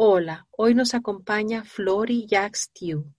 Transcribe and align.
Hola, 0.00 0.46
hoy 0.52 0.76
nos 0.76 0.94
acompaña 0.94 1.64
Flori 1.64 2.24
Yaxtiu, 2.28 3.12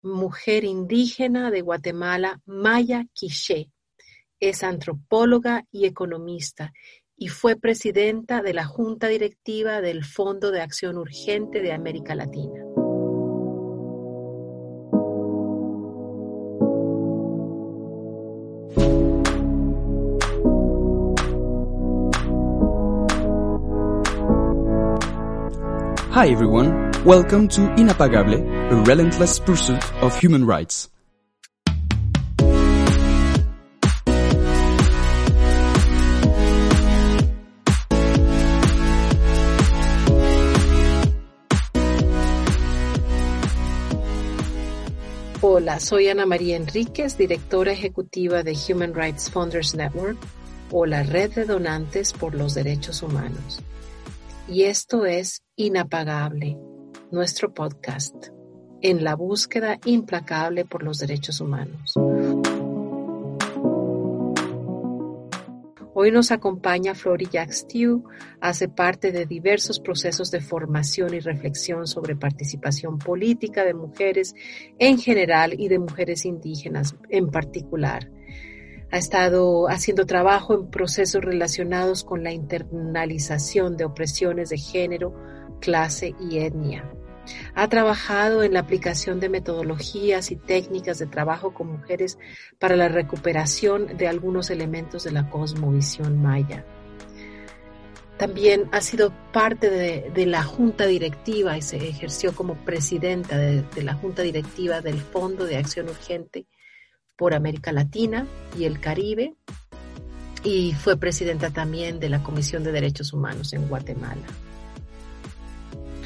mujer 0.00 0.64
indígena 0.64 1.50
de 1.50 1.60
Guatemala, 1.60 2.40
Maya 2.46 3.04
Quiché. 3.12 3.70
Es 4.40 4.64
antropóloga 4.64 5.66
y 5.70 5.84
economista 5.84 6.72
y 7.18 7.28
fue 7.28 7.56
presidenta 7.56 8.40
de 8.40 8.54
la 8.54 8.64
Junta 8.64 9.08
Directiva 9.08 9.82
del 9.82 10.06
Fondo 10.06 10.50
de 10.50 10.62
Acción 10.62 10.96
Urgente 10.96 11.60
de 11.60 11.72
América 11.72 12.14
Latina. 12.14 12.64
Hi 26.20 26.28
everyone, 26.28 26.92
welcome 27.06 27.48
to 27.48 27.62
Inapagable, 27.80 28.34
a 28.34 28.82
relentless 28.84 29.38
pursuit 29.40 29.82
of 30.02 30.14
human 30.20 30.44
rights. 30.44 30.90
Hola, 45.40 45.80
soy 45.80 46.10
Ana 46.10 46.26
María 46.26 46.56
Enríquez, 46.56 47.16
directora 47.16 47.72
ejecutiva 47.72 48.42
de 48.42 48.54
Human 48.54 48.92
Rights 48.92 49.30
Funders 49.30 49.74
Network 49.74 50.18
o 50.70 50.84
la 50.84 51.02
Red 51.02 51.30
de 51.32 51.44
Donantes 51.46 52.12
por 52.12 52.34
los 52.34 52.52
Derechos 52.52 53.02
Humanos 53.02 53.62
y 54.50 54.64
esto 54.64 55.06
es 55.06 55.44
Inapagable, 55.54 56.58
nuestro 57.12 57.54
podcast, 57.54 58.14
en 58.82 59.04
la 59.04 59.14
búsqueda 59.14 59.78
implacable 59.84 60.64
por 60.64 60.82
los 60.82 60.98
derechos 60.98 61.40
humanos. 61.40 61.94
Hoy 65.94 66.10
nos 66.10 66.32
acompaña 66.32 66.96
Flori 66.96 67.28
Jackstiu, 67.30 68.02
hace 68.40 68.68
parte 68.68 69.12
de 69.12 69.24
diversos 69.24 69.78
procesos 69.78 70.32
de 70.32 70.40
formación 70.40 71.14
y 71.14 71.20
reflexión 71.20 71.86
sobre 71.86 72.16
participación 72.16 72.98
política 72.98 73.64
de 73.64 73.74
mujeres 73.74 74.34
en 74.80 74.98
general 74.98 75.54
y 75.60 75.68
de 75.68 75.78
mujeres 75.78 76.24
indígenas 76.24 76.96
en 77.08 77.30
particular 77.30 78.10
ha 78.92 78.96
estado 78.96 79.68
haciendo 79.68 80.04
trabajo 80.04 80.54
en 80.54 80.70
procesos 80.70 81.22
relacionados 81.22 82.02
con 82.02 82.24
la 82.24 82.32
internalización 82.32 83.76
de 83.76 83.84
opresiones 83.84 84.50
de 84.50 84.58
género, 84.58 85.14
clase 85.60 86.14
y 86.20 86.38
etnia. 86.38 86.90
Ha 87.54 87.68
trabajado 87.68 88.42
en 88.42 88.54
la 88.54 88.60
aplicación 88.60 89.20
de 89.20 89.28
metodologías 89.28 90.32
y 90.32 90.36
técnicas 90.36 90.98
de 90.98 91.06
trabajo 91.06 91.54
con 91.54 91.68
mujeres 91.68 92.18
para 92.58 92.74
la 92.74 92.88
recuperación 92.88 93.96
de 93.96 94.08
algunos 94.08 94.50
elementos 94.50 95.04
de 95.04 95.12
la 95.12 95.30
cosmovisión 95.30 96.20
maya. 96.20 96.64
También 98.16 98.68
ha 98.72 98.80
sido 98.80 99.14
parte 99.32 99.70
de, 99.70 100.26
la 100.26 100.42
junta 100.42 100.86
directiva 100.86 101.56
y 101.56 101.62
se 101.62 101.76
ejerció 101.76 102.34
como 102.34 102.54
presidenta 102.64 103.38
de 103.38 103.82
la 103.82 103.94
junta 103.94 104.22
directiva 104.22 104.80
del 104.80 105.00
Fondo 105.00 105.44
de 105.44 105.56
Acción 105.56 105.88
Urgente 105.88 106.46
por 107.20 107.34
América 107.34 107.70
Latina 107.70 108.26
y 108.58 108.64
el 108.64 108.80
Caribe 108.80 109.34
y 110.42 110.72
fue 110.72 110.96
presidenta 110.96 111.50
también 111.50 112.00
de 112.00 112.08
la 112.08 112.22
Comisión 112.22 112.64
de 112.64 112.72
Derechos 112.72 113.12
Humanos 113.12 113.52
en 113.52 113.68
Guatemala. 113.68 114.22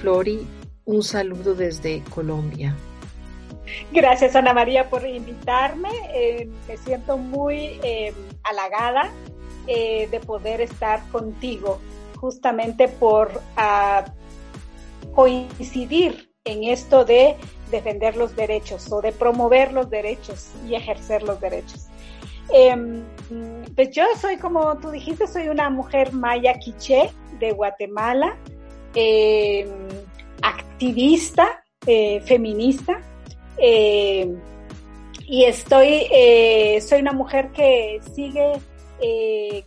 Flori, 0.00 0.44
un 0.84 1.04
saludo 1.04 1.54
desde 1.54 2.02
Colombia. 2.12 2.75
Gracias 3.92 4.34
Ana 4.34 4.52
María 4.52 4.91
por 4.91 5.06
invitarme. 5.06 5.88
Eh, 6.12 6.48
me 6.66 6.76
siento 6.78 7.16
muy 7.16 7.78
eh, 7.84 8.12
halagada 8.42 9.08
eh, 9.69 10.08
de 10.10 10.19
poder 10.19 10.62
estar 10.62 11.08
contigo, 11.10 11.81
justamente 12.16 12.88
por 12.88 13.41
ah, 13.56 14.04
coincidir 15.14 16.28
en 16.44 16.64
esto 16.64 17.04
de 17.04 17.36
defender 17.74 18.16
los 18.16 18.34
derechos 18.36 18.90
o 18.92 19.00
de 19.00 19.12
promover 19.12 19.72
los 19.72 19.90
derechos 19.90 20.50
y 20.68 20.74
ejercer 20.74 21.22
los 21.22 21.40
derechos. 21.40 21.88
Em, 22.52 23.02
pues 23.74 23.90
yo 23.90 24.04
soy, 24.20 24.36
como 24.36 24.76
tú 24.78 24.90
dijiste, 24.90 25.26
soy 25.26 25.48
una 25.48 25.70
mujer 25.70 26.12
maya 26.12 26.54
quiché 26.54 27.10
de 27.38 27.52
Guatemala, 27.52 28.36
em, 28.94 29.68
activista, 30.42 31.64
eh, 31.86 32.20
feminista, 32.20 33.00
em, 33.56 34.38
y 35.26 35.44
estoy, 35.44 36.06
eh, 36.12 36.80
soy 36.80 37.00
una 37.00 37.12
mujer 37.12 37.50
que 37.52 38.00
sigue 38.14 38.52
eh, 39.00 39.64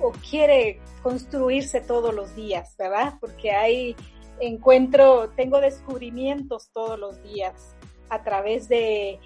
o 0.00 0.12
quiere 0.30 0.80
construirse 1.02 1.80
todos 1.80 2.14
los 2.14 2.34
días, 2.36 2.74
¿verdad? 2.78 3.14
Porque 3.20 3.50
hay 3.50 3.96
encuentro, 4.40 5.30
tengo 5.30 5.60
descubrimientos 5.60 6.70
todos 6.72 6.98
los 6.98 7.22
días 7.22 7.74
a 8.08 8.22
través 8.22 8.68
de, 8.68 9.18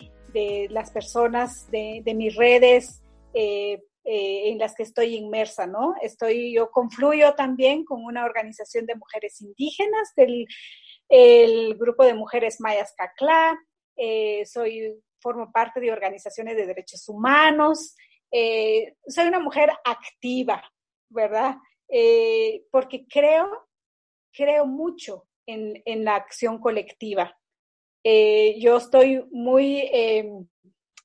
las 0.71 0.91
personas, 0.91 1.71
de, 1.71 2.03
mis 2.15 2.37
redes 2.37 3.03
eh, 3.33 3.83
eh, 4.05 4.51
en 4.51 4.59
las 4.59 4.75
que 4.75 4.83
estoy 4.83 5.17
inmersa, 5.17 5.67
¿no? 5.67 5.95
Estoy, 6.03 6.55
yo 6.55 6.71
confluyo 6.71 7.35
también 7.35 7.85
con 7.85 8.05
una 8.05 8.25
organización 8.25 8.87
de 8.87 8.97
mujeres 8.97 9.41
indígenas 9.41 10.13
del 10.17 10.47
el 11.09 11.77
grupo 11.77 12.05
de 12.05 12.15
mujeres 12.15 12.61
mayas 12.61 12.93
CACLA, 12.97 13.59
eh, 13.97 14.45
soy, 14.45 15.01
formo 15.21 15.51
parte 15.51 15.81
de 15.81 15.93
organizaciones 15.93 16.57
de 16.57 16.67
derechos 16.67 17.09
humanos, 17.09 17.97
soy 19.09 19.27
una 19.27 19.41
mujer 19.41 19.71
activa, 19.85 20.63
¿verdad? 21.09 21.57
porque 22.71 23.07
creo 23.09 23.66
creo 24.37 24.67
mucho 24.67 25.27
en, 25.47 26.05
la 26.05 26.17
acción 26.17 26.59
colectiva. 26.59 27.37
Eh, 28.05 28.59
yo 28.61 28.77
estoy 28.77 29.25
muy 29.31 29.89
em, 29.93 30.47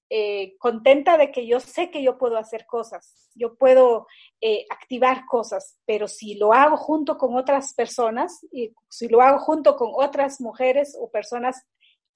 eh, 0.10 0.56
contenta 0.58 1.18
de 1.18 1.32
que 1.32 1.48
yo 1.48 1.60
sé 1.60 1.90
que 1.90 2.04
yo 2.04 2.18
puedo 2.18 2.38
hacer 2.38 2.66
cosas, 2.66 3.30
yo 3.34 3.56
puedo 3.56 4.08
eh, 4.42 4.66
activar 4.70 5.26
cosas, 5.26 5.80
pero 5.86 6.08
si 6.08 6.36
lo 6.36 6.54
hago 6.54 6.76
junto 6.78 7.18
con 7.18 7.36
otras 7.36 7.74
personas, 7.74 8.46
si 8.90 9.08
lo 9.08 9.22
hago 9.22 9.40
junto 9.40 9.76
con 9.78 9.92
otras 9.94 10.42
mujeres 10.42 10.98
o 11.00 11.10
personas 11.10 11.66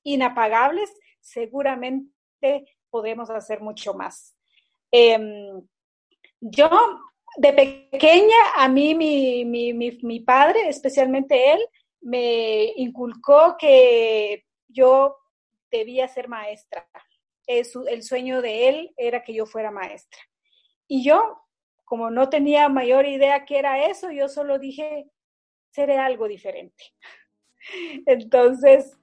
inapagables, 0.03 0.92
seguramente 1.22 2.76
podemos 2.90 3.30
hacer 3.30 3.62
mucho 3.62 3.94
más. 3.94 4.36
Em, 4.92 5.62
yo 6.42 6.70
de 7.38 7.53
pequeña, 7.53 8.35
a 8.56 8.68
mí 8.68 8.96
mi, 8.96 9.46
mi, 9.46 9.73
mi, 9.73 10.19
padre, 10.22 10.69
especialmente 10.69 11.51
él, 11.51 11.59
me 12.01 12.72
inculcó 12.75 13.55
que 13.58 14.46
yo 14.67 15.17
debía 15.72 16.08
ser 16.08 16.28
maestra. 16.28 16.87
el 17.47 18.03
sueño 18.03 18.41
de 18.41 18.70
él 18.70 18.93
era 18.97 19.23
que 19.23 19.34
yo 19.34 19.46
fuera 19.46 19.72
maestra. 19.72 20.22
Y 20.87 21.03
yo, 21.03 21.41
como 21.84 22.09
no 22.09 22.29
tenía 22.29 22.70
mayor 22.70 23.05
idea 23.05 23.46
qué 23.46 23.59
era 23.59 23.85
eso, 23.85 24.11
yo 24.11 24.29
solo 24.29 24.59
dije, 24.59 25.08
seré 25.72 25.97
algo 25.97 26.28
diferente. 26.28 26.84
Entonces, 28.05 28.97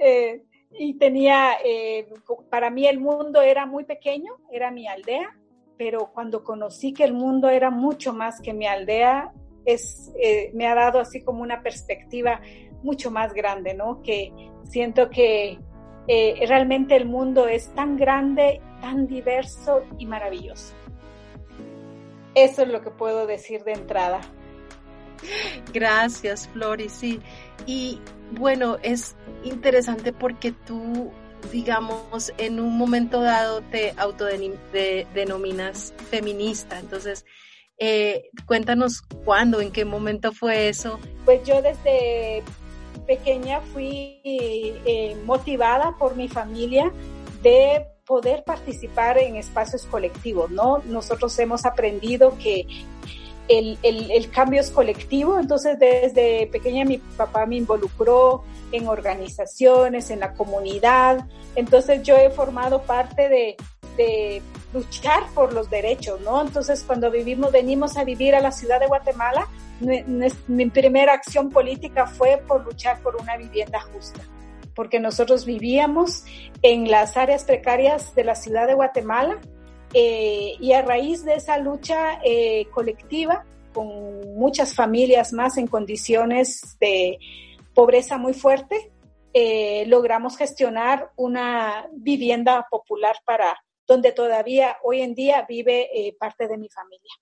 eh, 0.00 0.42
y 0.72 0.98
tenía, 0.98 1.58
eh, 1.64 2.08
para 2.50 2.70
mí 2.70 2.86
el 2.86 3.00
mundo 3.00 3.42
era 3.42 3.66
muy 3.66 3.84
pequeño, 3.84 4.36
era 4.50 4.70
mi 4.70 4.86
aldea, 4.86 5.36
pero 5.80 6.10
cuando 6.12 6.44
conocí 6.44 6.92
que 6.92 7.04
el 7.04 7.14
mundo 7.14 7.48
era 7.48 7.70
mucho 7.70 8.12
más 8.12 8.42
que 8.42 8.52
mi 8.52 8.66
aldea, 8.66 9.32
es, 9.64 10.12
eh, 10.22 10.50
me 10.52 10.66
ha 10.66 10.74
dado 10.74 11.00
así 11.00 11.22
como 11.22 11.40
una 11.40 11.62
perspectiva 11.62 12.42
mucho 12.82 13.10
más 13.10 13.32
grande, 13.32 13.72
¿no? 13.72 14.02
Que 14.02 14.30
siento 14.64 15.08
que 15.08 15.58
eh, 16.06 16.44
realmente 16.46 16.94
el 16.96 17.06
mundo 17.06 17.48
es 17.48 17.74
tan 17.74 17.96
grande, 17.96 18.60
tan 18.82 19.06
diverso 19.06 19.82
y 19.96 20.04
maravilloso. 20.04 20.74
Eso 22.34 22.60
es 22.60 22.68
lo 22.68 22.82
que 22.82 22.90
puedo 22.90 23.26
decir 23.26 23.64
de 23.64 23.72
entrada. 23.72 24.20
Gracias, 25.72 26.46
Flori, 26.48 26.90
sí. 26.90 27.22
Y 27.64 28.02
bueno, 28.32 28.76
es 28.82 29.16
interesante 29.44 30.12
porque 30.12 30.52
tú, 30.52 31.10
digamos, 31.52 32.32
en 32.38 32.60
un 32.60 32.76
momento 32.76 33.20
dado 33.20 33.62
te 33.62 33.94
autodenominas 33.96 35.94
feminista. 36.10 36.78
Entonces, 36.78 37.24
eh, 37.78 38.30
cuéntanos 38.46 39.02
cuándo, 39.24 39.60
en 39.60 39.70
qué 39.72 39.84
momento 39.84 40.32
fue 40.32 40.68
eso. 40.68 41.00
Pues 41.24 41.42
yo 41.44 41.62
desde 41.62 42.42
pequeña 43.06 43.60
fui 43.60 44.20
eh, 44.24 45.16
motivada 45.24 45.96
por 45.98 46.14
mi 46.14 46.28
familia 46.28 46.92
de 47.42 47.86
poder 48.06 48.44
participar 48.44 49.18
en 49.18 49.36
espacios 49.36 49.84
colectivos, 49.86 50.50
¿no? 50.50 50.82
Nosotros 50.84 51.38
hemos 51.38 51.64
aprendido 51.64 52.36
que 52.38 52.66
el, 53.48 53.78
el, 53.82 54.30
cambio 54.30 54.60
es 54.60 54.70
colectivo, 54.70 55.38
entonces 55.38 55.78
desde 55.78 56.46
pequeña 56.48 56.84
mi 56.84 56.98
papá 56.98 57.46
me 57.46 57.56
involucró 57.56 58.44
en 58.72 58.88
organizaciones, 58.88 60.10
en 60.10 60.20
la 60.20 60.32
comunidad, 60.34 61.26
entonces 61.54 62.02
yo 62.02 62.16
he 62.16 62.30
formado 62.30 62.82
parte 62.82 63.28
de, 63.28 63.56
de 63.96 64.42
luchar 64.72 65.24
por 65.34 65.52
los 65.52 65.68
derechos, 65.68 66.20
¿no? 66.20 66.40
Entonces 66.40 66.84
cuando 66.86 67.10
vivimos, 67.10 67.52
venimos 67.52 67.96
a 67.96 68.04
vivir 68.04 68.34
a 68.34 68.40
la 68.40 68.52
ciudad 68.52 68.80
de 68.80 68.86
Guatemala, 68.86 69.48
mi 70.46 70.66
primera 70.66 71.14
acción 71.14 71.50
política 71.50 72.06
fue 72.06 72.42
por 72.46 72.64
luchar 72.64 73.00
por 73.00 73.16
una 73.16 73.36
vivienda 73.36 73.80
justa, 73.80 74.20
porque 74.74 75.00
nosotros 75.00 75.46
vivíamos 75.46 76.24
en 76.62 76.90
las 76.90 77.16
áreas 77.16 77.44
precarias 77.44 78.14
de 78.14 78.24
la 78.24 78.34
ciudad 78.34 78.66
de 78.66 78.74
Guatemala 78.74 79.38
eh, 79.94 80.52
y 80.60 80.72
a 80.72 80.82
raíz 80.82 81.24
de 81.24 81.34
esa 81.34 81.58
lucha 81.58 82.20
eh, 82.24 82.66
colectiva, 82.72 83.44
con 83.72 84.34
muchas 84.34 84.74
familias 84.74 85.32
más 85.32 85.56
en 85.56 85.66
condiciones 85.66 86.76
de 86.80 87.18
pobreza 87.74 88.18
muy 88.18 88.34
fuerte, 88.34 88.92
eh, 89.32 89.84
logramos 89.86 90.36
gestionar 90.36 91.10
una 91.16 91.88
vivienda 91.92 92.66
popular 92.70 93.16
para 93.24 93.56
donde 93.86 94.12
todavía 94.12 94.76
hoy 94.82 95.02
en 95.02 95.14
día 95.14 95.44
vive 95.48 96.14
parte 96.18 96.46
de 96.46 96.58
mi 96.58 96.68
familia. 96.68 97.12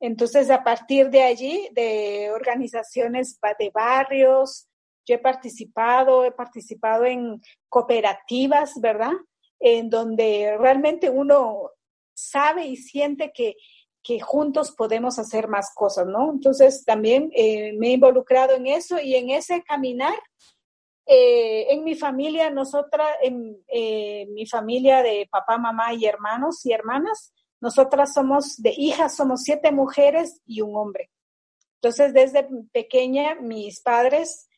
Entonces, 0.00 0.50
a 0.50 0.62
partir 0.62 1.10
de 1.10 1.22
allí, 1.22 1.68
de 1.72 2.30
organizaciones 2.30 3.38
de 3.58 3.70
barrios, 3.70 4.68
yo 5.06 5.14
he 5.14 5.18
participado, 5.18 6.24
he 6.24 6.32
participado 6.32 7.04
en 7.04 7.40
cooperativas, 7.68 8.74
¿verdad? 8.80 9.12
en 9.60 9.90
donde 9.90 10.56
realmente 10.58 11.10
uno 11.10 11.70
sabe 12.14 12.66
y 12.66 12.76
siente 12.76 13.32
que, 13.32 13.56
que 14.06 14.20
juntos 14.20 14.70
podemos 14.70 15.18
hacer 15.18 15.48
más 15.48 15.74
cosas, 15.74 16.06
¿no? 16.06 16.30
Entonces 16.30 16.84
también 16.84 17.28
eh, 17.34 17.72
me 17.76 17.88
he 17.88 17.92
involucrado 17.92 18.54
en 18.54 18.68
eso 18.68 19.00
y 19.00 19.16
en 19.16 19.30
ese 19.30 19.64
caminar. 19.64 20.14
Eh, 21.06 21.72
en 21.72 21.82
mi 21.82 21.96
familia, 21.96 22.48
nosotras, 22.50 23.08
en 23.20 23.58
eh, 23.66 24.26
mi 24.30 24.46
familia 24.46 25.02
de 25.02 25.28
papá, 25.28 25.58
mamá 25.58 25.92
y 25.92 26.04
hermanos 26.04 26.64
y 26.64 26.72
hermanas, 26.72 27.32
nosotras 27.60 28.14
somos 28.14 28.56
de 28.58 28.74
hijas, 28.76 29.16
somos 29.16 29.42
siete 29.42 29.72
mujeres 29.72 30.40
y 30.46 30.60
un 30.60 30.76
hombre. 30.76 31.10
Entonces, 31.80 32.14
desde 32.14 32.46
pequeña, 32.72 33.34
mis 33.34 33.80
padres 33.80 34.48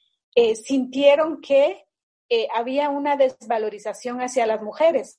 sintieron 0.65 1.41
que 1.41 1.85
había 2.55 2.91
una 2.91 3.17
desvalorización 3.17 4.21
hacia 4.21 4.47
las 4.47 4.62
mujeres, 4.62 5.19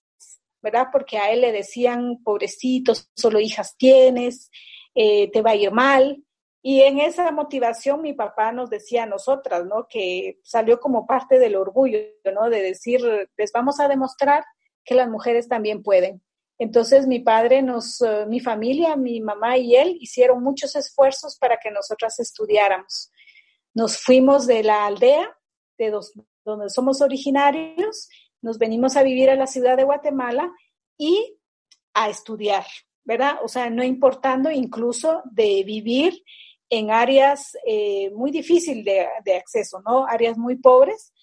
¿verdad? 0.62 0.88
Porque 0.92 1.18
a 1.18 1.32
él 1.32 1.42
le 1.42 1.52
decían, 1.52 2.22
pobrecitos, 2.24 3.10
solo 3.16 3.40
hijas 3.40 3.76
tienes, 3.78 4.50
eh, 4.96 5.32
te 5.32 5.42
va 5.42 5.52
a 5.52 5.56
ir 5.56 5.72
mal. 5.72 6.24
Y 6.62 6.82
en 6.82 7.00
esa 7.00 7.32
motivación 7.32 8.02
mi 8.02 8.14
papá 8.14 8.52
nos 8.52 8.70
decía 8.70 9.04
a 9.04 9.08
nosotras, 9.08 9.66
¿no? 9.66 9.88
Que 9.90 10.40
salió 10.44 10.80
como 10.80 11.08
parte 11.08 11.40
del 11.40 11.56
orgullo, 11.56 12.00
¿no? 12.34 12.50
De 12.50 12.62
decir, 12.62 13.02
les 13.38 13.52
vamos 13.52 13.80
a 13.80 13.88
demostrar 13.88 14.44
que 14.84 14.96
las 14.96 15.10
mujeres 15.10 15.48
también 15.48 15.84
pueden. 15.84 16.22
Entonces 16.58 17.08
mi 17.08 17.20
padre 17.20 17.62
nos, 17.62 18.02
eh, 18.02 18.26
mi 18.28 18.42
familia, 18.42 18.98
mi 18.98 19.22
mamá 19.22 19.58
y 19.58 19.76
él 19.76 19.98
hicieron 20.02 20.44
muchos 20.44 20.76
esfuerzos 20.76 21.38
para 21.38 21.58
que 21.58 21.72
nosotras 21.72 22.20
estudiáramos. 22.20 23.12
Nos 23.74 23.98
fuimos 23.98 24.46
de 24.46 24.64
la 24.64 24.86
aldea 24.86 25.34
de 25.78 25.92
dos, 25.92 26.12
donde 26.44 26.70
somos 26.70 27.02
originarios, 27.02 28.10
nos 28.42 28.58
venimos 28.58 28.96
a 28.96 29.04
vivir 29.04 29.30
a 29.30 29.36
la 29.36 29.48
ciudad 29.48 29.78
de 29.78 29.84
Guatemala 29.84 30.52
y 30.98 31.38
a 31.94 32.10
estudiar, 32.10 32.66
¿verdad? 33.04 33.40
O 33.44 33.48
sea, 33.48 33.70
no 33.70 33.84
importando 33.84 34.52
incluso 34.52 35.22
de 35.32 35.64
vivir 35.66 36.24
en 36.70 36.92
áreas 36.92 37.58
eh, 37.66 38.12
muy 38.12 38.32
difíciles 38.32 38.86
de, 39.24 39.36
acceso, 39.36 39.82
¿no? 39.86 40.06
Áreas 40.06 40.38
muy 40.38 40.56
pobres. 40.56 41.14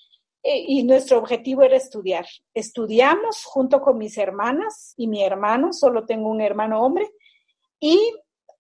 Eh, 0.43 0.65
y 0.67 0.83
nuestro 0.85 1.19
objetivo 1.19 1.63
era 1.63 1.77
estudiar. 1.77 2.27
Estudiamos 2.55 3.45
junto 3.45 3.81
con 3.81 3.99
mis 3.99 4.19
hermanas 4.19 4.95
y 4.97 5.09
mi 5.09 5.25
hermano, 5.25 5.73
solo 5.73 6.05
tengo 6.05 6.29
un 6.31 6.41
hermano 6.41 6.83
hombre, 6.83 7.09
y 7.81 8.01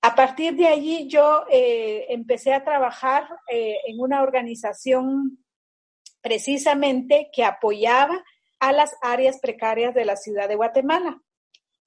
a 0.03 0.15
partir 0.15 0.57
de 0.57 0.67
allí 0.69 1.09
yo 1.09 1.45
eh, 1.51 2.07
empecé 2.11 2.53
a 2.53 2.65
trabajar 2.65 3.29
en 3.49 4.01
una 4.01 4.23
organización 4.23 5.45
precisamente 6.21 7.31
que 7.33 7.45
apoyaba 7.45 8.23
a 8.61 8.73
las 8.73 8.97
áreas 9.03 9.39
precarias 9.41 9.95
de 9.95 10.05
la 10.05 10.17
ciudad 10.17 10.49
de 10.49 10.57
Guatemala. 10.57 11.21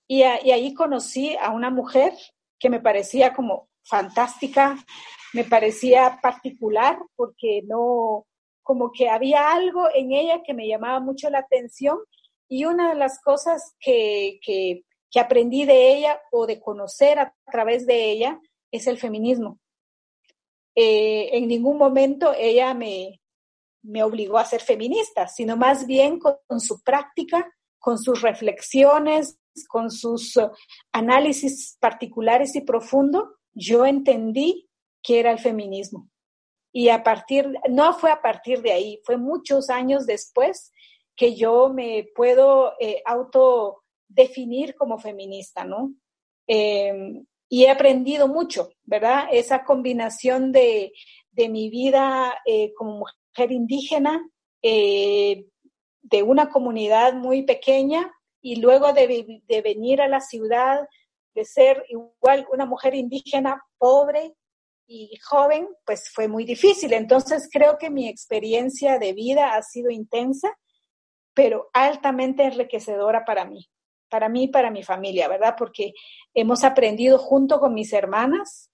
Y, 0.07 0.24
ahí 0.24 0.74
conocí 0.74 1.36
a 1.39 1.51
una 1.51 1.69
mujer 1.69 2.13
que 2.57 2.69
me 2.69 2.80
parecía 2.80 3.33
como 3.33 3.69
fantástica, 3.83 4.75
me 5.33 5.44
parecía 5.44 6.19
particular 6.21 6.98
porque 7.16 7.62
no, 7.66 8.25
como 8.63 8.92
que 8.92 9.07
había 9.07 9.51
algo 9.51 9.88
en 9.94 10.12
ella 10.12 10.42
que 10.44 10.56
me 10.56 10.68
llamaba 10.68 11.00
mucho 11.00 11.30
la 11.30 11.39
atención 11.39 12.00
y 12.48 12.66
una 12.66 12.89
de 12.89 12.95
las 12.95 13.21
cosas 13.21 13.75
que, 13.80 14.39
que, 14.42 14.83
aprendí 15.19 15.66
de 15.66 15.95
ella 15.95 16.19
o 16.31 16.48
de 16.48 16.60
conocer 16.60 17.19
a 17.19 17.33
través 17.51 17.86
de 17.86 18.10
ella 18.12 18.39
es 18.71 18.88
el 18.88 18.98
feminismo. 18.98 19.60
Eh, 20.75 21.30
en 21.33 21.48
ningún 21.48 21.77
momento 21.77 22.33
ella 22.38 22.74
me, 22.74 23.19
me 23.81 24.03
obligó 24.03 24.37
a 24.37 24.45
ser 24.45 24.61
feminista, 24.61 25.27
sino 25.27 25.55
más 25.55 25.85
bien 25.85 26.19
con, 26.19 26.59
su 26.59 26.81
práctica, 26.81 27.51
con 27.79 27.97
sus 27.97 28.21
reflexiones, 28.21 29.39
con 29.67 29.91
sus 29.91 30.35
uh, 30.37 30.51
análisis 30.91 31.77
particulares 31.79 32.55
y 32.55 32.61
profundos, 32.61 33.25
yo 33.53 33.85
entendí 33.85 34.69
que 35.01 35.19
era 35.19 35.31
el 35.31 35.39
feminismo. 35.39 36.09
Y 36.71 36.89
a 36.89 37.03
partir, 37.03 37.51
no 37.69 37.93
fue 37.93 38.11
a 38.11 38.21
partir 38.21 38.61
de 38.61 38.71
ahí, 38.71 39.01
fue 39.03 39.17
muchos 39.17 39.69
años 39.69 40.06
después 40.06 40.71
que 41.15 41.35
yo 41.35 41.69
me 41.69 42.07
puedo 42.15 42.73
eh, 42.80 43.01
autodefinir 43.06 44.75
como 44.75 44.99
feminista, 44.99 45.65
¿no? 45.65 45.94
Em, 46.47 47.25
y 47.49 47.65
he 47.65 47.71
aprendido 47.71 48.27
mucho, 48.27 48.69
¿verdad? 48.83 49.27
Esa 49.31 49.63
combinación 49.65 50.51
de, 50.51 50.94
de 51.31 51.49
mi 51.49 51.69
vida 51.69 52.37
eh, 52.45 52.73
como 52.75 52.99
mujer 52.99 53.19
indígena 53.51 54.21
eh, 54.61 55.45
de 56.01 56.23
una 56.23 56.49
comunidad 56.49 57.13
muy 57.13 57.43
pequeña 57.43 58.11
y 58.41 58.57
luego 58.57 58.93
de, 58.93 59.41
de, 59.47 59.61
venir 59.61 60.01
a 60.01 60.07
la 60.07 60.21
ciudad, 60.21 60.87
de 61.33 61.45
ser 61.45 61.85
igual 61.89 62.47
una 62.51 62.65
mujer 62.65 62.95
indígena 62.95 63.63
pobre 63.77 64.33
y 64.87 65.17
joven, 65.23 65.67
pues 65.85 66.09
fue 66.13 66.27
muy 66.27 66.45
difícil. 66.45 66.93
Entonces 66.93 67.49
creo 67.51 67.77
que 67.77 67.89
mi 67.89 68.07
experiencia 68.07 68.97
de 68.97 69.13
vida 69.13 69.55
ha 69.55 69.61
sido 69.61 69.91
intensa, 69.91 70.57
pero 71.33 71.69
altamente 71.73 72.43
enriquecedora 72.43 73.23
para 73.23 73.45
mí, 73.45 73.69
para 74.09 74.29
mí 74.29 74.43
y 74.43 74.47
para 74.47 74.71
mi 74.71 74.83
familia, 74.83 75.27
¿verdad? 75.27 75.55
Porque 75.57 75.93
hemos 76.33 76.63
aprendido 76.63 77.19
junto 77.19 77.59
con 77.59 77.73
mis 77.73 77.93
hermanas 77.93 78.69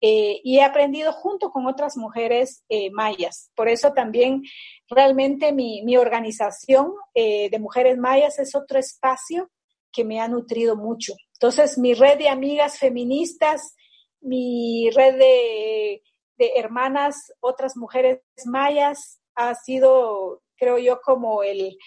eh, 0.00 0.40
y 0.44 0.58
he 0.58 0.62
aprendido 0.62 1.12
junto 1.12 1.50
con 1.50 1.66
otras 1.66 1.96
mujeres 1.96 2.64
eh, 2.68 2.90
mayas. 2.90 3.50
Por 3.54 3.68
eso 3.68 3.92
también 3.92 4.42
realmente 4.88 5.52
mi, 5.52 5.96
organización 5.96 6.92
eh, 7.14 7.48
de 7.50 7.58
mujeres 7.58 7.96
mayas 7.96 8.38
es 8.38 8.54
otro 8.54 8.78
espacio 8.78 9.50
que 9.90 10.04
me 10.04 10.20
ha 10.20 10.28
nutrido 10.28 10.76
mucho. 10.76 11.14
Entonces, 11.34 11.78
mi 11.78 11.94
red 11.94 12.18
de 12.18 12.28
amigas 12.28 12.78
feministas, 12.78 13.74
mi 14.20 14.90
red 14.90 15.16
de, 15.18 16.02
hermanas, 16.56 17.32
otras 17.40 17.76
mujeres 17.76 18.20
mayas, 18.44 19.20
ha 19.34 19.54
sido, 19.54 20.42
creo 20.56 20.76
yo, 20.76 21.00
como 21.00 21.42
el, 21.42 21.78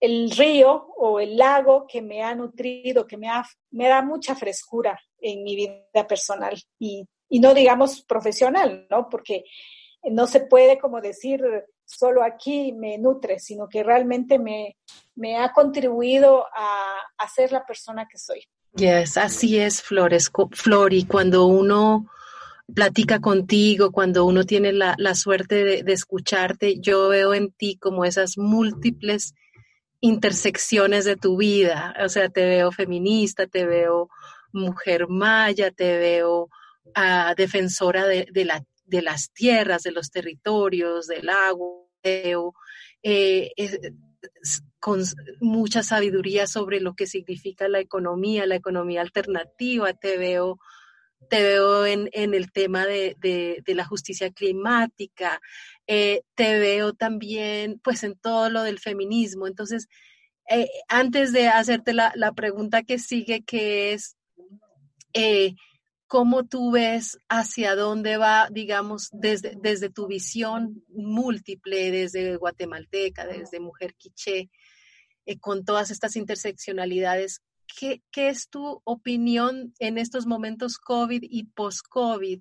el 0.00 0.30
río 0.30 0.88
o 0.96 1.20
el 1.20 1.36
lago 1.36 1.86
que 1.86 2.00
me 2.00 2.22
ha 2.22 2.34
nutrido, 2.34 3.06
que 3.06 3.18
me, 3.18 3.28
ha, 3.28 3.44
me 3.70 3.86
da 3.86 4.02
mucha 4.02 4.34
frescura 4.34 4.98
en 5.20 5.44
mi 5.44 5.54
vida 5.54 6.06
personal 6.08 6.58
y, 6.78 7.06
y 7.28 7.40
no 7.40 7.52
digamos 7.52 8.02
profesional, 8.02 8.86
¿no? 8.90 9.08
Porque 9.10 9.44
no 10.04 10.26
se 10.26 10.40
puede 10.40 10.78
como 10.78 11.00
decir 11.00 11.42
solo 11.84 12.22
aquí 12.22 12.72
me 12.72 12.96
nutre, 12.98 13.38
sino 13.38 13.68
que 13.68 13.82
realmente 13.82 14.38
me, 14.38 14.76
me 15.14 15.36
ha 15.36 15.52
contribuido 15.52 16.46
a, 16.56 16.96
a, 17.18 17.28
ser 17.28 17.52
la 17.52 17.66
persona 17.66 18.06
que 18.10 18.16
soy. 18.16 18.46
Yes, 18.76 19.16
así 19.16 19.58
es, 19.58 19.82
Flores, 19.82 20.30
Flor, 20.52 20.94
y 20.94 21.04
cuando 21.04 21.46
uno 21.46 22.08
platica 22.72 23.20
contigo, 23.20 23.90
cuando 23.90 24.24
uno 24.24 24.44
tiene 24.44 24.72
la, 24.72 25.14
suerte 25.16 25.64
de, 25.64 25.82
de, 25.82 25.92
escucharte, 25.92 26.78
yo 26.78 27.08
veo 27.08 27.34
en 27.34 27.50
ti 27.50 27.76
como 27.76 28.04
esas 28.04 28.38
múltiples 28.38 29.34
intersecciones 30.00 31.04
de 31.04 31.16
tu 31.16 31.36
vida. 31.36 31.94
O 32.04 32.08
sea, 32.08 32.28
te 32.28 32.44
veo 32.44 32.72
feminista, 32.72 33.46
te 33.46 33.66
veo 33.66 34.08
mujer 34.52 35.08
maya, 35.08 35.70
te 35.70 35.98
veo 35.98 36.44
uh, 36.96 37.34
defensora 37.36 38.06
de, 38.06 38.26
de, 38.32 38.44
la, 38.44 38.64
de, 38.86 39.02
las 39.02 39.30
tierras, 39.32 39.82
de 39.82 39.92
los 39.92 40.10
territorios, 40.10 41.06
del 41.06 41.28
agua, 41.28 41.84
veo, 42.02 42.54
eh, 43.02 43.52
con 44.78 45.02
mucha 45.40 45.82
sabiduría 45.82 46.46
sobre 46.46 46.80
lo 46.80 46.94
que 46.94 47.06
significa 47.06 47.68
la 47.68 47.80
economía, 47.80 48.46
la 48.46 48.56
economía 48.56 49.02
alternativa, 49.02 49.92
te 49.92 50.16
veo 50.16 50.58
te 51.28 51.42
veo 51.42 51.86
en, 51.86 52.08
en 52.12 52.34
el 52.34 52.50
tema 52.50 52.86
de, 52.86 53.16
de, 53.20 53.74
la 53.74 53.84
justicia 53.84 54.30
climática, 54.30 55.40
eh, 55.86 56.22
te 56.34 56.58
veo 56.58 56.92
también 56.92 57.80
pues 57.82 58.02
en 58.04 58.16
todo 58.16 58.50
lo 58.50 58.62
del 58.62 58.78
feminismo. 58.78 59.46
Entonces, 59.46 59.88
eh, 60.48 60.68
antes 60.88 61.32
de 61.32 61.48
hacerte 61.48 61.92
la, 61.92 62.12
la, 62.16 62.32
pregunta 62.32 62.82
que 62.82 62.98
sigue, 62.98 63.42
que 63.42 63.92
es, 63.92 64.16
eh, 65.12 65.54
¿cómo 66.06 66.44
tú 66.44 66.72
ves 66.72 67.18
hacia 67.28 67.76
dónde 67.76 68.16
va, 68.16 68.48
digamos, 68.50 69.08
desde, 69.12 69.54
desde 69.60 69.90
tu 69.90 70.06
visión 70.06 70.84
múltiple, 70.88 71.90
desde 71.90 72.36
guatemalteca, 72.36 73.26
desde 73.26 73.60
mujer 73.60 73.94
quiché, 73.94 74.50
con 75.40 75.64
todas 75.64 75.90
estas 75.92 76.16
interseccionalidades? 76.16 77.42
¿Qué, 77.78 78.02
¿Qué 78.10 78.28
es 78.28 78.48
tu 78.48 78.80
opinión 78.84 79.74
en 79.78 79.98
estos 79.98 80.26
momentos 80.26 80.78
COVID 80.78 81.22
y 81.22 81.44
post-COVID? 81.44 82.40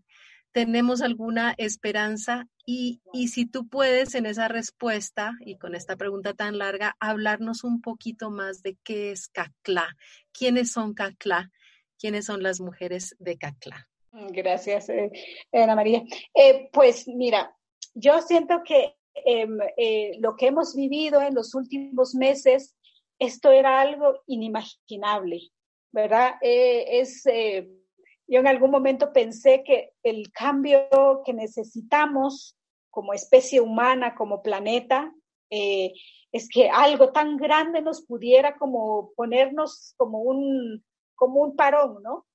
¿Tenemos 0.52 1.02
alguna 1.02 1.54
esperanza? 1.58 2.48
Y, 2.66 3.02
y, 3.14 3.30
si 3.30 3.46
tú 3.46 3.68
puedes 3.68 4.16
en 4.16 4.26
esa 4.26 4.48
respuesta 4.48 5.34
y 5.46 5.58
con 5.58 5.76
esta 5.76 5.96
pregunta 5.96 6.34
tan 6.34 6.58
larga, 6.58 6.96
hablarnos 7.00 7.64
un 7.64 7.82
poquito 7.82 8.30
más 8.30 8.62
de 8.62 8.78
qué 8.84 9.12
es 9.12 9.28
CACLA, 9.30 9.96
quiénes 10.32 10.72
son 10.72 10.94
CACLA 10.94 11.52
quiénes 12.00 12.26
son 12.26 12.42
las 12.42 12.60
mujeres 12.60 13.16
de 13.20 13.38
CACLA. 13.38 13.88
Gracias, 14.32 14.90
eh, 14.90 15.12
Ana 15.52 15.76
María. 15.76 16.04
Eh, 16.34 16.70
pues 16.72 17.08
mira, 17.08 17.56
yo 17.94 18.22
siento 18.22 18.62
que 18.66 18.96
em, 19.26 19.60
eh, 19.78 20.14
lo 20.20 20.36
que 20.36 20.48
hemos 20.48 20.76
vivido 20.76 21.22
en 21.22 21.36
los 21.36 21.54
últimos 21.54 22.16
meses, 22.16 22.76
esto 23.20 23.52
era 23.52 23.82
algo 23.82 24.24
inimaginable, 24.28 25.52
¿verdad? 25.92 26.36
es, 26.42 27.24
yo 27.26 28.40
en 28.40 28.48
algún 28.48 28.72
momento 28.72 29.12
pensé 29.12 29.64
que 29.64 29.92
el 30.04 30.32
cambio 30.32 30.88
que 31.26 31.34
necesitamos 31.34 32.56
como 32.90 33.14
especie 33.14 33.62
humana, 33.62 34.16
como 34.16 34.42
planeta, 34.42 35.14
es 35.50 36.48
que 36.50 36.70
algo 36.70 37.12
tan 37.12 37.38
grande 37.38 37.82
nos 37.82 38.06
pudiera 38.06 38.56
como 38.58 39.12
ponernos 39.16 39.94
como 39.98 40.20
un, 40.20 40.84
como 41.16 41.42
un 41.42 41.56
parón, 41.56 42.04
¿no? 42.04 42.26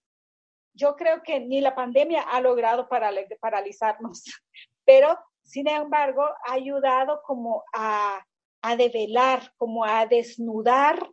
Yo 0.75 0.97
creo 0.97 1.23
que 1.23 1.39
ni 1.39 1.61
la 1.61 1.75
pandemia 1.75 2.23
ha 2.23 2.41
logrado 2.41 2.89
paralizarnos, 2.89 4.25
pero 4.85 5.17
sin 5.43 5.69
embargo 5.69 6.23
ha 6.23 6.53
ayudado 6.53 7.23
como 7.25 7.63
a, 7.73 8.25
develar, 8.77 9.53
como 9.57 9.85
a 9.85 10.07
desnudar 10.07 11.11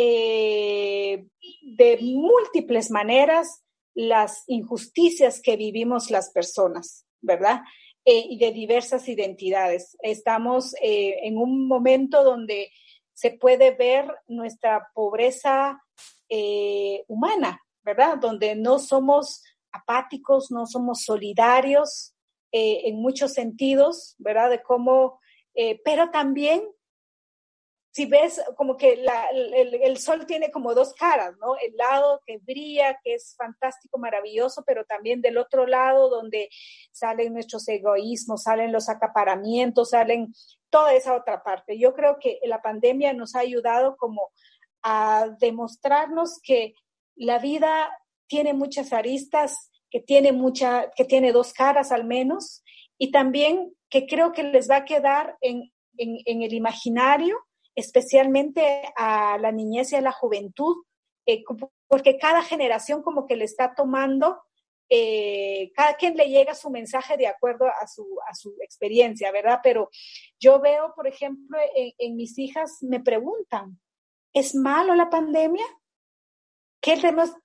eh, 0.00 1.26
de 1.60 1.98
múltiples 2.00 2.88
maneras 2.88 3.64
las 3.94 4.44
injusticias 4.46 5.40
que 5.42 5.56
vivimos 5.56 6.08
las 6.12 6.30
personas, 6.30 7.04
¿verdad? 7.20 7.62
Eh, 8.04 8.26
y 8.30 8.38
de 8.38 8.52
diversas 8.52 9.08
identidades. 9.08 9.96
Estamos 10.02 10.76
eh, 10.80 11.18
en 11.24 11.36
un 11.36 11.66
momento 11.66 12.22
donde 12.22 12.70
se 13.12 13.32
puede 13.32 13.72
ver 13.72 14.06
nuestra 14.28 14.88
pobreza 14.94 15.82
humana, 17.08 17.60
¿verdad? 17.82 18.18
Donde 18.18 18.54
no 18.54 18.78
somos 18.78 19.42
apáticos, 19.72 20.52
no 20.52 20.66
somos 20.66 21.02
solidarios 21.02 22.14
en 22.52 23.00
muchos 23.00 23.32
sentidos, 23.32 24.14
¿verdad? 24.18 24.50
De 24.50 24.62
cómo, 24.62 25.18
pero 25.84 26.10
también, 26.10 26.62
si 27.98 28.06
ves 28.06 28.40
como 28.56 28.76
que 28.76 29.04
el, 29.82 29.98
sol 29.98 30.24
tiene 30.24 30.52
como 30.52 30.72
dos 30.72 30.94
caras, 30.94 31.34
¿no? 31.40 31.56
El 31.56 31.76
lado 31.76 32.20
que 32.24 32.38
brilla, 32.38 32.96
que 33.02 33.14
es 33.14 33.34
fantástico, 33.36 33.98
maravilloso, 33.98 34.62
pero 34.64 34.84
también 34.84 35.20
del 35.20 35.36
otro 35.36 35.66
lado 35.66 36.08
donde 36.08 36.48
salen 36.92 37.32
nuestros 37.32 37.66
egoísmos, 37.66 38.44
salen 38.44 38.70
los 38.70 38.88
acaparamientos, 38.88 39.90
salen 39.90 40.32
toda 40.70 40.94
esa 40.94 41.16
otra 41.16 41.42
parte. 41.42 41.76
Yo 41.76 41.92
creo 41.92 42.18
que 42.20 42.38
la 42.44 42.62
pandemia 42.62 43.12
nos 43.14 43.34
ha 43.34 43.40
ayudado 43.40 43.96
como 43.96 44.30
a 44.84 45.30
demostrarnos 45.40 46.38
que 46.40 46.74
la 47.16 47.40
vida 47.40 47.90
tiene 48.28 48.54
muchas 48.54 48.92
aristas, 48.92 49.72
que 49.90 49.98
tiene 49.98 50.30
mucha, 50.30 50.88
que 50.94 51.04
tiene 51.04 51.32
dos 51.32 51.52
caras 51.52 51.90
al 51.90 52.04
menos, 52.04 52.62
y 52.96 53.10
también 53.10 53.74
que 53.90 54.06
creo 54.06 54.30
que 54.30 54.44
les 54.44 54.70
va 54.70 54.76
a 54.76 54.84
quedar 54.84 55.36
en, 55.40 55.72
en, 55.96 56.42
el 56.42 56.52
imaginario, 56.52 57.36
especialmente 57.78 58.82
a 58.96 59.38
la 59.38 59.52
niñez 59.52 59.92
y 59.92 59.96
a 59.96 60.00
la 60.00 60.12
juventud, 60.12 60.84
eh, 61.26 61.42
porque 61.86 62.18
cada 62.18 62.42
generación 62.42 63.02
como 63.02 63.26
que 63.26 63.36
le 63.36 63.44
está 63.44 63.74
tomando, 63.74 64.40
eh, 64.90 65.70
cada 65.74 65.94
quien 65.94 66.16
le 66.16 66.28
llega 66.28 66.54
su 66.54 66.70
mensaje 66.70 67.16
de 67.16 67.26
acuerdo 67.26 67.66
a 67.66 67.86
su, 67.86 68.06
a 68.30 68.34
su 68.34 68.54
experiencia, 68.62 69.30
¿verdad? 69.32 69.60
Pero 69.62 69.90
yo 70.40 70.60
veo, 70.60 70.92
por 70.94 71.06
ejemplo, 71.06 71.58
en 71.74 72.16
mis 72.16 72.38
hijas 72.38 72.78
me 72.82 73.00
preguntan, 73.00 73.78
¿Es 74.32 74.54
malo 74.54 74.94
la 74.94 75.10
pandemia? 75.10 75.64
¿Qué 76.80 76.96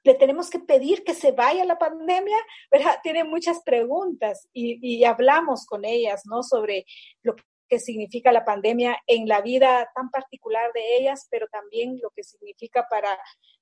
le 0.03 0.13
tenemos 0.13 0.49
que 0.49 0.59
pedir 0.59 1.03
que 1.03 1.13
se 1.13 1.31
vaya 1.31 1.65
la 1.65 1.79
pandemia? 1.79 2.37
¿Verdad? 2.71 2.99
Tiene 3.01 3.23
muchas 3.23 3.63
preguntas 3.63 4.47
y, 4.53 4.77
y 4.81 5.03
hablamos 5.05 5.65
con 5.65 5.85
ellas, 5.85 6.23
¿no? 6.25 6.43
Sobre 6.43 6.85
lo 7.23 7.35
significa 7.79 8.31
la 8.31 8.45
pandemia 8.45 8.97
en 9.07 9.27
la 9.27 9.41
vida 9.41 9.89
tan 9.95 10.09
particular 10.09 10.71
de 10.73 10.97
ellas, 10.97 11.27
pero 11.29 11.47
también 11.47 11.99
lo 12.01 12.09
que 12.11 12.23
significa 12.23 12.87
para 12.89 13.17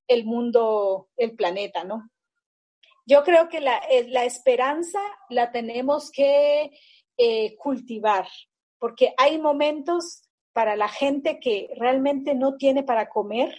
el 0.08 0.26
mundo, 0.26 1.10
el 1.18 1.36
planeta, 1.36 1.84
¿no? 1.84 2.10
Yo 3.06 3.24
creo 3.24 3.50
que 3.50 3.62
la, 3.62 3.78
eh, 3.90 4.10
esperanza 4.26 5.00
la 5.30 5.52
tenemos 5.52 6.12
que 6.12 6.72
eh, 7.18 7.56
cultivar, 7.58 8.28
porque 8.80 9.14
hay 9.18 9.38
momentos 9.40 10.30
para 10.54 10.76
la 10.76 10.88
gente 10.88 11.40
que 11.40 11.70
realmente 11.78 12.36
no 12.36 12.58
tiene 12.58 12.84
para 12.84 13.10
comer? 13.10 13.56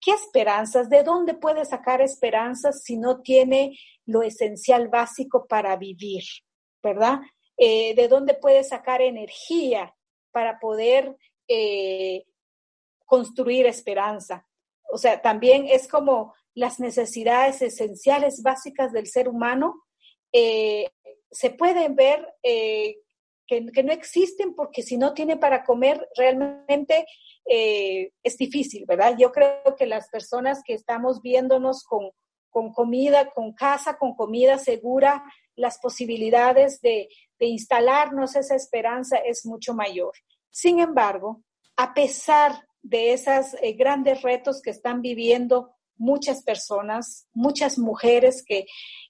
¿Qué 0.00 0.12
esperanzas? 0.12 0.88
¿De 0.88 1.02
dónde 1.02 1.34
puede 1.34 1.64
sacar 1.64 2.00
esperanzas 2.00 2.82
si 2.82 2.96
no 2.96 3.20
tiene 3.20 3.78
lo 4.04 4.22
esencial 4.22 4.88
básico 4.88 5.46
para 5.46 5.76
vivir? 5.76 6.22
¿Verdad? 6.82 7.20
Eh, 7.64 7.94
¿De 7.94 8.08
dónde 8.08 8.34
puede 8.34 8.64
sacar 8.64 9.00
energía 9.00 9.94
para 10.32 10.58
poder 10.58 11.16
eh, 11.46 12.24
construir 13.06 13.66
esperanza? 13.66 14.48
O 14.90 14.98
sea, 14.98 15.22
también 15.22 15.66
es 15.68 15.86
como 15.86 16.34
las 16.54 16.80
necesidades 16.80 17.62
esenciales 17.62 18.42
básicas 18.42 18.92
del 18.92 19.06
ser 19.06 19.28
humano 19.28 19.80
eh, 20.32 20.90
se 21.30 21.50
pueden 21.50 21.94
ver 21.94 22.26
que, 22.42 23.82
no 23.84 23.92
existen 23.92 24.54
porque 24.54 24.82
si 24.82 24.96
no 24.96 25.14
tiene 25.14 25.36
para 25.36 25.62
comer 25.62 26.08
realmente 26.16 27.06
eh, 27.44 28.12
es 28.22 28.36
difícil, 28.36 28.86
¿verdad? 28.86 29.16
Yo 29.18 29.32
creo 29.32 29.76
que 29.76 29.86
las 29.86 30.08
personas 30.08 30.62
que 30.64 30.74
estamos 30.74 31.22
viéndonos 31.22 31.84
con, 31.84 32.10
con 32.50 32.72
comida, 32.72 33.30
con 33.30 33.52
casa, 33.52 33.98
con 33.98 34.14
comida 34.14 34.58
segura, 34.58 35.22
las 35.54 35.78
posibilidades 35.78 36.80
de, 36.80 37.08
de 37.42 37.48
instalarnos 37.48 38.36
esa 38.36 38.54
esperanza 38.54 39.16
es 39.16 39.44
mucho 39.44 39.74
mayor. 39.74 40.12
Sin 40.48 40.78
embargo, 40.78 41.42
a 41.76 41.92
pesar 41.92 42.52
de 42.82 43.12
esos 43.14 43.54
eh, 43.60 43.72
grandes 43.72 44.22
retos 44.22 44.62
que 44.62 44.70
están 44.70 45.02
viviendo 45.02 45.74
muchas 45.96 46.44
personas, 46.44 47.26
muchas 47.32 47.78
mujeres 47.78 48.44
que, 48.46 48.66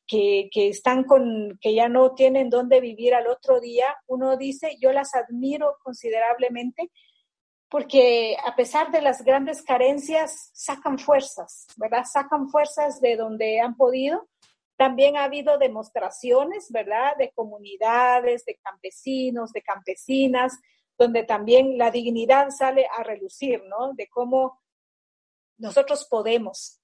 que, 0.06 0.48
están 0.54 1.04
con, 1.04 1.58
que 1.60 1.74
ya 1.74 1.90
no 1.90 2.14
tienen 2.14 2.48
dónde 2.48 2.80
vivir 2.80 3.14
al 3.14 3.26
otro 3.26 3.60
día, 3.60 3.94
uno 4.06 4.38
dice, 4.38 4.78
yo 4.80 4.92
las 4.92 5.14
admiro 5.14 5.76
considerablemente 5.82 6.90
porque 7.68 8.36
a 8.46 8.56
pesar 8.56 8.90
de 8.92 9.02
las 9.02 9.22
grandes 9.24 9.62
carencias, 9.62 10.50
sacan 10.54 10.98
fuerzas, 10.98 11.66
¿verdad? 11.76 12.04
Sacan 12.10 12.48
fuerzas 12.48 12.98
de 13.02 13.16
donde 13.16 13.60
han 13.60 13.76
podido. 13.76 14.26
También 14.82 15.16
ha 15.16 15.22
habido 15.22 15.58
demostraciones, 15.58 16.72
¿verdad? 16.72 17.16
De 17.16 17.30
comunidades, 17.30 18.44
de 18.44 18.56
campesinos, 18.56 19.52
de 19.52 19.62
campesinas, 19.62 20.58
donde 20.98 21.22
también 21.22 21.78
la 21.78 21.92
dignidad 21.92 22.50
sale 22.50 22.88
a 22.92 23.04
relucir, 23.04 23.62
¿no? 23.62 23.92
De 23.92 24.08
cómo 24.08 24.60
nosotros 25.56 26.08
podemos. 26.10 26.80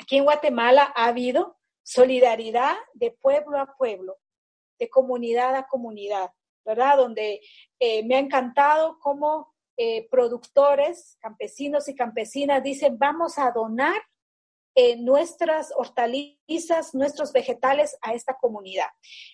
Aquí 0.00 0.18
en 0.18 0.22
Guatemala 0.22 0.92
ha 0.94 1.06
habido 1.06 1.58
solidaridad 1.82 2.76
de 2.94 3.10
pueblo 3.10 3.58
a 3.58 3.74
pueblo, 3.76 4.18
de 4.78 4.88
comunidad 4.88 5.56
a 5.56 5.66
comunidad, 5.66 6.30
¿verdad? 6.64 6.96
Donde 6.96 7.40
eh, 7.80 8.04
me 8.04 8.14
ha 8.14 8.20
encantado 8.20 9.00
cómo 9.00 9.52
eh, 9.76 10.06
productores, 10.08 11.18
campesinos 11.20 11.88
y 11.88 11.96
campesinas 11.96 12.62
dicen, 12.62 12.96
vamos 12.96 13.36
a 13.36 13.50
donar 13.50 14.00
eh, 14.78 14.96
nuestras 14.96 15.72
hortalizas, 15.74 16.94
nuestros 16.94 17.32
vegetales 17.32 17.96
a 18.02 18.12
esta 18.12 18.34
comunidad. 18.34 18.88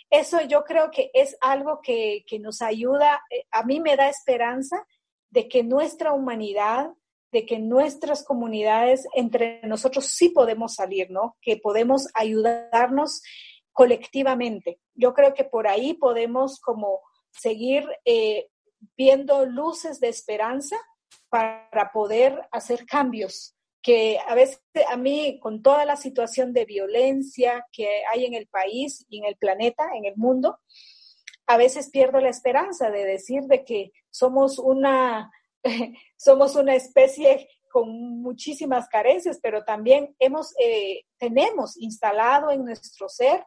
Eso 0.09 0.41
yo 0.43 0.63
creo 0.63 0.93
que 0.93 1.11
es 1.15 1.37
algo 1.41 1.81
que, 1.83 2.25
que 2.29 2.39
nos 2.39 2.63
ayuda, 2.63 3.21
a 3.51 3.65
mí 3.65 3.81
me 3.81 3.97
da 3.97 4.09
esperanza 4.09 4.87
de 5.31 5.49
que 5.49 5.65
nuestra 5.65 6.13
humanidad, 6.13 6.93
de 7.33 7.45
que 7.45 7.59
nuestras 7.59 8.25
comunidades, 8.25 9.05
entre 9.15 9.61
nosotros 9.65 10.07
sí 10.07 10.29
podemos 10.29 10.77
salir, 10.77 11.11
¿no? 11.11 11.37
Que 11.41 11.57
podemos 11.57 12.07
ayudarnos 12.15 13.21
colectivamente. 13.73 14.79
Yo 14.95 15.13
creo 15.13 15.35
que 15.35 15.43
por 15.43 15.67
ahí 15.67 15.95
podemos 15.95 16.61
como 16.61 17.01
seguir 17.33 17.85
eh, 18.05 18.49
viendo 18.97 19.45
luces 19.45 19.99
de 19.99 20.09
esperanza 20.09 20.77
para 21.29 21.91
poder 21.93 22.47
hacer 22.53 22.87
cambios 22.87 23.57
que 23.83 24.19
a 24.27 24.35
veces 24.35 24.63
a 24.89 24.97
mí 24.97 25.39
con 25.41 25.63
toda 25.63 25.85
la 25.85 25.97
situación 25.97 26.53
de 26.53 26.65
violencia 26.65 27.67
que 27.73 27.89
hay 28.13 28.25
en 28.25 28.35
el 28.35 28.47
país 28.47 29.05
y 29.09 29.19
en 29.19 29.25
el 29.25 29.37
planeta, 29.37 29.91
en 29.95 30.05
el 30.05 30.17
mundo, 30.17 30.61
a 31.47 31.57
veces 31.57 31.91
pierdo 31.91 32.21
la 32.21 32.31
esperanza 32.31 32.91
de 32.91 33.05
decir 33.05 33.43
de 33.43 33.65
que 33.65 33.93
somos 34.11 34.59
una 34.59 35.33
somos 36.17 36.57
una 36.57 36.75
especie 36.75 37.49
con 37.71 38.21
muchísimas 38.21 38.89
carencias, 38.89 39.39
pero 39.43 39.65
también 39.65 40.15
hemos, 40.19 40.55
eh, 40.61 41.05
tenemos 41.19 41.77
instalado 41.79 42.51
en 42.51 42.65
nuestro 42.65 43.09
ser 43.09 43.47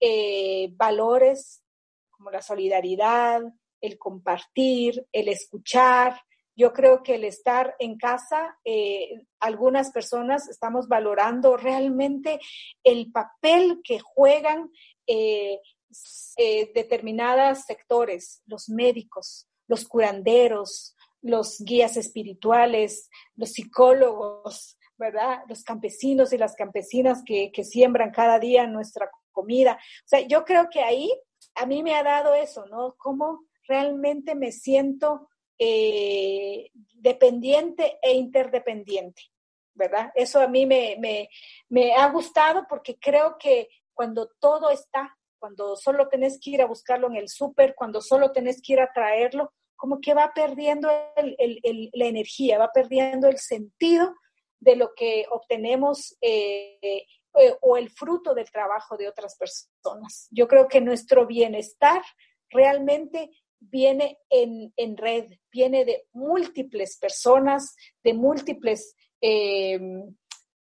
eh, 0.00 0.70
valores 0.72 1.62
como 2.10 2.30
la 2.30 2.40
solidaridad, 2.40 3.42
el 3.80 3.98
compartir, 3.98 5.06
el 5.12 5.28
escuchar. 5.28 6.18
Yo 6.56 6.72
creo 6.72 7.02
que 7.02 7.16
el 7.16 7.24
estar 7.24 7.76
en 7.78 7.98
casa, 7.98 8.58
eh, 8.64 9.22
algunas 9.40 9.90
personas 9.92 10.48
estamos 10.48 10.88
valorando 10.88 11.56
realmente 11.56 12.40
el 12.82 13.12
papel 13.12 13.80
que 13.84 14.00
juegan 14.00 14.70
determinados 16.74 17.60
sectores, 17.60 18.42
los 18.46 18.68
médicos, 18.68 19.46
los 19.68 19.86
curanderos, 19.86 20.96
los 21.22 21.60
guías 21.60 21.96
espirituales, 21.96 23.10
los 23.34 23.52
psicólogos, 23.52 24.78
¿verdad? 24.96 25.42
Los 25.48 25.62
campesinos 25.62 26.32
y 26.32 26.38
las 26.38 26.54
campesinas 26.54 27.22
que, 27.24 27.50
siembran 27.64 28.10
cada 28.10 28.38
día 28.38 28.66
nuestra 28.66 29.10
comida. 29.32 29.74
O 29.74 30.08
sea, 30.08 30.20
yo 30.20 30.44
creo 30.44 30.68
que 30.70 30.80
ahí 30.80 31.10
a 31.54 31.66
mí 31.66 31.82
me 31.82 31.94
ha 31.94 32.02
dado 32.02 32.34
eso, 32.34 32.66
¿no? 32.66 32.94
Cómo 32.96 33.44
realmente 33.68 34.34
me 34.34 34.52
siento 34.52 35.28
eh, 35.58 36.70
dependiente 36.74 37.98
e 38.02 38.14
interdependiente, 38.14 39.22
¿verdad? 39.74 40.10
Eso 40.14 40.40
a 40.40 40.48
mí 40.48 40.66
me, 40.66 40.96
me, 41.68 41.94
ha 41.94 42.08
gustado 42.10 42.66
porque 42.68 42.98
creo 42.98 43.36
que 43.38 43.68
cuando 43.94 44.30
todo 44.40 44.70
está, 44.70 45.16
cuando 45.38 45.76
solo 45.76 46.08
tenés 46.08 46.38
que 46.40 46.50
ir 46.50 46.62
a 46.62 46.66
buscarlo 46.66 47.08
en 47.08 47.16
el 47.16 47.28
súper, 47.28 47.74
cuando 47.74 48.00
solo 48.00 48.32
tenés 48.32 48.60
que 48.60 48.74
ir 48.74 48.80
a 48.80 48.92
traerlo, 48.92 49.52
como 49.76 50.00
que 50.00 50.14
va 50.14 50.32
perdiendo 50.34 50.88
la 50.88 52.06
energía, 52.06 52.58
va 52.58 52.72
perdiendo 52.72 53.28
el 53.28 53.38
sentido 53.38 54.14
de 54.58 54.76
lo 54.76 54.94
que 54.94 55.26
obtenemos 55.30 56.16
eh, 56.20 57.04
eh, 57.38 57.56
o 57.60 57.76
el 57.76 57.90
fruto 57.90 58.34
del 58.34 58.50
trabajo 58.50 58.96
de 58.96 59.08
otras 59.08 59.36
personas. 59.36 60.28
Yo 60.30 60.48
creo 60.48 60.68
que 60.68 60.80
nuestro 60.80 61.26
bienestar 61.26 62.02
realmente 62.48 63.30
viene 63.70 64.18
en, 64.30 64.96
red, 64.96 65.32
viene 65.50 65.84
de 65.84 66.06
múltiples 66.12 66.96
personas, 66.98 67.74
de 68.02 68.14
múltiples 68.14 68.94
eh, 69.20 69.80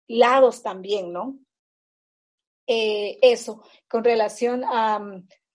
lados 0.08 0.62
también, 0.62 1.12
¿no? 1.12 1.38
eso, 2.66 3.62
con 3.86 4.02
relación 4.02 4.64
a, 4.64 4.98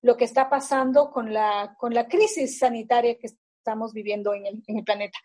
lo 0.02 0.16
que 0.16 0.26
está 0.26 0.50
pasando 0.50 1.12
con 1.12 1.34
la, 1.34 1.76
con 1.78 1.94
la 1.94 2.08
crisis 2.08 2.60
sanitaria 2.60 3.18
que 3.18 3.28
estamos 3.28 3.94
viviendo 3.94 4.34
en 4.34 4.46
el, 4.46 4.64
en 4.68 4.78
el 4.80 4.84
planeta. 4.84 5.18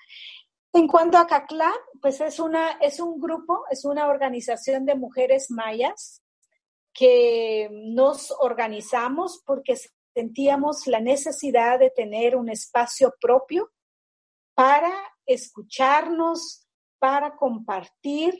En 0.72 0.88
cuanto 0.88 1.18
a 1.18 1.26
CACLA, 1.26 1.72
pues 2.00 2.20
es, 2.20 2.40
una, 2.40 2.72
es 2.80 2.98
un 2.98 3.20
grupo, 3.20 3.64
es 3.70 3.84
una 3.84 4.08
organización 4.08 4.86
de 4.86 4.94
mujeres 4.94 5.50
mayas 5.50 6.22
que 6.94 7.68
nos 7.70 8.30
organizamos 8.40 9.42
porque 9.44 9.76
sentíamos 10.14 10.86
la 10.86 11.00
necesidad 11.00 11.78
de 11.78 11.90
tener 11.90 12.36
un 12.36 12.48
espacio 12.48 13.14
propio 13.20 13.70
para 14.54 14.92
escucharnos, 15.26 16.66
para 16.98 17.36
compartir 17.36 18.38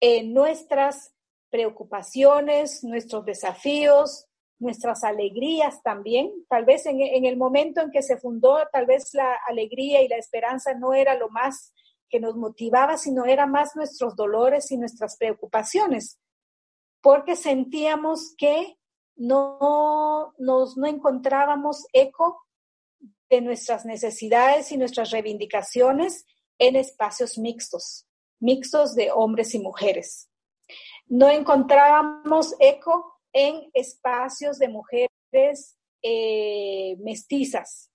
eh, 0.00 0.24
nuestras 0.24 1.14
preocupaciones, 1.50 2.82
nuestros 2.82 3.24
desafíos, 3.24 4.26
nuestras 4.58 5.04
alegrías 5.04 5.82
también. 5.82 6.32
Tal 6.48 6.64
vez 6.64 6.86
en, 6.86 7.00
el 7.00 7.36
momento 7.36 7.82
en 7.82 7.90
que 7.90 8.02
se 8.02 8.16
fundó, 8.16 8.58
tal 8.72 8.86
vez 8.86 9.12
la 9.12 9.36
alegría 9.46 10.02
y 10.02 10.08
la 10.08 10.16
esperanza 10.16 10.72
no 10.74 10.94
era 10.94 11.14
lo 11.14 11.28
más 11.28 11.74
que 12.08 12.20
nos 12.20 12.36
motivaba, 12.36 12.96
sino 12.96 13.24
era 13.24 13.46
más 13.46 13.76
nuestros 13.76 14.16
dolores 14.16 14.70
y 14.70 14.78
nuestras 14.78 15.16
preocupaciones, 15.16 16.18
porque 17.00 17.36
sentíamos 17.36 18.34
que 18.36 18.76
no, 19.16 20.34
nos, 20.38 20.76
no 20.76 20.86
encontrábamos 20.86 21.86
eco 21.92 22.42
de 23.30 23.40
nuestras 23.40 23.84
necesidades 23.84 24.72
y 24.72 24.76
nuestras 24.76 25.10
reivindicaciones 25.10 26.26
en 26.58 26.76
espacios 26.76 27.38
mixtos, 27.38 28.06
mixtos 28.40 28.94
de 28.94 29.10
hombres 29.10 29.54
y 29.54 29.58
mujeres. 29.58 30.28
No 31.06 31.28
encontrábamos 31.28 32.54
eco 32.60 33.20
en 33.32 33.70
espacios 33.72 34.58
de 34.58 34.68
mujeres 34.68 35.78
eh, 36.02 36.96
mestizas, 37.00 37.90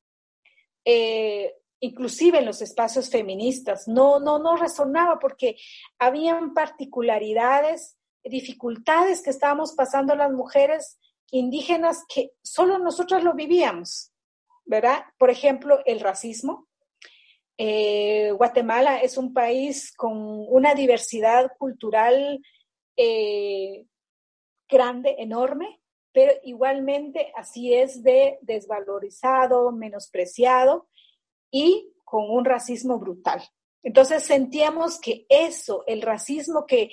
eh, 0.85 1.53
inclusive 1.79 2.39
en 2.39 2.45
los 2.45 2.61
espacios 2.61 3.09
feministas. 3.09 3.87
No, 3.87 4.19
no, 4.19 4.39
no 4.39 4.55
resonaba 4.55 5.19
porque 5.19 5.57
habían 5.99 6.53
particularidades, 6.53 7.97
dificultades 8.23 9.21
que 9.21 9.29
estábamos 9.29 9.73
pasando 9.73 10.15
las 10.15 10.31
mujeres 10.31 10.97
indígenas 11.31 12.03
que 12.13 12.31
solo 12.43 12.79
nosotras 12.79 13.23
lo 13.23 13.33
vivíamos, 13.33 14.11
¿verdad? 14.65 15.03
Por 15.17 15.29
ejemplo, 15.29 15.79
el 15.85 15.99
racismo. 15.99 16.67
Eh, 17.57 18.31
Guatemala 18.31 19.01
es 19.01 19.17
un 19.17 19.33
país 19.33 19.91
con 19.95 20.13
una 20.15 20.75
diversidad 20.75 21.51
cultural 21.57 22.41
grande, 24.67 25.15
enorme, 25.19 25.79
pero 26.11 26.33
igualmente 26.43 27.31
así 27.35 27.73
es 27.73 28.01
de 28.01 28.39
desvalorizado, 28.41 29.71
menospreciado 29.71 30.87
y 31.51 31.93
con 32.03 32.29
un 32.29 32.43
racismo 32.43 32.97
brutal. 32.97 33.41
Entonces 33.83 34.23
sentíamos 34.23 34.99
que 34.99 35.25
eso, 35.29 35.83
el 35.85 36.01
racismo 36.01 36.65
que, 36.65 36.89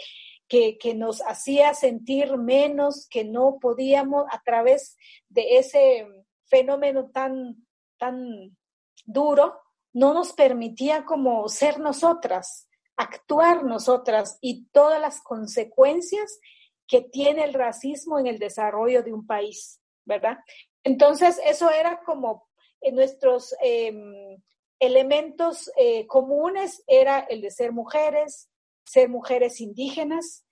que, 0.48 0.78
nos 0.94 1.22
hacía 1.22 1.74
sentir 1.74 2.36
menos, 2.36 3.06
que 3.08 3.24
no 3.24 3.58
podíamos 3.60 4.26
a 4.30 4.40
través 4.42 4.96
de 5.28 5.58
ese 5.58 6.06
fenómeno 6.44 7.10
tan, 7.10 7.66
tan 7.98 8.56
duro, 9.04 9.60
no 9.92 10.12
nos 10.12 10.32
permitía 10.32 11.04
como 11.04 11.48
ser 11.48 11.80
nosotras, 11.80 12.68
actuar 12.96 13.64
nosotras 13.64 14.38
y 14.40 14.66
todas 14.66 15.00
las 15.00 15.20
consecuencias 15.22 16.38
que 16.86 17.00
tiene 17.00 17.44
el 17.44 17.54
racismo 17.54 18.18
en 18.18 18.26
el 18.26 18.38
desarrollo 18.38 19.02
de 19.02 19.12
un 19.12 19.26
país, 19.26 19.80
¿verdad? 20.04 20.38
Entonces, 20.82 21.40
eso 21.44 21.70
era 21.70 22.02
como 22.04 22.46
en 22.80 22.94
nuestros 22.94 23.54
em, 23.62 24.42
elementos 24.78 25.70
eh, 25.76 26.06
comunes, 26.06 26.84
era 26.86 27.20
el 27.20 27.40
de 27.40 27.50
ser 27.50 27.72
mujeres, 27.72 28.50
ser 28.84 29.08
mujeres 29.08 29.60
indígenas, 29.60 30.44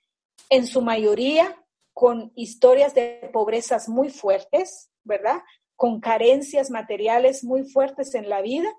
en 0.50 0.66
su 0.66 0.82
mayoría 0.82 1.62
con 1.92 2.32
historias 2.34 2.94
de 2.94 3.30
pobrezas 3.32 3.88
muy 3.88 4.10
fuertes, 4.10 4.90
¿verdad? 5.04 5.42
Con 5.76 6.00
carencias 6.00 6.70
materiales 6.70 7.44
muy 7.44 7.64
fuertes 7.64 8.14
en 8.14 8.28
la 8.28 8.40
vida, 8.42 8.70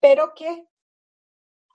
pero 0.00 0.32
que 0.34 0.66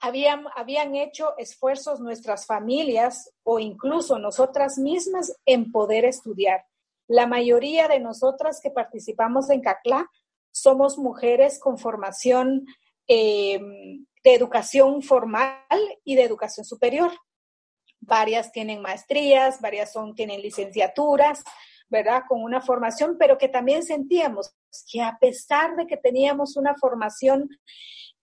habían, 0.00 0.44
habían 0.56 0.94
hecho 0.94 1.36
esfuerzos 1.38 2.00
nuestras 2.00 2.46
familias 2.46 3.32
o 3.44 3.58
incluso 3.58 4.18
nosotras 4.18 4.78
mismas 4.78 5.36
en 5.46 5.70
poder 5.70 6.04
estudiar. 6.04 6.64
La 7.06 7.26
mayoría 7.26 7.88
de 7.88 8.00
nosotras 8.00 8.60
que 8.60 8.70
participamos 8.70 9.50
en 9.50 9.60
CACLA 9.60 10.10
somos 10.50 10.98
mujeres 10.98 11.58
con 11.58 11.78
formación 11.78 12.66
em, 13.06 14.06
de 14.24 14.34
educación 14.34 15.02
formal 15.02 15.58
y 16.04 16.14
de 16.14 16.22
educación 16.22 16.64
superior, 16.64 17.12
varias 18.00 18.52
tienen 18.52 18.82
maestrías, 18.82 19.60
varias 19.60 19.92
son, 19.92 20.14
tienen 20.14 20.42
licenciaturas, 20.42 21.42
¿verdad? 21.88 22.22
Con 22.28 22.42
una 22.42 22.60
formación, 22.60 23.16
pero 23.18 23.38
que 23.38 23.48
también 23.48 23.82
sentíamos 23.82 24.54
que 24.90 25.02
a 25.02 25.18
pesar 25.20 25.76
de 25.76 25.86
que 25.86 25.96
teníamos 25.96 26.56
una 26.56 26.74
formación 26.74 27.48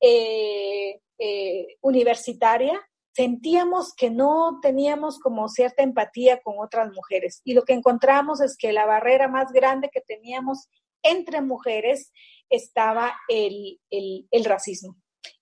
eh, 0.02 1.00
eh, 1.18 1.68
universitaria, 1.82 2.82
sentíamos 3.14 3.94
que 3.94 4.10
no 4.10 4.60
teníamos 4.62 5.20
como 5.20 5.50
cierta 5.50 5.84
empatía 5.84 6.42
con 6.42 6.56
otras 6.60 6.92
mujeres. 6.94 7.42
Y 7.44 7.54
lo 7.54 7.64
que 7.64 7.74
encontramos 7.74 8.42
es 8.42 8.56
que 8.58 8.72
la 8.72 8.86
barrera 8.86 9.28
más 9.28 9.52
grande 9.52 9.90
que 9.92 10.02
teníamos 10.02 10.70
entre 11.04 11.42
mujeres 11.42 12.12
estaba 12.50 13.14
el, 13.28 13.80
el, 13.90 14.46
racismo. 14.46 14.96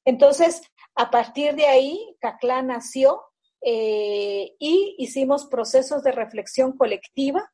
Entonces, 0.08 0.62
a 0.96 1.12
partir 1.12 1.54
de 1.56 1.66
ahí, 1.66 2.16
CACLA 2.22 2.62
nació 2.62 3.22
eh, 3.62 4.56
y 4.58 4.96
hicimos 4.98 5.48
procesos 5.48 6.02
de 6.02 6.14
reflexión 6.14 6.78
colectiva. 6.78 7.52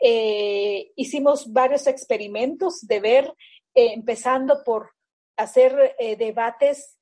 Eh, 0.00 0.90
hicimos 0.96 1.52
varios 1.52 1.86
experimentos 1.86 2.80
de 2.80 2.98
ver, 2.98 3.34
eh, 3.72 3.92
empezando 3.94 4.64
por 4.64 4.90
hacer 5.36 5.94
debates 6.18 6.98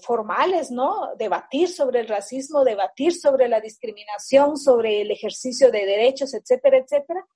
formales, 0.00 0.70
¿no? 0.70 1.14
Debatir 1.18 1.68
sobre 1.68 2.00
el 2.00 2.08
racismo, 2.08 2.64
debatir 2.64 3.12
sobre 3.12 3.46
la 3.46 3.60
discriminación, 3.60 4.56
sobre 4.56 5.02
el 5.02 5.10
ejercicio 5.10 5.70
de 5.70 5.84
derechos, 5.84 6.32
etcétera, 6.32 6.78
etcétera. 6.78 7.26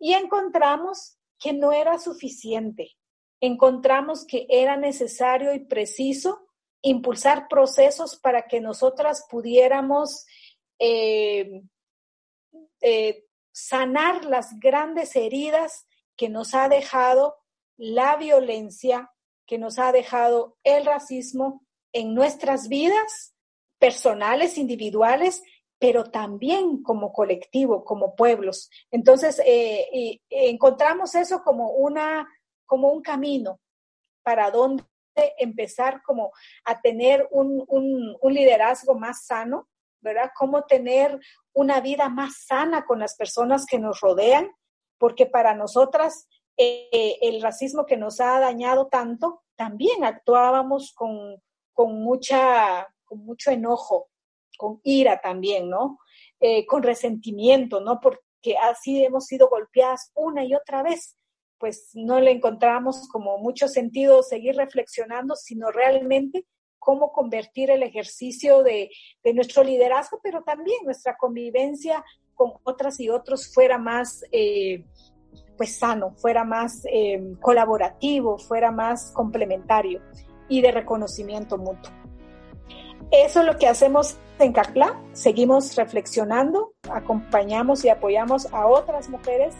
Y 0.00 0.14
encontramos 0.14 1.18
que 1.38 1.52
no 1.52 1.72
era 1.72 1.98
suficiente. 2.00 2.96
Encontramos 3.40 4.24
que 4.26 4.46
era 4.48 4.76
necesario 4.76 5.54
y 5.54 5.60
preciso 5.60 6.46
impulsar 6.82 7.48
procesos 7.48 8.16
para 8.16 8.46
que 8.46 8.60
nosotras 8.60 9.26
pudiéramos 9.28 10.24
eh, 10.78 11.62
eh, 12.80 13.24
sanar 13.52 14.24
las 14.24 14.58
grandes 14.60 15.16
heridas 15.16 15.86
que 16.16 16.28
nos 16.28 16.54
ha 16.54 16.68
dejado 16.68 17.36
la 17.76 18.16
violencia, 18.16 19.10
que 19.46 19.58
nos 19.58 19.78
ha 19.78 19.92
dejado 19.92 20.56
el 20.64 20.84
racismo 20.84 21.66
en 21.92 22.14
nuestras 22.14 22.68
vidas 22.68 23.34
personales, 23.78 24.58
individuales, 24.58 25.42
pero 25.78 26.04
también 26.04 26.82
como 26.82 27.12
colectivo, 27.12 27.84
como 27.84 28.14
pueblos. 28.14 28.70
Entonces, 28.90 29.40
eh, 29.44 30.20
encontramos 30.30 31.14
eso 31.14 31.42
como, 31.42 31.70
una, 31.70 32.28
como 32.66 32.90
un 32.90 33.02
camino 33.02 33.60
para 34.22 34.50
dónde 34.50 34.84
empezar 35.38 36.02
como 36.02 36.32
a 36.64 36.80
tener 36.80 37.26
un, 37.30 37.64
un, 37.68 38.34
liderazgo 38.34 38.94
más 38.94 39.24
sano, 39.24 39.68
¿verdad? 40.00 40.30
Cómo 40.36 40.64
tener 40.64 41.18
una 41.54 41.80
vida 41.80 42.08
más 42.08 42.44
sana 42.46 42.84
con 42.84 42.98
las 42.98 43.16
personas 43.16 43.66
que 43.66 43.78
nos 43.78 44.00
rodean, 44.00 44.50
porque 44.98 45.26
para 45.26 45.54
nosotras 45.54 46.28
eh, 46.56 47.18
el 47.22 47.40
racismo 47.40 47.86
que 47.86 47.96
nos 47.96 48.20
ha 48.20 48.38
dañado 48.40 48.88
tanto, 48.88 49.42
también 49.56 50.04
actuábamos 50.04 50.92
con, 50.94 51.42
con, 51.72 52.02
mucha, 52.02 52.86
con 53.04 53.24
mucho 53.24 53.50
enojo, 53.50 54.08
con 54.58 54.80
ira 54.84 55.20
también, 55.20 55.70
¿no? 55.70 55.98
Eh, 56.40 56.66
con 56.66 56.82
resentimiento, 56.82 57.80
¿no? 57.80 58.00
Porque 58.00 58.56
así 58.60 59.04
hemos 59.04 59.26
sido 59.26 59.48
golpeadas 59.48 60.10
una 60.14 60.44
y 60.44 60.54
otra 60.54 60.82
vez 60.82 61.16
pues 61.58 61.90
no 61.94 62.20
le 62.20 62.30
encontramos 62.30 63.08
como 63.08 63.38
mucho 63.38 63.68
sentido 63.68 64.22
seguir 64.22 64.56
reflexionando, 64.56 65.36
sino 65.36 65.70
realmente 65.70 66.44
cómo 66.78 67.12
convertir 67.12 67.70
el 67.70 67.82
ejercicio 67.82 68.62
de, 68.62 68.90
nuestro 69.34 69.64
liderazgo, 69.64 70.20
pero 70.22 70.42
también 70.42 70.78
nuestra 70.84 71.16
convivencia 71.16 72.04
con 72.34 72.52
otras 72.62 73.00
y 73.00 73.08
otros 73.08 73.52
fuera 73.52 73.76
más, 73.76 74.22
eh, 74.30 74.84
pues 75.56 75.76
sano, 75.78 76.12
fuera 76.16 76.44
más 76.44 76.84
eh, 76.92 77.20
colaborativo, 77.40 78.38
fuera 78.38 78.70
más 78.70 79.10
complementario 79.12 80.00
y 80.48 80.60
de 80.60 80.70
reconocimiento 80.70 81.58
mutuo. 81.58 81.90
Eso 83.10 83.40
es 83.40 83.46
lo 83.46 83.56
que 83.58 83.66
hacemos 83.66 84.18
en 84.38 84.52
CACLA, 84.52 85.00
seguimos 85.12 85.74
reflexionando, 85.76 86.74
acompañamos 86.90 87.84
y 87.84 87.88
apoyamos 87.88 88.52
a 88.52 88.66
otras 88.66 89.08
mujeres 89.08 89.54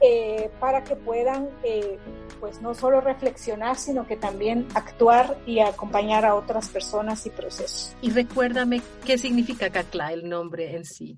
eh, 0.00 0.50
para 0.60 0.84
que 0.84 0.94
puedan, 0.94 1.48
eh, 1.62 1.98
pues 2.40 2.60
no 2.60 2.74
solo 2.74 3.00
reflexionar, 3.00 3.76
sino 3.76 4.06
que 4.06 4.16
también 4.16 4.66
actuar 4.74 5.38
y 5.46 5.60
acompañar 5.60 6.24
a 6.24 6.34
otras 6.34 6.68
personas 6.68 7.24
y 7.26 7.30
procesos. 7.30 7.96
Y 8.02 8.10
recuérdame 8.10 8.82
qué 9.04 9.16
significa 9.16 9.70
Cacla, 9.70 10.12
el 10.12 10.28
nombre 10.28 10.76
en 10.76 10.84
sí. 10.84 11.16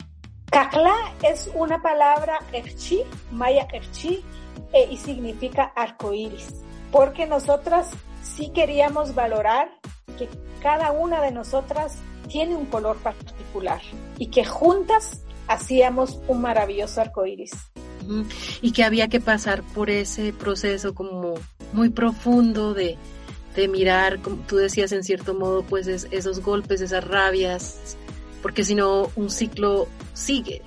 Cacla 0.51 0.95
es 1.23 1.51
una 1.55 1.83
palabra 1.83 2.39
erchi, 2.53 3.03
maya 3.33 3.67
erchi, 3.73 4.25
eh, 4.73 4.89
y 4.91 4.97
significa 4.97 5.73
arcoíris, 5.75 6.49
porque 6.93 7.27
nosotras 7.27 7.91
sí 8.23 8.51
queríamos 8.55 9.15
valorar 9.15 9.71
que 10.17 10.29
cada 10.63 10.93
una 10.93 11.21
de 11.21 11.33
nosotras 11.33 11.99
tiene 12.29 12.55
un 12.55 12.67
color 12.67 12.97
particular 12.99 13.81
y 14.19 14.29
que 14.29 14.45
juntas 14.45 15.23
hacíamos 15.49 16.21
un 16.29 16.43
maravilloso 16.43 17.01
arcoíris 17.01 17.53
y 18.63 18.73
que 18.73 18.85
había 18.85 19.09
que 19.09 19.21
pasar 19.21 19.63
por 19.63 19.91
ese 19.91 20.33
proceso 20.33 20.95
como 20.95 21.35
muy 21.73 21.91
profundo 21.91 22.75
de, 22.75 22.97
mirar, 23.69 24.21
como 24.21 24.37
tú 24.47 24.55
decías 24.55 24.93
en 24.93 25.03
cierto 25.03 25.35
modo, 25.35 25.65
pues 25.65 25.89
esos 25.89 26.41
golpes, 26.41 26.81
esas 26.81 27.03
rabias, 27.03 27.97
porque 28.41 28.63
si 28.63 28.77
no 28.77 29.11
un 29.17 29.31
ciclo 29.31 29.89
sigue. 30.15 30.63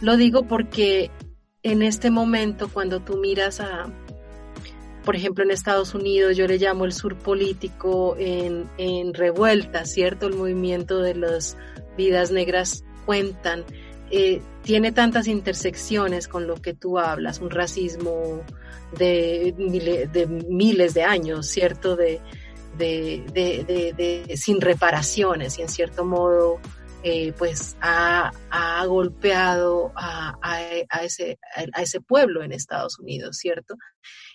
Lo 0.00 0.16
digo 0.16 0.44
porque 0.44 1.10
en 1.64 1.82
este 1.82 2.10
momento 2.12 2.68
cuando 2.72 3.00
tú 3.00 3.16
miras 3.16 3.58
a, 3.58 3.92
por 5.04 5.16
ejemplo, 5.16 5.42
en 5.42 5.50
Estados 5.50 5.94
Unidos, 5.94 6.36
yo 6.36 6.46
le 6.46 6.58
llamo 6.58 6.84
el 6.84 6.92
sur 6.92 7.16
político 7.16 8.14
en, 8.20 8.66
en 8.78 9.14
revuelta, 9.14 9.84
¿cierto? 9.84 10.28
El 10.28 10.36
movimiento 10.36 11.00
de 11.00 11.16
las 11.16 11.56
vidas 11.96 12.30
negras 12.30 12.84
cuentan 13.04 13.64
eh, 14.10 14.40
tiene 14.68 14.92
tantas 14.92 15.28
intersecciones 15.28 16.28
con 16.28 16.46
lo 16.46 16.56
que 16.56 16.74
tú 16.74 16.98
hablas, 16.98 17.40
un 17.40 17.48
racismo 17.48 18.42
de, 18.98 19.54
miles 20.46 20.92
de 20.92 21.04
años, 21.04 21.46
¿cierto? 21.46 21.96
De, 21.96 22.20
sin 24.36 24.60
reparaciones 24.60 25.58
y 25.58 25.62
en 25.62 25.70
cierto 25.70 26.04
modo 26.04 26.60
eh, 27.02 27.32
pues 27.38 27.78
ha, 27.80 28.30
golpeado 28.86 29.90
a, 29.96 30.36
ese, 31.02 31.38
pueblo 32.06 32.42
en 32.42 32.52
Estados 32.52 32.98
Unidos, 32.98 33.38
¿cierto? 33.38 33.74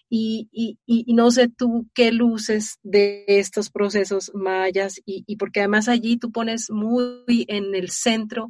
Y, 0.09 0.79
no 1.13 1.29
sé 1.29 1.47
tú 1.47 1.85
qué 1.93 2.11
luces 2.11 2.79
de 2.81 3.23
estos 3.27 3.69
procesos 3.69 4.31
mayas 4.33 4.99
y, 5.05 5.23
y 5.27 5.35
porque 5.35 5.59
además 5.59 5.89
allí 5.89 6.17
tú 6.17 6.31
pones 6.31 6.71
muy 6.71 7.45
en 7.47 7.75
el 7.75 7.91
centro 7.91 8.49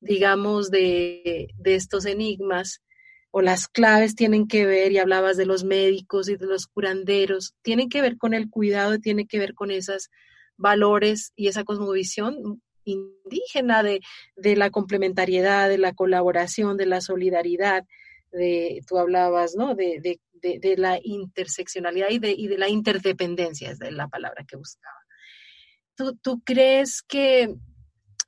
digamos, 0.00 0.70
de, 0.70 1.48
estos 1.64 2.06
enigmas 2.06 2.82
o 3.30 3.42
las 3.42 3.68
claves 3.68 4.14
tienen 4.14 4.48
que 4.48 4.64
ver, 4.64 4.92
y 4.92 4.98
hablabas 4.98 5.36
de 5.36 5.46
los 5.46 5.64
médicos 5.64 6.28
y 6.28 6.36
de 6.36 6.46
los 6.46 6.66
curanderos, 6.66 7.54
tienen 7.62 7.88
que 7.88 8.00
ver 8.00 8.16
con 8.16 8.32
el 8.34 8.48
cuidado 8.48 8.94
y 8.94 9.00
tienen 9.00 9.26
que 9.26 9.38
ver 9.38 9.54
con 9.54 9.70
esos 9.70 10.08
valores 10.56 11.32
y 11.36 11.48
esa 11.48 11.64
cosmovisión 11.64 12.62
indígena 12.84 13.82
de, 13.82 14.00
la 14.56 14.70
complementariedad, 14.70 15.68
de 15.68 15.78
la 15.78 15.92
colaboración, 15.92 16.78
de 16.78 16.86
la 16.86 17.02
solidaridad, 17.02 17.84
de, 18.32 18.80
tú 18.86 18.98
hablabas, 18.98 19.54
¿no? 19.56 19.74
De, 19.74 20.00
de 20.40 20.76
la 20.76 20.98
interseccionalidad 21.02 22.10
y 22.10 22.18
de, 22.18 22.30
y 22.30 22.46
de 22.46 22.58
la 22.58 22.68
interdependencia, 22.68 23.72
es 23.72 23.78
la 23.80 24.08
palabra 24.08 24.44
que 24.48 24.56
buscaba. 24.56 24.96
¿Tú, 25.96 26.16
¿Tú 26.16 26.40
crees 26.44 27.02
que 27.02 27.56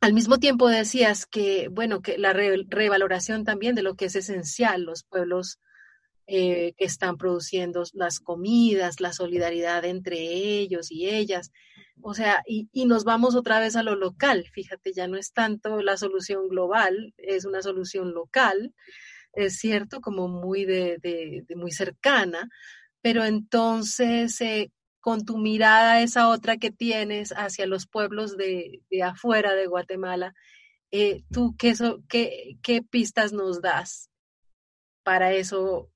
al 0.00 0.14
mismo 0.14 0.38
tiempo 0.38 0.68
decías 0.68 1.26
que, 1.26 1.68
bueno, 1.68 2.00
que 2.00 2.16
la 2.18 2.32
revaloración 2.32 3.44
también 3.44 3.74
de 3.74 3.82
lo 3.82 3.96
que 3.96 4.06
es 4.06 4.16
esencial, 4.16 4.82
los 4.82 5.04
pueblos 5.04 5.60
eh, 6.26 6.74
que 6.78 6.84
están 6.84 7.16
produciendo 7.16 7.82
las 7.92 8.20
comidas, 8.20 9.00
la 9.00 9.12
solidaridad 9.12 9.84
entre 9.84 10.18
ellos 10.18 10.90
y 10.90 11.08
ellas. 11.08 11.50
O 12.02 12.14
sea, 12.14 12.42
y, 12.46 12.68
nos 12.86 13.04
vamos 13.04 13.34
otra 13.34 13.60
vez 13.60 13.76
a 13.76 13.82
lo 13.82 13.94
local. 13.94 14.46
Fíjate, 14.52 14.92
ya 14.94 15.06
no 15.06 15.18
es 15.18 15.32
tanto 15.32 15.82
la 15.82 15.96
solución 15.96 16.48
global, 16.48 17.12
es 17.18 17.44
una 17.44 17.62
solución 17.62 18.12
local, 18.14 18.72
es 19.32 19.58
cierto, 19.58 20.00
como 20.00 20.28
muy 20.28 20.64
de, 20.64 21.44
muy 21.56 21.72
cercana, 21.72 22.48
pero 23.02 23.24
entonces 23.24 24.40
eh, 24.40 24.70
con 25.00 25.24
tu 25.24 25.38
mirada 25.38 26.02
esa 26.02 26.28
otra 26.28 26.58
que 26.58 26.70
tienes 26.70 27.32
hacia 27.32 27.66
los 27.66 27.86
pueblos 27.86 28.36
de, 28.36 28.82
afuera 29.02 29.54
de 29.54 29.66
Guatemala, 29.66 30.34
eh, 30.90 31.22
¿tú 31.32 31.54
qué, 31.58 31.74
qué, 32.62 32.82
pistas 32.82 33.32
nos 33.32 33.60
das 33.62 34.10
para 35.02 35.32
eso? 35.32 35.90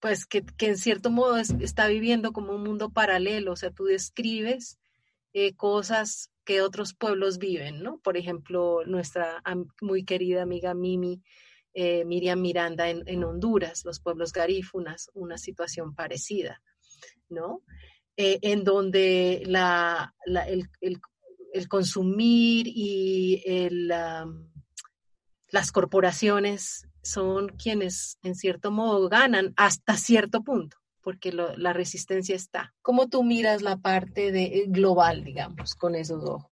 Pues 0.00 0.26
que, 0.26 0.44
en 0.60 0.78
cierto 0.78 1.10
modo 1.10 1.36
está 1.36 1.86
viviendo 1.86 2.32
como 2.32 2.54
un 2.54 2.62
mundo 2.62 2.90
paralelo, 2.90 3.52
o 3.52 3.56
sea, 3.56 3.70
tú 3.70 3.84
describes 3.84 4.78
eh, 5.32 5.54
cosas 5.54 6.30
que 6.44 6.62
otros 6.62 6.94
pueblos 6.94 7.38
viven, 7.38 7.82
¿no? 7.82 7.98
Por 7.98 8.16
ejemplo, 8.16 8.82
nuestra 8.86 9.42
muy 9.80 10.04
querida 10.04 10.42
amiga 10.42 10.74
Mimi, 10.74 11.22
eh, 11.72 12.04
Miriam 12.04 12.40
Miranda 12.40 12.90
en, 12.90 13.24
Honduras, 13.24 13.84
los 13.84 14.00
pueblos 14.00 14.32
garífunas, 14.32 15.10
una 15.14 15.38
situación 15.38 15.94
parecida, 15.94 16.60
¿no? 17.28 17.62
Eh, 18.22 18.38
en 18.42 18.64
donde 18.64 19.42
la, 19.46 20.14
el, 20.26 20.68
consumir 21.68 22.66
y 22.68 23.42
las 25.48 25.72
corporaciones 25.72 26.86
son 27.02 27.48
quienes 27.48 28.18
en 28.22 28.34
cierto 28.34 28.70
modo 28.70 29.08
ganan 29.08 29.54
hasta 29.56 29.96
cierto 29.96 30.42
punto 30.42 30.76
porque 31.00 31.32
la 31.32 31.72
resistencia 31.72 32.36
está. 32.36 32.74
¿Cómo 32.82 33.08
tú 33.08 33.24
miras 33.24 33.62
la 33.62 33.78
parte 33.78 34.30
de, 34.32 34.66
global, 34.68 35.24
digamos, 35.24 35.74
con 35.74 35.94
esos 35.94 36.22
ojos? 36.22 36.50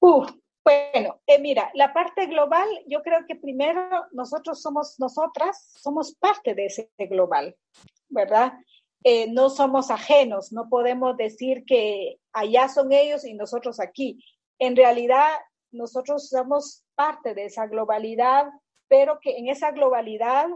bueno, 0.00 1.20
eh, 1.26 1.38
mira, 1.38 1.70
la 1.74 1.92
parte 1.92 2.26
global, 2.28 2.66
yo 2.86 3.02
creo 3.02 3.26
que 3.28 3.36
primero 3.36 4.06
nosotros 4.12 4.62
somos, 4.62 4.98
nosotras 4.98 5.70
somos 5.78 6.14
parte 6.14 6.54
de 6.54 6.64
ese 6.64 6.90
global, 6.98 7.54
¿verdad? 8.08 8.54
Eh, 9.08 9.30
no 9.30 9.50
somos 9.50 9.90
ajenos, 9.90 10.52
no 10.52 10.68
podemos 10.68 11.16
decir 11.16 11.64
que 11.64 12.18
allá 12.32 12.68
son 12.68 12.92
ellos 12.92 13.24
y 13.24 13.34
nosotros 13.34 13.78
aquí. 13.78 14.18
En 14.58 14.74
realidad, 14.74 15.28
nosotros 15.70 16.28
somos 16.28 16.84
parte 16.96 17.34
de 17.34 17.44
esa 17.44 17.66
globalidad, 17.68 18.46
pero 18.88 19.20
que 19.20 19.36
en 19.36 19.48
esa 19.48 19.70
globalidad 19.70 20.48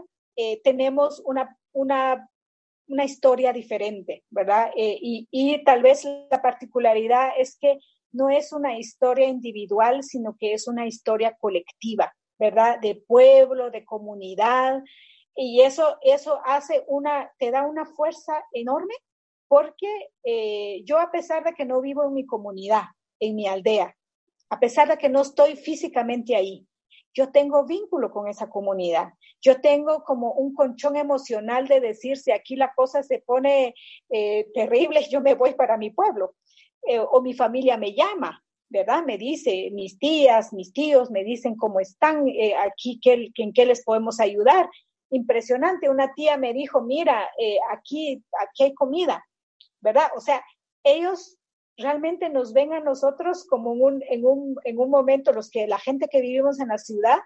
tenemos 0.63 1.21
una, 1.23 1.55
una 1.71 2.31
una 2.91 3.05
historia 3.05 3.53
diferente, 3.53 4.23
¿verdad? 4.29 4.71
Eh, 4.75 4.97
y, 5.01 5.63
tal 5.63 5.81
vez 5.81 6.05
la 6.29 6.41
particularidad 6.41 7.29
es 7.37 7.57
que 7.57 7.79
no 8.11 8.29
es 8.29 8.51
una 8.51 8.77
historia 8.77 9.27
individual, 9.27 10.03
sino 10.03 10.35
que 10.37 10.53
es 10.53 10.67
una 10.67 10.85
historia 10.85 11.35
colectiva, 11.39 12.13
¿verdad? 12.37 12.79
De 12.79 12.95
pueblo, 12.95 13.71
de 13.71 13.85
comunidad. 13.85 14.83
Y 15.35 15.61
eso, 15.61 15.97
eso 16.01 16.39
hace 16.45 16.83
una, 16.87 17.31
te 17.39 17.51
da 17.51 17.65
una 17.65 17.85
fuerza 17.85 18.43
enorme 18.51 18.93
porque 19.47 20.09
eh, 20.23 20.81
yo 20.85 20.99
a 20.99 21.11
pesar 21.11 21.43
de 21.43 21.53
que 21.53 21.65
no 21.65 21.81
vivo 21.81 22.03
en 22.05 22.13
mi 22.13 22.25
comunidad, 22.25 22.83
en 23.19 23.35
mi 23.35 23.47
aldea, 23.47 23.95
a 24.49 24.59
pesar 24.59 24.87
de 24.87 24.97
que 24.97 25.09
no 25.09 25.21
estoy 25.21 25.55
físicamente 25.55 26.35
ahí, 26.35 26.67
yo 27.13 27.31
tengo 27.31 27.65
vínculo 27.65 28.11
con 28.11 28.27
esa 28.27 28.49
comunidad. 28.49 29.13
Yo 29.41 29.59
tengo 29.59 30.03
como 30.03 30.33
un 30.33 30.53
conchón 30.53 30.95
emocional 30.95 31.67
de 31.67 31.81
decir, 31.81 32.17
si 32.17 32.31
aquí 32.31 32.55
la 32.55 32.73
cosa 32.73 33.03
se 33.03 33.19
pone 33.19 33.75
eh, 34.09 34.47
terrible, 34.53 35.05
yo 35.09 35.19
me 35.21 35.33
voy 35.33 35.53
para 35.53 35.77
mi 35.77 35.89
pueblo. 35.89 36.35
Eh, 36.87 36.99
o 36.99 37.21
mi 37.21 37.33
familia 37.33 37.77
me 37.77 37.93
llama, 37.93 38.43
¿verdad? 38.69 39.03
Me 39.05 39.17
dice, 39.17 39.69
mis 39.73 39.99
tías, 39.99 40.53
mis 40.53 40.73
tíos 40.73 41.11
me 41.11 41.23
dicen 41.23 41.55
cómo 41.55 41.79
están 41.79 42.27
eh, 42.27 42.55
aquí, 42.55 42.99
qué, 43.01 43.31
en 43.35 43.53
qué 43.53 43.65
les 43.65 43.83
podemos 43.83 44.19
ayudar. 44.19 44.69
Impresionante, 45.11 45.89
una 45.89 46.13
tía 46.13 46.37
me 46.37 46.53
dijo, 46.53 46.81
mira, 46.81 47.29
aquí, 47.71 48.23
aquí 48.39 48.63
hay 48.63 48.73
comida, 48.73 49.23
¿verdad? 49.81 50.07
O 50.15 50.21
sea, 50.21 50.43
ellos 50.83 51.37
realmente 51.77 52.29
nos 52.29 52.53
ven 52.53 52.73
a 52.73 52.79
nosotros 52.79 53.45
como 53.45 53.71
un, 53.71 54.01
en, 54.09 54.25
un, 54.25 54.55
en 54.63 54.79
un 54.79 54.89
momento, 54.89 55.33
los 55.33 55.49
que 55.49 55.67
la 55.67 55.79
gente 55.79 56.07
que 56.09 56.21
vivimos 56.21 56.59
en 56.59 56.69
la 56.69 56.77
ciudad, 56.77 57.19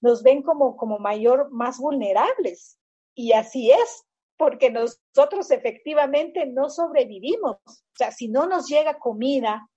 nos 0.00 0.22
ven 0.22 0.42
como, 0.42 0.76
como 0.76 0.98
mayor, 0.98 1.50
más 1.50 1.78
vulnerables. 1.78 2.78
Y 3.14 3.32
así 3.32 3.70
es, 3.70 4.04
porque 4.36 4.70
nosotros 4.70 5.50
efectivamente 5.50 6.46
no 6.46 6.68
sobrevivimos. 6.68 7.56
O 7.64 7.96
sea, 7.96 8.10
si 8.10 8.28
no 8.28 8.46
nos 8.46 8.68
llega 8.68 8.98
comida 8.98 9.68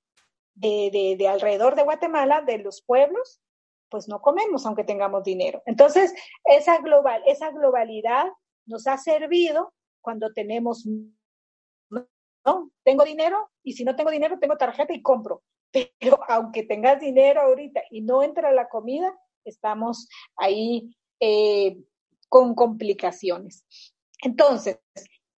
de, 0.55 1.15
de 1.17 1.27
alrededor 1.27 1.75
de 1.75 1.83
Guatemala, 1.83 2.41
de 2.41 2.57
los 2.57 2.81
pueblos, 2.81 3.39
pues 3.89 4.07
no 4.07 4.21
comemos 4.21 4.65
aunque 4.65 4.83
tengamos 4.83 5.23
dinero. 5.23 5.61
Entonces, 5.65 6.13
esa, 6.45 6.79
global, 6.79 7.21
esa 7.25 7.51
globalidad 7.51 8.27
nos 8.65 8.87
ha 8.87 8.97
servido 8.97 9.73
cuando 10.01 10.33
tenemos 10.33 10.87
¿no? 12.45 12.71
Tengo 12.83 13.03
dinero 13.03 13.49
y 13.63 13.73
si 13.73 13.83
no 13.83 13.95
tengo 13.95 14.11
dinero, 14.11 14.39
tengo 14.39 14.57
tarjeta 14.57 14.93
y 14.93 15.01
compro. 15.01 15.43
Pero 15.71 16.19
aunque 16.29 16.63
tengas 16.63 16.99
dinero 16.99 17.41
ahorita 17.41 17.81
y 17.89 18.01
no 18.01 18.23
entra 18.23 18.51
la 18.51 18.69
comida, 18.69 19.13
estamos 19.43 20.07
ahí 20.37 20.95
eh, 21.19 21.77
con 22.29 22.55
complicaciones. 22.55 23.65
Entonces, 24.21 24.79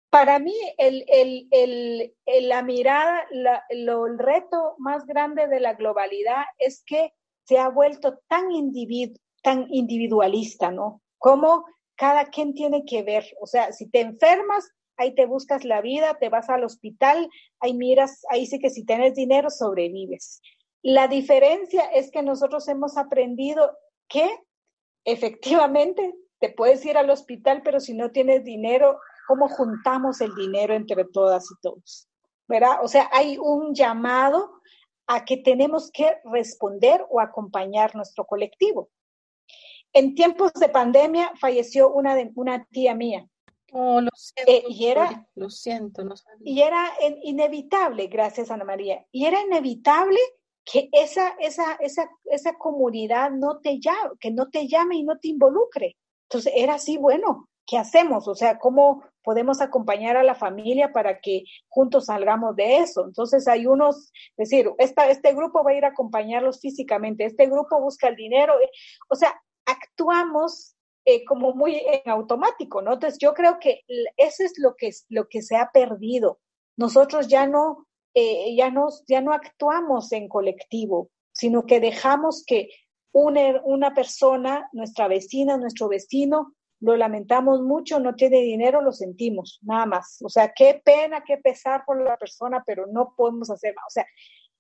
para 0.09 0.39
mí, 0.39 0.55
el, 0.77 2.13
la 2.25 2.63
mirada, 2.63 3.25
el 3.69 4.17
reto 4.17 4.75
más 4.77 5.05
grande 5.05 5.47
de 5.47 5.59
la 5.59 5.73
globalidad 5.73 6.43
es 6.57 6.83
que 6.85 7.13
se 7.45 7.57
ha 7.57 7.69
vuelto 7.69 8.19
tan, 8.27 8.47
tan 9.41 9.67
individualista, 9.69 10.71
¿no? 10.71 11.01
Como 11.17 11.65
cada 11.95 12.25
quien 12.25 12.53
tiene 12.53 12.85
que 12.85 13.03
ver. 13.03 13.25
O 13.39 13.47
sea, 13.47 13.71
si 13.71 13.89
te 13.89 14.01
enfermas, 14.01 14.69
ahí 14.97 15.13
te 15.15 15.25
buscas 15.25 15.63
la 15.63 15.81
vida, 15.81 16.17
te 16.19 16.29
vas 16.29 16.49
al 16.49 16.63
hospital, 16.63 17.29
ahí 17.59 17.73
miras, 17.73 18.25
ahí 18.29 18.45
sí 18.45 18.59
que 18.59 18.69
si 18.69 18.85
tienes 18.85 19.15
dinero 19.15 19.49
sobrevives. 19.49 20.41
La 20.81 21.07
diferencia 21.07 21.85
es 21.85 22.11
que 22.11 22.21
nosotros 22.21 22.67
hemos 22.67 22.97
aprendido 22.97 23.75
que 24.07 24.29
efectivamente 25.03 26.13
te 26.39 26.49
puedes 26.49 26.85
ir 26.85 26.97
al 26.97 27.09
hospital, 27.09 27.61
pero 27.63 27.79
si 27.79 27.93
no 27.93 28.11
tienes 28.11 28.43
dinero, 28.43 28.99
¿cómo 29.27 29.47
juntamos 29.47 30.21
el 30.21 30.33
dinero 30.35 30.73
entre 30.73 31.05
todas 31.05 31.45
y 31.51 31.55
todos? 31.61 32.07
¿Verdad? 32.47 32.83
O 32.83 32.87
sea, 32.87 33.09
hay 33.11 33.37
un 33.39 33.73
llamado 33.73 34.54
a 35.07 35.25
que 35.25 35.37
tenemos 35.37 35.91
que 35.91 36.17
responder 36.25 37.05
o 37.09 37.19
acompañar 37.19 37.95
nuestro 37.95 38.25
colectivo. 38.25 38.89
En 39.93 40.15
tiempos 40.15 40.53
de 40.53 40.69
pandemia 40.69 41.31
falleció 41.39 41.91
una, 41.91 42.15
de, 42.15 42.31
una 42.35 42.65
tía 42.65 42.95
mía 42.95 43.27
Oh, 43.77 43.99
lo 43.99 44.09
siento. 44.15 44.51
Eh, 44.53 44.63
y 44.69 44.85
era, 44.85 45.27
lo 45.35 45.49
siento, 45.49 46.05
no 46.05 46.15
Y 46.39 46.61
era 46.61 46.93
inevitable, 47.23 48.07
gracias 48.07 48.49
Ana 48.49 48.63
María, 48.63 49.05
y 49.11 49.25
era 49.25 49.41
inevitable 49.41 50.17
que 50.63 50.87
esa, 50.93 51.35
esa, 51.39 51.73
esa, 51.81 52.09
esa 52.23 52.53
comunidad 52.53 53.31
no 53.31 53.59
te 53.59 53.81
llame, 53.81 54.11
que 54.17 54.31
no 54.31 54.49
te 54.49 54.69
llame 54.69 54.95
y 54.95 55.03
no 55.03 55.17
te 55.19 55.27
involucre. 55.27 55.97
Entonces 56.29 56.53
era 56.55 56.75
así, 56.75 56.95
bueno, 56.95 57.49
¿qué 57.65 57.77
hacemos? 57.77 58.27
O 58.27 58.35
sea, 58.35 58.59
¿cómo 58.59 59.03
podemos 59.23 59.61
acompañar 59.61 60.17
a 60.17 60.23
la 60.23 60.35
familia 60.35 60.91
para 60.91 61.19
que 61.19 61.43
juntos 61.67 62.05
salgamos 62.05 62.55
de 62.55 62.77
eso? 62.77 63.05
Entonces 63.05 63.47
hay 63.47 63.65
unos, 63.65 64.11
es 64.37 64.49
decir, 64.49 64.71
este 64.77 65.33
grupo 65.33 65.63
va 65.63 65.71
a 65.71 65.75
ir 65.75 65.85
a 65.85 65.89
acompañarlos 65.89 66.59
físicamente, 66.59 67.25
este 67.25 67.47
grupo 67.47 67.79
busca 67.81 68.07
el 68.07 68.15
dinero, 68.15 68.53
eh, 68.61 68.69
o 69.09 69.15
sea, 69.15 69.33
actuamos 69.65 70.75
eh, 71.05 71.23
como 71.25 71.53
muy 71.53 71.75
en 71.75 72.09
automático, 72.09 72.81
¿no? 72.81 72.93
Entonces 72.93 73.19
yo 73.19 73.33
creo 73.33 73.59
que 73.59 73.81
eso 74.17 74.43
es 74.43 74.53
lo 74.57 74.75
que, 74.75 74.91
lo 75.09 75.27
que 75.27 75.41
se 75.41 75.55
ha 75.55 75.69
perdido. 75.71 76.39
Nosotros 76.77 77.27
ya 77.27 77.47
no, 77.47 77.87
eh, 78.13 78.55
ya, 78.55 78.69
no, 78.69 78.87
ya 79.07 79.21
no 79.21 79.33
actuamos 79.33 80.11
en 80.11 80.27
colectivo, 80.27 81.09
sino 81.31 81.65
que 81.65 81.79
dejamos 81.79 82.43
que 82.45 82.69
una, 83.11 83.61
una 83.63 83.93
persona, 83.93 84.67
nuestra 84.73 85.07
vecina, 85.07 85.57
nuestro 85.57 85.87
vecino, 85.87 86.53
lo 86.85 86.97
lamentamos 86.97 87.61
mucho, 87.61 87.99
no 87.99 88.15
tiene 88.15 88.41
dinero, 88.41 88.81
lo 88.81 88.91
sentimos, 88.91 89.59
nada 89.63 89.85
más. 89.85 90.19
O 90.23 90.29
sea, 90.29 90.53
qué 90.55 90.81
pena, 90.83 91.23
qué 91.25 91.37
pesar 91.37 91.83
por 91.85 92.01
la 92.01 92.17
persona, 92.17 92.63
pero 92.65 92.85
no 92.87 93.13
podemos 93.17 93.49
hacer 93.49 93.73
más. 93.75 93.85
O 93.87 93.89
sea, 93.89 94.05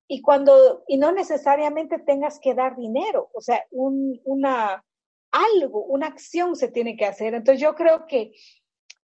y 0.07 0.21
cuando, 0.21 0.83
y 0.87 0.97
no 0.97 1.11
necesariamente 1.11 1.99
tengas 1.99 2.39
que 2.39 2.53
dar 2.53 2.75
dinero, 2.75 3.29
o 3.33 3.41
sea, 3.41 3.63
un, 3.71 4.19
una, 4.23 4.83
algo, 5.31 5.83
una 5.85 6.07
acción 6.07 6.55
se 6.55 6.67
tiene 6.67 6.95
que 6.95 7.05
hacer. 7.05 7.33
Entonces 7.33 7.61
yo 7.61 7.75
creo 7.75 8.05
que 8.07 8.33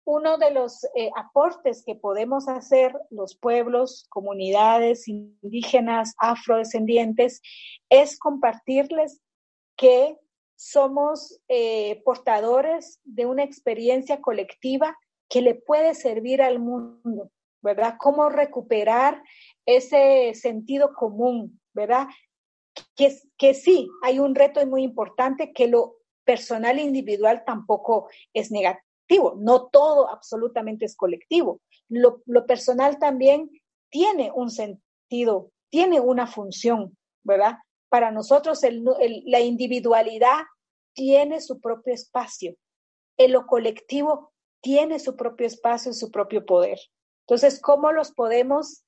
uno 0.06 0.38
de 0.38 0.52
los 0.52 0.86
eh, 0.96 1.12
aportes 1.16 1.84
que 1.86 1.96
podemos 1.96 2.48
hacer 2.48 2.94
los 3.12 3.36
pueblos, 3.36 4.08
comunidades 4.10 5.08
indígenas, 5.08 6.16
afrodescendientes, 6.18 7.42
es 7.90 8.18
compartirles 8.18 9.22
que 9.78 10.18
somos 10.60 11.40
eh, 11.48 12.02
portadores 12.04 13.00
de 13.06 13.26
una 13.26 13.44
experiencia 13.44 14.20
colectiva 14.20 14.98
que 15.30 15.42
le 15.42 15.56
puede 15.56 15.96
servir 15.96 16.42
al 16.42 16.60
mundo, 16.60 17.32
¿verdad? 17.62 17.96
Cómo 17.98 18.28
recuperar 18.28 19.24
ese 19.66 20.34
sentido 20.34 20.94
común, 20.94 21.62
¿verdad? 21.74 22.08
Que, 22.98 23.18
que 23.38 23.54
sí, 23.54 23.88
hay 24.04 24.20
un 24.20 24.36
reto 24.36 24.66
muy 24.68 24.84
importante 24.84 25.54
que 25.54 25.68
lo 25.68 25.96
personal 26.26 26.78
e 26.78 26.84
individual 26.84 27.44
tampoco 27.46 28.10
es 28.34 28.52
negativo. 28.52 29.36
No 29.38 29.68
todo 29.68 30.10
absolutamente 30.10 30.84
es 30.84 30.98
colectivo. 30.98 31.62
Lo, 31.88 32.22
personal 32.46 33.00
también 33.00 33.50
tiene 33.90 34.30
un 34.36 34.50
sentido, 34.52 35.52
tiene 35.72 36.02
una 36.02 36.28
función, 36.28 36.98
¿verdad? 37.24 37.60
Para 37.90 38.12
nosotros 38.12 38.62
la 39.26 39.40
individualidad 39.40 40.44
tiene 40.94 41.42
su 41.42 41.60
propio 41.60 41.94
espacio. 41.94 42.56
En 43.18 43.34
lo 43.34 43.46
colectivo 43.46 44.32
tiene 44.62 45.00
su 45.00 45.16
propio 45.16 45.48
espacio 45.48 45.92
y 45.92 45.96
su 45.96 46.12
propio 46.12 46.46
poder. 46.46 46.80
Entonces, 47.22 47.62
¿cómo 47.62 47.92
los 47.92 48.12
podemos 48.12 48.84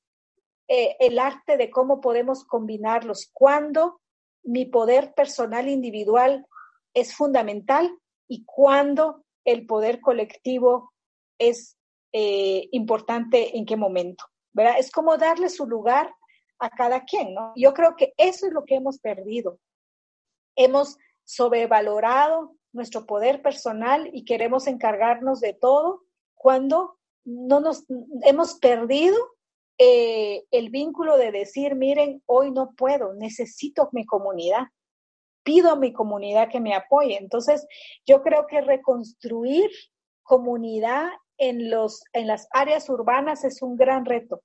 eh, 0.74 0.96
el 1.02 1.20
arte 1.20 1.58
de 1.58 1.70
cómo 1.70 2.00
podemos 2.00 2.46
combinarlos, 2.46 3.30
cuando 3.34 4.00
mi 4.42 4.66
poder 4.66 5.14
personal 5.14 5.68
individual 5.68 6.48
es 6.94 7.14
fundamental 7.14 7.94
y 8.30 8.46
cuando 8.46 9.26
el 9.44 9.66
poder 9.66 10.00
colectivo 10.00 10.94
es 11.38 11.78
eh, 12.14 12.70
importante 12.72 13.58
en 13.58 13.66
qué 13.66 13.76
momento, 13.76 14.24
¿verdad? 14.54 14.76
Es 14.80 14.92
como 14.92 15.18
darle 15.18 15.50
su 15.50 15.68
lugar 15.68 16.16
a 16.62 16.70
cada 16.70 17.04
quien, 17.04 17.34
¿no? 17.34 17.54
Yo 17.56 17.74
creo 17.74 17.96
que 17.96 18.14
eso 18.18 18.48
es 18.48 18.54
lo 18.54 18.64
que 18.64 18.76
hemos 18.76 19.00
perdido. 19.00 19.60
Hemos 20.56 20.98
sobrevalorado 21.24 22.56
nuestro 22.72 23.06
poder 23.06 23.42
personal 23.42 24.10
y 24.14 24.24
queremos 24.24 24.68
encargarnos 24.68 25.42
de 25.42 25.54
todo 25.54 26.04
cuando 26.36 26.98
no 27.26 27.60
nos 27.60 27.86
hemos 28.24 28.56
perdido 28.56 29.18
eh, 29.78 30.46
el 30.52 30.70
vínculo 30.70 31.18
de 31.18 31.32
decir, 31.32 31.76
miren, 31.76 32.22
hoy 32.28 32.52
no 32.52 32.74
puedo, 32.78 33.14
necesito 33.14 33.90
mi 33.92 34.06
comunidad, 34.06 34.68
pido 35.44 35.72
a 35.72 35.76
mi 35.76 35.92
comunidad 35.92 36.50
que 36.50 36.60
me 36.60 36.76
apoye. 36.76 37.18
Entonces, 37.18 37.66
yo 38.06 38.22
creo 38.22 38.46
que 38.48 38.62
reconstruir 38.62 39.72
comunidad 40.22 41.10
en, 41.38 41.72
los, 41.72 42.04
en 42.14 42.28
las 42.28 42.48
áreas 42.52 42.90
urbanas 42.90 43.44
es 43.44 43.64
un 43.64 43.76
gran 43.76 44.06
reto, 44.06 44.44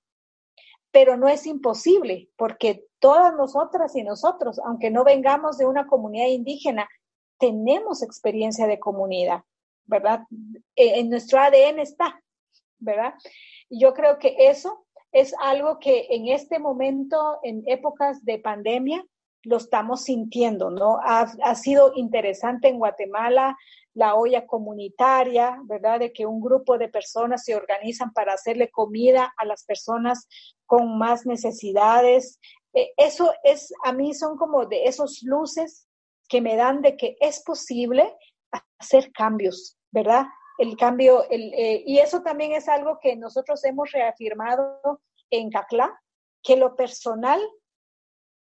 pero 0.96 1.18
no 1.18 1.28
es 1.28 1.46
imposible, 1.46 2.30
porque 2.38 2.86
todas 3.00 3.34
nosotras 3.34 3.94
y 3.96 4.02
nosotros, 4.02 4.58
aunque 4.64 4.90
no 4.90 5.04
vengamos 5.04 5.58
de 5.58 5.66
una 5.66 5.86
comunidad 5.86 6.28
indígena, 6.28 6.88
tenemos 7.38 8.02
experiencia 8.02 8.66
de 8.66 8.78
comunidad, 8.78 9.42
¿verdad? 9.84 10.22
E, 10.74 10.98
en 10.98 11.10
nuestro 11.10 11.38
ADN 11.38 11.80
está, 11.80 12.18
¿verdad? 12.78 13.12
Yo 13.68 13.92
creo 13.92 14.18
que 14.18 14.36
eso 14.38 14.86
es 15.12 15.34
algo 15.42 15.80
que 15.80 16.06
en 16.08 16.28
este 16.28 16.58
momento, 16.58 17.40
en 17.42 17.62
épocas 17.66 18.24
de 18.24 18.38
pandemia, 18.38 19.04
lo 19.42 19.58
estamos 19.58 20.04
sintiendo, 20.04 20.70
¿no? 20.70 20.96
Ha, 21.02 21.30
ha, 21.42 21.54
sido 21.56 21.92
interesante 21.94 22.68
en 22.68 22.78
Guatemala 22.78 23.54
la 23.96 24.14
olla 24.14 24.46
comunitaria, 24.46 25.58
¿verdad? 25.64 26.00
De 26.00 26.12
que 26.12 26.26
un 26.26 26.38
grupo 26.38 26.76
de 26.76 26.90
personas 26.90 27.44
se 27.44 27.56
organizan 27.56 28.12
para 28.12 28.34
hacerle 28.34 28.70
comida 28.70 29.32
a 29.38 29.46
las 29.46 29.64
personas 29.64 30.28
con 30.66 30.98
más 30.98 31.24
necesidades. 31.24 32.38
Eh, 32.74 32.92
eso 32.98 33.32
es, 33.42 33.72
a 33.84 33.92
mí 33.94 34.12
son 34.12 34.36
como 34.36 34.66
de 34.66 34.84
esos 34.84 35.22
luces 35.22 35.88
que 36.28 36.42
me 36.42 36.56
dan 36.56 36.82
de 36.82 36.98
que 36.98 37.16
es 37.20 37.42
posible 37.42 38.14
hacer 38.78 39.10
cambios, 39.12 39.78
¿verdad? 39.90 40.26
El 40.58 40.76
cambio, 40.76 41.26
el, 41.30 41.54
eh, 41.54 41.82
y 41.86 41.98
eso 41.98 42.20
también 42.20 42.52
es 42.52 42.68
algo 42.68 42.98
que 43.00 43.16
nosotros 43.16 43.64
hemos 43.64 43.92
reafirmado 43.92 45.00
en 45.30 45.48
CACLA, 45.48 45.98
que 46.42 46.56
lo 46.56 46.76
personal 46.76 47.40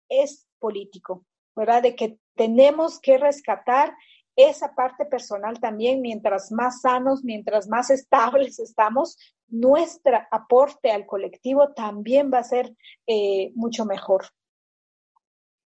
es 0.10 0.48
político, 0.58 1.26
¿verdad? 1.56 1.84
De 1.84 1.96
que 1.96 2.18
tenemos 2.36 3.00
que 3.00 3.20
rescatar 3.20 3.96
esa 4.36 4.74
parte 4.74 5.06
personal 5.06 5.60
también, 5.60 6.02
mientras 6.02 6.52
más 6.52 6.82
sanos, 6.82 7.24
mientras 7.24 7.68
más 7.68 7.90
estables 7.90 8.60
estamos, 8.60 9.18
nuestro 9.48 10.18
aporte 10.32 10.92
al 10.92 11.06
colectivo 11.06 11.74
también 11.74 12.32
va 12.34 12.40
a 12.40 12.44
ser 12.44 12.76
eh, 13.08 13.52
mucho 13.56 13.86
mejor. 13.86 14.26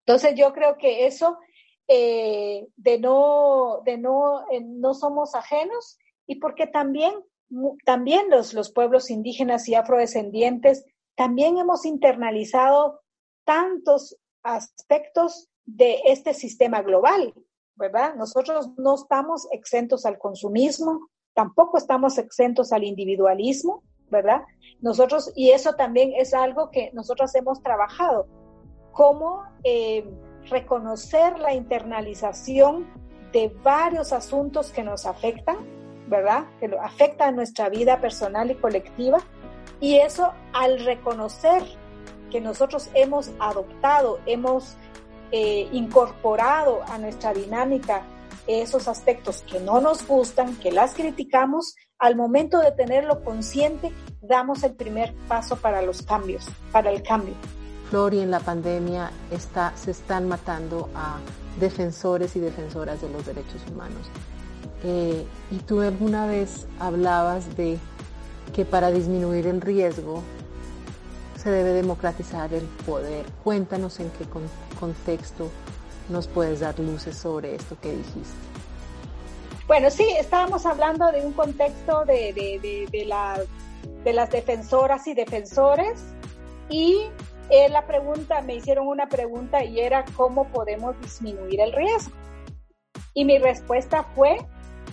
Entonces 0.06 0.36
yo 0.36 0.54
creo 0.54 0.78
que 0.78 1.06
eso 1.06 1.38
eh, 1.88 2.68
de 2.76 3.00
no, 3.00 3.82
de 3.86 3.98
no, 3.98 4.50
eh, 4.52 4.62
no 4.62 4.94
somos 4.94 5.36
ajenos 5.36 5.98
y 6.26 6.36
porque 6.36 6.68
también, 6.68 7.14
también 7.86 8.30
los, 8.30 8.54
los 8.54 8.72
pueblos 8.72 9.10
indígenas 9.10 9.68
y 9.70 9.76
afrodescendientes 9.76 10.86
también 11.16 11.58
hemos 11.58 11.86
internalizado 11.86 13.02
tantos 13.46 14.18
aspectos 14.44 15.50
de 15.66 16.02
este 16.06 16.34
sistema 16.34 16.82
global, 16.82 17.34
¿verdad? 17.78 18.16
Nosotros 18.16 18.70
no 18.78 18.96
estamos 18.96 19.48
exentos 19.52 20.06
al 20.06 20.18
consumismo, 20.18 21.10
tampoco 21.34 21.78
estamos 21.78 22.18
exentos 22.18 22.72
al 22.74 22.84
individualismo, 22.84 23.84
¿verdad? 24.10 24.42
Nosotros, 24.82 25.32
y 25.36 25.52
eso 25.52 25.74
también 25.74 26.14
es 26.16 26.34
algo 26.34 26.72
que 26.72 26.92
nosotros 26.94 27.34
hemos 27.36 27.62
trabajado, 27.62 28.28
cómo 28.92 29.44
eh, 29.64 30.06
reconocer 30.50 31.38
la 31.40 31.54
internalización 31.54 32.88
de 33.32 33.50
varios 33.64 34.14
asuntos 34.14 34.72
que 34.72 34.84
nos 34.84 35.06
afectan, 35.06 35.58
¿verdad? 36.08 36.46
Que 36.60 36.76
afectan 36.82 37.36
nuestra 37.36 37.70
vida 37.70 38.00
personal 38.02 38.50
y 38.50 38.56
colectiva. 38.56 39.20
Y 39.80 39.98
eso 39.98 40.34
al 40.54 40.80
reconocer 40.84 41.64
que 42.32 42.42
nosotros 42.42 42.90
hemos 42.94 43.32
adoptado, 43.40 44.20
hemos 44.26 44.78
eh, 45.32 45.68
incorporado 45.72 46.82
a 46.88 46.98
nuestra 46.98 47.34
dinámica 47.34 48.04
esos 48.48 48.88
aspectos 48.88 49.42
que 49.42 49.60
no 49.60 49.82
nos 49.82 50.08
gustan, 50.08 50.56
que 50.56 50.72
las 50.72 50.94
criticamos, 50.94 51.76
al 52.00 52.16
momento 52.16 52.60
de 52.60 52.72
tenerlo 52.72 53.24
consciente, 53.24 53.92
damos 54.22 54.64
el 54.64 54.74
primer 54.74 55.14
paso 55.28 55.58
para 55.58 55.82
los 55.82 56.02
cambios, 56.02 56.46
para 56.72 56.92
el 56.92 57.04
cambio. 57.04 57.34
Flor, 57.90 58.14
y 58.14 58.20
en 58.20 58.32
la 58.32 58.40
pandemia 58.40 59.12
está, 59.32 59.74
se 59.76 59.92
están 59.92 60.28
matando 60.28 60.90
a 60.96 61.18
defensores 61.60 62.36
y 62.36 62.40
defensoras 62.40 63.02
de 63.02 63.10
los 63.10 63.26
derechos 63.26 63.62
humanos. 63.70 64.08
Eh, 64.84 65.26
y 65.52 65.58
tú 65.60 65.82
alguna 65.82 66.28
vez 66.28 66.68
hablabas 66.80 67.58
de 67.58 67.80
que 68.54 68.64
para 68.64 68.92
disminuir 68.92 69.48
el 69.48 69.62
riesgo 69.62 70.22
se 71.48 71.54
debe 71.54 71.72
democratizar 71.72 72.54
el 72.54 72.66
poder. 72.86 73.26
Cuéntanos 73.42 74.02
en 74.02 74.10
qué 74.12 74.26
contexto 74.78 75.50
nos 76.10 76.28
puedes 76.28 76.60
dar 76.60 76.78
luces 76.78 77.16
sobre 77.16 77.56
esto 77.56 77.78
que 77.82 77.94
dijiste. 77.94 78.36
Bueno, 79.66 79.90
sí, 79.90 80.04
estábamos 80.20 80.66
hablando 80.66 81.10
de 81.10 81.26
un 81.26 81.32
contexto 81.32 82.04
de, 82.04 82.34
de, 82.34 82.60
de, 82.62 83.46
de 84.04 84.14
las 84.14 84.30
defensoras 84.30 85.08
y 85.08 85.14
defensores 85.14 86.04
y 86.70 87.04
eh, 87.50 87.70
la 87.70 87.88
pregunta, 87.88 88.42
me 88.42 88.56
hicieron 88.56 88.86
una 88.86 89.08
pregunta 89.08 89.64
y 89.64 89.80
era 89.80 90.04
cómo 90.18 90.50
podemos 90.50 91.00
disminuir 91.00 91.62
el 91.62 91.72
riesgo. 91.72 92.14
Y 93.14 93.24
mi 93.24 93.38
respuesta 93.38 94.04
fue 94.04 94.38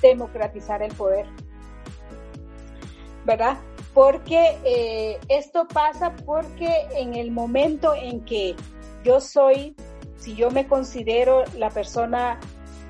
democratizar 0.01 0.85
el 0.85 0.95
poder. 0.95 1.27
¿Verdad? 3.25 3.57
Porque 3.95 4.59
eh, 4.65 5.21
esto 5.29 5.69
pasa 5.69 6.15
porque 6.27 6.69
en 6.97 7.15
el 7.15 7.31
momento 7.31 7.95
en 7.95 8.25
que 8.25 8.57
yo 9.05 9.21
soy, 9.21 9.77
si 10.17 10.35
yo 10.35 10.51
me 10.51 10.67
considero 10.67 11.45
la 11.57 11.71
persona 11.71 12.41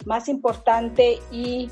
más 0.06 0.28
importante 0.28 1.18
y 1.30 1.68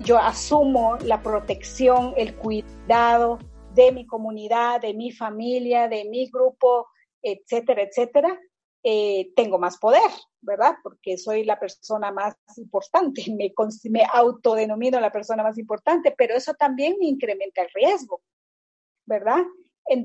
yo 0.00 0.18
asumo 0.18 0.96
la 0.98 1.22
protección, 1.22 2.12
el 2.16 2.36
cuidado 2.36 3.38
de 3.74 3.90
mi 3.90 4.06
comunidad, 4.06 4.80
de 4.80 4.92
mi 4.92 5.12
familia, 5.12 5.88
de 5.88 6.04
mi 6.04 6.30
grupo, 6.30 6.88
etcétera, 7.22 7.82
etcétera, 7.82 8.38
eh, 8.82 9.32
tengo 9.34 9.58
más 9.58 9.78
poder, 9.78 10.10
¿verdad? 10.40 10.74
Porque 10.82 11.16
soy 11.16 11.44
la 11.44 11.58
persona 11.58 12.12
más 12.12 12.36
importante, 12.56 13.24
me, 13.36 13.52
me 13.90 14.04
autodenomino 14.12 15.00
la 15.00 15.12
persona 15.12 15.42
más 15.42 15.58
importante, 15.58 16.14
pero 16.16 16.34
eso 16.34 16.54
también 16.54 16.96
me 17.00 17.06
incrementa 17.06 17.62
el 17.62 17.68
riesgo, 17.74 18.20
¿verdad? 19.08 19.44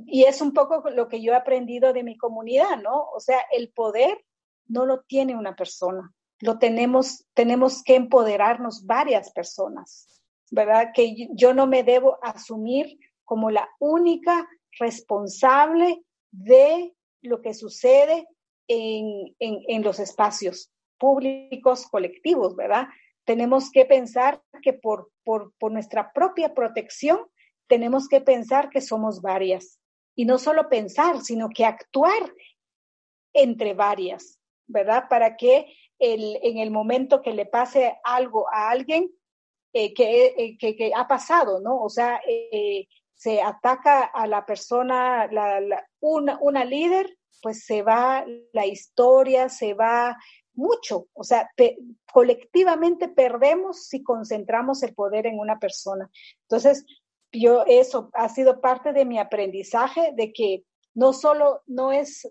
y 0.06 0.24
es 0.24 0.42
un 0.42 0.54
poco 0.54 0.90
lo 0.90 1.10
que 1.10 1.22
yo 1.22 1.34
he 1.34 1.36
aprendido 1.36 1.92
de 1.92 2.04
mi 2.04 2.18
comunidad, 2.18 2.82
¿no? 2.82 3.10
O 3.14 3.20
sea, 3.20 3.40
el 3.52 3.70
poder 3.74 4.24
no 4.66 4.86
lo 4.86 5.02
tiene 5.02 5.36
una 5.36 5.58
persona, 5.58 6.14
lo 6.40 6.58
tenemos, 6.58 7.26
tenemos 7.34 7.84
que 7.84 7.96
empoderarnos 7.96 8.86
varias 8.86 9.32
personas, 9.34 10.22
¿verdad? 10.52 10.92
Que 10.94 11.28
yo 11.34 11.54
no 11.54 11.68
me 11.68 11.84
debo 11.84 12.18
asumir 12.22 12.98
como 13.26 13.52
la 13.52 13.70
única 13.80 14.48
responsable 14.80 16.02
de 16.32 16.96
lo 17.22 17.42
que 17.42 17.54
sucede 17.54 18.26
en, 18.70 19.36
en 19.40 19.84
los 19.84 20.00
espacios 20.00 20.72
públicos, 20.98 21.88
colectivos, 21.88 22.56
¿verdad? 22.56 22.88
Tenemos 23.26 23.70
que 23.70 23.84
pensar 23.86 24.42
que 24.62 24.72
por, 24.72 25.12
por, 25.26 25.54
por 25.60 25.74
nuestra 25.74 26.14
propia 26.14 26.54
protección 26.54 27.20
tenemos 27.68 28.08
que 28.08 28.22
pensar 28.22 28.70
que 28.70 28.82
somos 28.82 29.22
varias. 29.22 29.80
Y 30.16 30.26
no 30.26 30.38
solo 30.38 30.70
pensar, 30.70 31.22
sino 31.22 31.50
que 31.50 31.66
actuar 31.66 32.34
entre 33.34 33.74
varias, 33.74 34.40
¿verdad? 34.68 35.06
Para 35.10 35.36
que 35.36 35.74
el, 36.00 36.40
en 36.44 36.58
el 36.58 36.72
momento 36.72 37.22
que 37.22 37.34
le 37.34 37.46
pase 37.46 37.98
algo 38.04 38.48
a 38.52 38.70
alguien 38.70 39.12
eh, 39.74 39.94
eh, 39.98 40.58
que, 40.58 40.76
que, 40.76 40.92
ha 40.96 41.08
pasado, 41.08 41.60
¿no? 41.60 41.82
O 41.82 41.90
sea, 41.90 42.22
eh, 42.28 42.88
se 43.16 43.42
ataca 43.42 44.04
a 44.04 44.28
la 44.28 44.46
persona, 44.46 45.28
la, 45.32 45.60
una, 46.00 46.38
una 46.42 46.64
líder, 46.64 47.18
pues 47.42 47.66
se 47.66 47.82
va 47.82 48.26
la 48.54 48.66
historia, 48.68 49.50
se 49.50 49.74
va 49.74 50.16
mucho. 50.54 51.08
O 51.14 51.24
sea, 51.24 51.50
colectivamente 52.12 53.08
perdemos 53.10 53.88
si 53.88 54.04
concentramos 54.04 54.84
el 54.84 54.94
poder 54.94 55.26
en 55.26 55.40
una 55.40 55.58
persona. 55.58 56.10
Entonces, 56.44 56.86
yo 57.34 57.64
eso 57.68 58.10
ha 58.14 58.30
sido 58.30 58.62
parte 58.62 58.94
de 58.94 59.06
mi 59.06 59.20
aprendizaje 59.20 60.14
de 60.16 60.32
que 60.32 60.64
no 60.94 61.12
solo 61.12 61.62
no 61.66 61.92
es, 61.92 62.30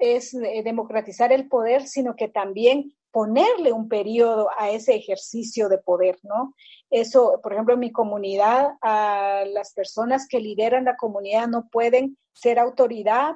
es 0.00 0.34
eh, 0.34 0.62
democratizar 0.64 1.30
el 1.32 1.48
poder, 1.48 1.86
sino 1.86 2.16
que 2.16 2.28
también 2.28 2.94
ponerle 3.10 3.72
un 3.72 3.88
periodo 3.88 4.48
a 4.58 4.70
ese 4.70 4.94
ejercicio 4.94 5.68
de 5.68 5.78
poder, 5.78 6.18
¿no? 6.22 6.54
Eso, 6.90 7.40
por 7.42 7.52
ejemplo, 7.52 7.74
en 7.74 7.80
mi 7.80 7.92
comunidad, 7.92 8.76
a 8.82 9.44
las 9.46 9.72
personas 9.72 10.26
que 10.28 10.40
lideran 10.40 10.84
la 10.84 10.96
comunidad 10.96 11.48
no 11.48 11.68
pueden 11.70 12.16
ser 12.32 12.58
autoridad 12.58 13.34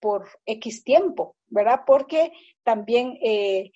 por 0.00 0.28
X 0.46 0.84
tiempo, 0.84 1.36
¿verdad? 1.48 1.80
Porque 1.86 2.32
también 2.62 3.18
eh, 3.22 3.72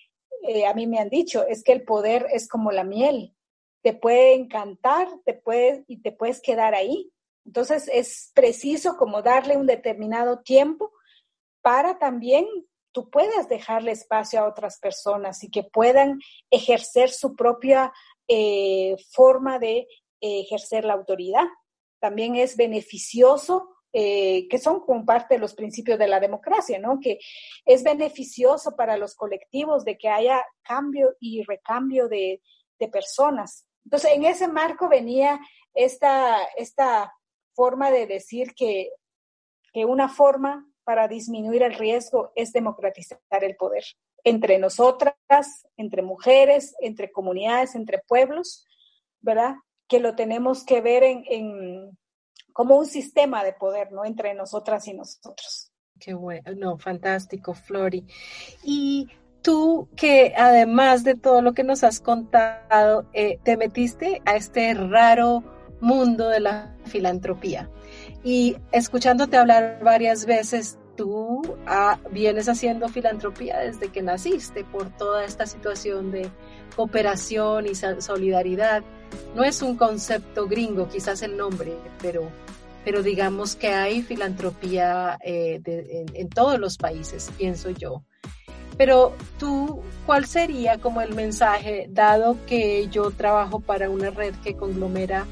eh, 0.47 0.65
a 0.65 0.73
mí 0.73 0.87
me 0.87 0.99
han 0.99 1.09
dicho, 1.09 1.45
es 1.45 1.63
que 1.63 1.73
el 1.73 1.83
poder 1.83 2.27
es 2.31 2.47
como 2.47 2.71
la 2.71 2.83
miel, 2.83 3.35
te 3.81 3.93
puede 3.93 4.33
encantar, 4.33 5.07
te 5.25 5.33
puede, 5.33 5.83
y 5.87 6.01
te 6.01 6.11
puedes 6.11 6.41
quedar 6.41 6.75
ahí. 6.75 7.11
Entonces 7.45 7.89
es 7.91 8.31
preciso 8.33 8.97
como 8.97 9.21
darle 9.21 9.57
un 9.57 9.65
determinado 9.65 10.41
tiempo 10.41 10.91
para 11.61 11.97
también 11.97 12.45
tú 12.91 13.09
puedas 13.09 13.47
dejarle 13.49 13.91
espacio 13.91 14.39
a 14.39 14.47
otras 14.47 14.79
personas 14.79 15.43
y 15.43 15.51
que 15.51 15.63
puedan 15.63 16.19
ejercer 16.49 17.09
su 17.09 17.35
propia 17.35 17.93
eh, 18.27 18.95
forma 19.11 19.59
de 19.59 19.87
eh, 20.21 20.41
ejercer 20.41 20.85
la 20.85 20.93
autoridad. 20.93 21.45
También 21.99 22.35
es 22.35 22.57
beneficioso, 22.57 23.69
eh, 23.93 24.47
que 24.49 24.57
son 24.57 24.81
como 24.81 25.05
parte 25.05 25.35
de 25.35 25.39
los 25.39 25.53
principios 25.53 25.97
de 25.99 26.07
la 26.07 26.19
democracia, 26.19 26.79
¿no? 26.79 26.99
Que 26.99 27.19
es 27.65 27.83
beneficioso 27.83 28.75
para 28.75 28.97
los 28.97 29.15
colectivos 29.15 29.83
de 29.83 29.97
que 29.97 30.09
haya 30.09 30.43
cambio 30.61 31.15
y 31.19 31.43
recambio 31.43 32.07
de 32.07 32.41
personas. 32.91 33.68
Entonces, 33.85 34.11
en 34.13 34.23
ese 34.25 34.47
marco 34.47 34.87
venía 34.87 35.39
esta, 35.73 36.43
esta 36.57 37.13
forma 37.53 37.91
de 37.91 38.07
decir 38.07 38.53
que, 38.55 38.91
que 39.73 39.85
una 39.85 40.09
forma 40.09 40.65
para 40.83 41.07
disminuir 41.07 41.63
el 41.63 41.75
riesgo 41.75 42.31
es 42.35 42.51
democratizar 42.51 43.19
el 43.43 43.55
poder 43.55 43.83
entre 44.23 44.57
nosotras, 44.59 45.15
entre 45.77 46.01
mujeres, 46.01 46.75
entre 46.81 47.11
comunidades, 47.11 47.75
entre 47.75 47.99
pueblos, 47.99 48.65
¿verdad? 49.21 49.55
Que 49.87 49.99
lo 49.99 50.15
tenemos 50.15 50.63
que 50.63 50.81
ver 50.81 51.03
en, 51.03 51.97
como 52.53 52.77
un 52.77 52.85
sistema 52.85 53.43
de 53.43 53.53
poder, 53.53 53.91
¿no? 53.91 54.05
Entre 54.05 54.33
nosotras 54.33 54.87
y 54.87 54.93
nosotros. 54.93 55.71
Qué 55.99 56.13
bueno, 56.13 56.53
no, 56.55 56.77
fantástico, 56.77 57.53
Flori. 57.53 58.05
Y 58.63 59.09
tú 59.41 59.87
que 59.95 60.33
además 60.37 61.03
de 61.03 61.15
todo 61.15 61.41
lo 61.41 61.53
que 61.53 61.63
nos 61.63 61.83
has 61.83 61.99
contado, 61.99 63.05
eh, 63.13 63.39
te 63.43 63.57
metiste 63.57 64.21
a 64.25 64.35
este 64.35 64.73
raro 64.73 65.43
mundo 65.81 66.27
de 66.29 66.39
la 66.39 66.75
filantropía. 66.85 67.69
Y 68.23 68.57
escuchándote 68.71 69.37
hablar 69.37 69.79
varias 69.83 70.25
veces, 70.25 70.77
tú 70.99 71.41
ah, 71.65 71.97
vienes 72.11 72.49
haciendo 72.49 72.89
filantropía 72.89 73.59
desde 73.59 73.87
que 73.87 74.01
naciste 74.01 74.65
por 74.65 74.89
toda 74.89 75.23
esta 75.23 75.45
situación 75.45 76.11
de 76.11 76.29
cooperación 76.75 77.67
y 77.67 77.75
solidaridad. 77.75 78.83
No 79.33 79.45
es 79.45 79.61
un 79.61 79.77
concepto 79.77 80.47
gringo, 80.47 80.89
quizás 80.89 81.21
el 81.21 81.37
nombre, 81.37 81.73
pero, 82.01 82.29
pero 82.83 83.01
digamos 83.01 83.55
que 83.55 83.69
hay 83.69 84.01
filantropía 84.01 85.17
eh, 85.23 85.61
en, 85.65 86.29
todos 86.29 86.59
los 86.59 86.77
países, 86.77 87.31
pienso 87.37 87.69
yo. 87.69 88.03
Pero 88.79 89.13
tú, 89.37 89.81
¿cuál 90.05 90.25
sería 90.25 90.77
como 90.77 91.01
el 91.01 91.13
mensaje, 91.13 91.87
dado 91.89 92.37
que 92.45 92.87
yo 92.87 93.11
trabajo 93.11 93.59
para 93.59 93.89
una 93.89 94.09
red 94.09 94.33
que 94.35 94.55
conglomera 94.55 95.27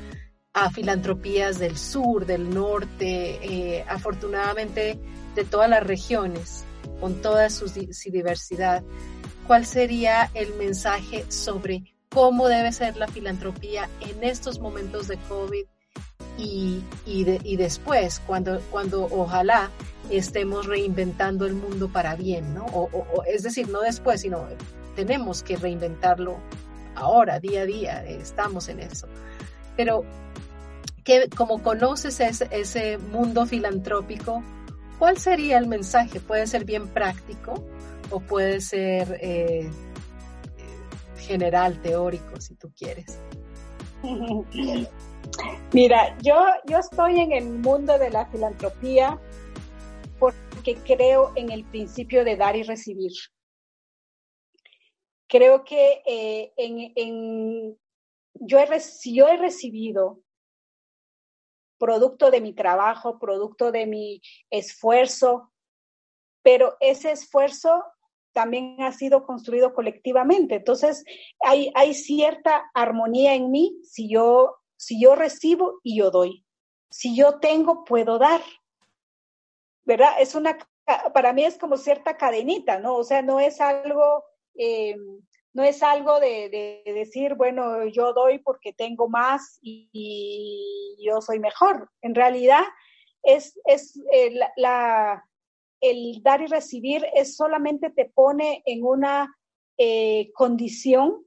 a 0.52 0.70
filantropías 0.70 1.58
del 1.58 1.78
sur, 1.78 2.26
del 2.26 2.54
norte, 2.54 3.40
eh, 3.42 3.86
afortunadamente 3.88 5.00
de 5.34 5.46
todas 5.46 5.70
las 5.70 5.88
regiones, 5.88 6.66
con 7.00 7.22
toda 7.22 7.50
su, 7.50 7.72
diversidad, 8.12 8.84
¿cuál 9.48 9.66
sería 9.66 10.30
el 10.34 10.54
mensaje 10.56 11.24
sobre 11.32 11.96
cómo 12.10 12.50
debe 12.50 12.74
ser 12.74 12.98
la 12.98 13.08
filantropía 13.08 13.88
en 14.02 14.26
estos 14.26 14.60
momentos 14.60 15.08
de 15.08 15.16
COVID 15.30 15.64
y, 16.38 16.84
y, 17.06 17.56
después, 17.56 18.20
cuando, 18.28 18.60
cuando 18.72 19.06
ojalá 19.06 19.72
estemos 20.12 20.66
reinventando 20.66 21.46
el 21.46 21.54
mundo 21.54 21.90
para 21.92 22.16
bien, 22.16 22.54
¿no? 22.54 22.66
O, 22.66 23.24
es 23.26 23.44
decir, 23.44 23.70
no 23.70 23.82
después, 23.82 24.22
sino 24.22 24.48
tenemos 24.96 25.44
que 25.44 25.56
reinventarlo 25.56 26.38
ahora, 26.96 27.40
día 27.40 27.62
a 27.62 27.66
día, 27.66 28.06
estamos 28.06 28.68
en 28.70 28.80
eso. 28.80 29.08
Pero 29.76 30.04
que 31.04 31.30
como 31.30 31.62
conoces 31.62 32.20
ese, 32.20 32.98
mundo 32.98 33.46
filantrópico, 33.46 34.44
¿cuál 35.00 35.18
sería 35.18 35.58
el 35.58 35.68
mensaje? 35.68 36.20
Puede 36.20 36.48
ser 36.48 36.66
bien 36.66 36.88
práctico 36.88 37.64
o 38.10 38.20
puede 38.20 38.60
ser 38.62 39.18
eh, 39.22 39.70
general, 41.18 41.82
teórico, 41.82 42.42
si 42.42 42.56
tú 42.56 42.72
quieres. 42.78 43.20
Mira, 45.74 46.18
yo, 46.22 46.36
yo 46.66 46.80
estoy 46.80 47.20
en 47.20 47.32
el 47.32 47.50
mundo 47.50 47.98
de 48.00 48.10
la 48.10 48.26
filantropía 48.28 49.20
creo 50.76 51.34
en 51.36 51.52
el 51.52 51.66
principio 51.66 52.24
de 52.24 52.36
dar 52.36 52.56
y 52.56 52.64
recibir. 52.64 53.12
Creo 55.28 55.64
que 55.64 56.02
eh, 56.06 56.54
en, 56.58 57.78
yo, 58.34 58.60
he, 58.60 58.68
yo 59.06 59.28
he 59.28 59.38
recibido 59.38 60.22
producto 61.78 62.32
de 62.32 62.42
mi 62.42 62.54
trabajo, 62.54 63.20
producto 63.20 63.72
de 63.72 63.86
mi 63.86 64.22
esfuerzo, 64.50 65.52
pero 66.42 66.78
ese 66.80 67.12
esfuerzo 67.12 67.84
también 68.34 68.82
ha 68.82 68.92
sido 68.92 69.26
construido 69.26 69.74
colectivamente. 69.74 70.56
Entonces, 70.56 71.04
hay, 71.44 71.72
hay 71.76 71.94
cierta 71.94 72.70
armonía 72.74 73.34
en 73.34 73.52
mí 73.52 73.80
si 73.84 74.10
yo, 74.10 74.58
si 74.76 75.02
yo 75.02 75.16
recibo 75.16 75.80
y 75.84 75.98
yo 75.98 76.12
doy. 76.12 76.46
Si 76.90 77.16
yo 77.16 77.40
tengo, 77.40 77.84
puedo 77.84 78.18
dar. 78.18 78.42
¿Verdad? 79.88 80.20
Es 80.20 80.36
una, 80.36 80.58
para 81.14 81.32
mí 81.32 81.46
es 81.46 81.58
como 81.58 81.78
cierta 81.78 82.18
cadenita, 82.18 82.78
¿no? 82.78 82.98
O 82.98 83.06
sea, 83.06 83.22
no 83.22 83.40
es 83.40 83.62
algo, 83.62 84.26
eh, 84.56 84.98
no 85.54 85.64
es 85.64 85.82
algo 85.82 86.20
de, 86.20 86.84
decir, 86.86 87.36
bueno, 87.36 87.86
yo 87.86 88.12
doy 88.12 88.40
porque 88.40 88.74
tengo 88.74 89.08
más 89.08 89.58
y, 89.62 90.98
yo 91.00 91.22
soy 91.22 91.40
mejor. 91.40 91.90
En 92.02 92.16
realidad, 92.16 92.64
es, 93.24 93.58
es 93.64 93.98
eh, 94.12 94.38
la, 94.58 95.26
el 95.80 96.22
dar 96.22 96.42
y 96.42 96.48
recibir 96.48 97.06
es 97.14 97.38
solamente 97.38 97.90
te 97.90 98.06
pone 98.06 98.64
en 98.66 98.84
una 98.84 99.34
eh, 99.78 100.34
condición 100.34 101.26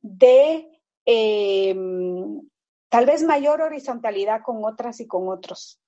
de 0.00 0.66
em, 1.04 2.40
tal 2.88 3.04
vez 3.04 3.22
mayor 3.22 3.60
horizontalidad 3.60 4.40
con 4.42 4.64
otras 4.64 4.98
y 5.00 5.06
con 5.06 5.28
otros. 5.28 5.78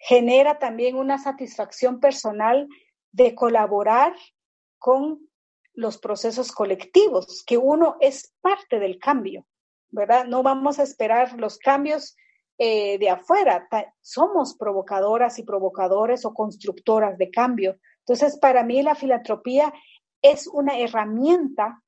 Genera 0.00 0.58
también 0.58 0.96
una 0.96 1.18
satisfacción 1.18 2.00
personal 2.00 2.66
de 3.12 3.34
colaborar 3.34 4.14
con 4.78 5.28
los 5.74 5.98
procesos 5.98 6.52
colectivos, 6.52 7.44
que 7.46 7.56
uno 7.56 7.96
es 8.00 8.34
parte 8.40 8.80
del 8.80 8.98
cambio, 8.98 9.46
¿verdad? 9.90 10.24
No 10.24 10.42
vamos 10.42 10.78
a 10.78 10.82
esperar 10.82 11.38
los 11.38 11.58
cambios 11.58 12.16
eh, 12.58 12.98
de 12.98 13.08
afuera, 13.08 13.68
somos 14.00 14.54
provocadoras 14.54 15.38
y 15.38 15.44
provocadores 15.44 16.24
o 16.24 16.34
constructoras 16.34 17.16
de 17.16 17.30
cambio. 17.30 17.78
Entonces, 18.00 18.38
para 18.38 18.64
mí 18.64 18.82
la 18.82 18.94
filantropía 18.94 19.72
es 20.20 20.46
una 20.46 20.78
herramienta 20.78 21.82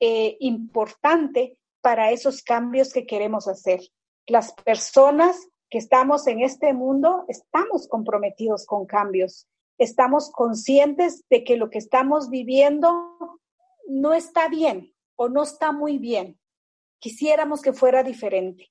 eh, 0.00 0.36
importante 0.40 1.58
para 1.82 2.10
esos 2.10 2.42
cambios 2.42 2.92
que 2.92 3.06
queremos 3.06 3.48
hacer. 3.48 3.80
Las 4.26 4.54
personas 4.54 5.36
que 5.74 5.78
estamos 5.78 6.28
en 6.28 6.40
este 6.40 6.72
mundo 6.72 7.24
estamos 7.26 7.88
comprometidos 7.88 8.64
con 8.64 8.86
cambios 8.86 9.48
estamos 9.76 10.30
conscientes 10.30 11.24
de 11.28 11.42
que 11.42 11.56
lo 11.56 11.68
que 11.68 11.78
estamos 11.78 12.30
viviendo 12.30 13.40
no 13.88 14.14
está 14.14 14.46
bien 14.46 14.94
o 15.16 15.28
no 15.28 15.42
está 15.42 15.72
muy 15.72 15.98
bien. 15.98 16.38
Quisiéramos 17.00 17.60
que 17.60 17.72
fuera 17.72 18.04
diferente. 18.04 18.70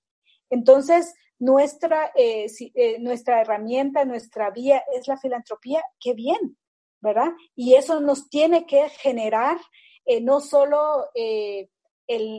Entonces, 0.49 1.13
nuestra, 1.39 2.11
eh, 2.15 2.47
eh, 2.73 2.99
nuestra 2.99 3.41
herramienta, 3.41 4.05
nuestra 4.05 4.49
vía 4.51 4.81
es 4.93 5.09
la 5.09 5.17
filantropía. 5.17 5.83
Qué 5.99 6.13
bien, 6.13 6.57
¿verdad? 7.01 7.33
Y 7.53 7.75
eso 7.75 7.99
nos 7.99 8.29
tiene 8.29 8.65
que 8.65 8.87
generar 8.87 9.57
eh, 10.05 10.21
no 10.21 10.39
solo 10.39 11.09
el, 11.13 11.65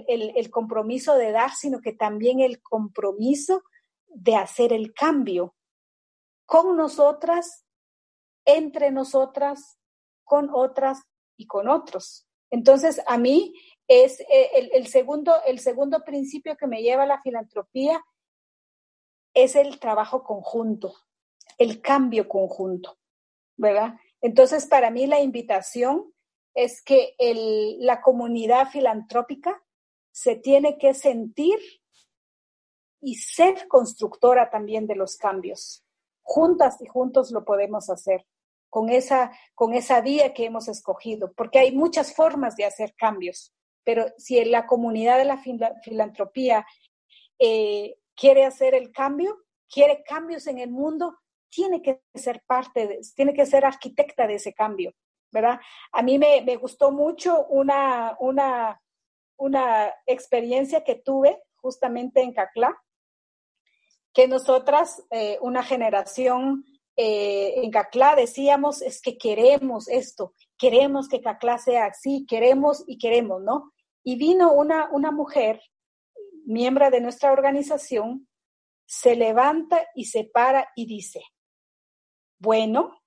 el 0.09 0.51
compromiso 0.51 1.17
de 1.17 1.33
dar, 1.33 1.51
sino 1.51 1.83
que 1.83 1.93
también 1.93 2.41
el 2.41 2.62
compromiso 2.62 3.62
de 4.15 4.37
hacer 4.37 4.73
el 4.73 4.95
cambio 4.95 5.55
con 6.47 6.77
nosotras 6.77 7.65
entre 8.45 8.91
nosotras, 8.91 9.79
con 10.25 10.51
otras 10.53 11.03
y 11.37 11.47
con 11.47 11.69
otros. 11.69 12.27
Entonces, 12.51 13.01
a 13.07 13.19
mí 13.19 13.55
es 13.89 14.21
eh, 14.21 14.71
el, 14.73 14.87
segundo, 14.87 15.35
el 15.47 15.59
segundo 15.59 16.05
principio 16.05 16.57
que 16.57 16.67
me 16.67 16.83
lleva 16.83 17.03
a 17.03 17.07
la 17.07 17.21
filantropía 17.23 18.03
es 19.35 19.57
el 19.57 19.81
trabajo 19.81 20.23
conjunto, 20.23 20.95
el 21.59 21.81
cambio 21.81 22.29
conjunto. 22.29 22.99
¿verdad? 23.57 23.95
Entonces, 24.21 24.67
para 24.67 24.91
mí 24.91 25.07
la 25.07 25.21
invitación 25.21 26.12
es 26.55 26.83
que 26.83 27.15
la 27.81 28.01
comunidad 28.01 28.69
filantrópica 28.69 29.62
se 30.12 30.37
tiene 30.37 30.79
que 30.79 30.95
sentir 30.95 31.59
y 33.05 33.17
ser 33.17 33.69
constructora 33.69 34.51
también 34.51 34.87
de 34.87 34.97
los 34.97 35.17
cambios. 35.17 35.85
Juntas 36.23 36.81
y 36.81 36.87
juntos 36.87 37.31
lo 37.31 37.45
podemos 37.45 37.91
hacer 37.91 38.27
con 38.71 38.89
esa, 38.89 39.31
con 39.55 39.75
esa 39.75 40.01
vía 40.01 40.33
que 40.35 40.47
hemos 40.47 40.67
escogido, 40.69 41.33
porque 41.35 41.61
hay 41.61 41.71
muchas 41.71 42.15
formas 42.15 42.57
de 42.57 42.65
hacer 42.65 42.95
cambios, 42.97 43.55
pero 43.85 44.07
si 44.17 44.45
la 44.47 44.67
comunidad 44.67 45.19
de 45.19 45.27
la 45.27 45.41
filantropía 45.83 46.67
eh, 47.39 47.97
quiere 48.17 48.45
hacer 48.45 48.75
el 48.75 48.91
cambio, 48.91 49.45
quiere 49.71 50.03
cambios 50.03 50.47
en 50.47 50.59
el 50.59 50.71
mundo, 50.71 51.19
tiene 51.51 51.83
que 51.83 52.03
ser 52.15 52.43
parte, 52.47 52.89
de, 52.89 53.01
tiene 53.15 53.33
que 53.33 53.47
ser 53.47 53.65
arquitecta 53.65 54.27
de 54.27 54.37
ese 54.37 54.55
cambio, 54.55 54.93
¿verdad? 55.31 55.61
A 55.93 56.03
mí 56.03 56.19
me, 56.19 56.43
me 56.43 56.57
gustó 56.57 56.91
mucho 56.91 57.47
una, 57.47 58.17
una, 58.19 58.81
una 59.37 59.95
experiencia 60.07 60.83
que 60.83 60.97
tuve 60.97 61.41
justamente 61.55 62.23
en 62.23 62.33
Caclá, 62.33 62.77
que 64.15 64.29
nosotras, 64.29 65.03
eh, 65.11 65.39
una 65.43 65.65
generación 65.65 66.65
eh, 66.97 67.55
en 67.57 67.71
Caclá, 67.73 68.15
decíamos, 68.15 68.81
es 68.81 69.03
que 69.03 69.19
queremos 69.19 69.89
esto, 69.89 70.33
queremos 70.57 71.09
que 71.09 71.21
Caclá 71.21 71.59
sea 71.59 71.87
así, 71.87 72.25
queremos 72.27 72.85
y 72.87 72.99
queremos, 72.99 73.43
¿no? 73.43 73.73
Y 74.05 74.17
vino 74.17 74.53
una, 74.53 74.89
una 74.93 75.11
mujer, 75.11 75.61
miembro 76.47 76.91
de 76.91 77.01
nuestra 77.01 77.33
organización, 77.33 78.29
se 78.87 79.17
levanta 79.17 79.85
y 79.95 80.05
se 80.05 80.25
para 80.25 80.69
y 80.77 80.87
dice, 80.87 81.23
bueno, 82.39 83.01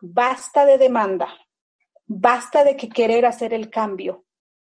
basta 0.00 0.64
de 0.64 0.78
demanda, 0.78 1.34
basta 2.06 2.62
de 2.62 2.76
que 2.76 2.88
querer 2.88 3.26
hacer 3.26 3.52
el 3.52 3.70
cambio. 3.70 4.24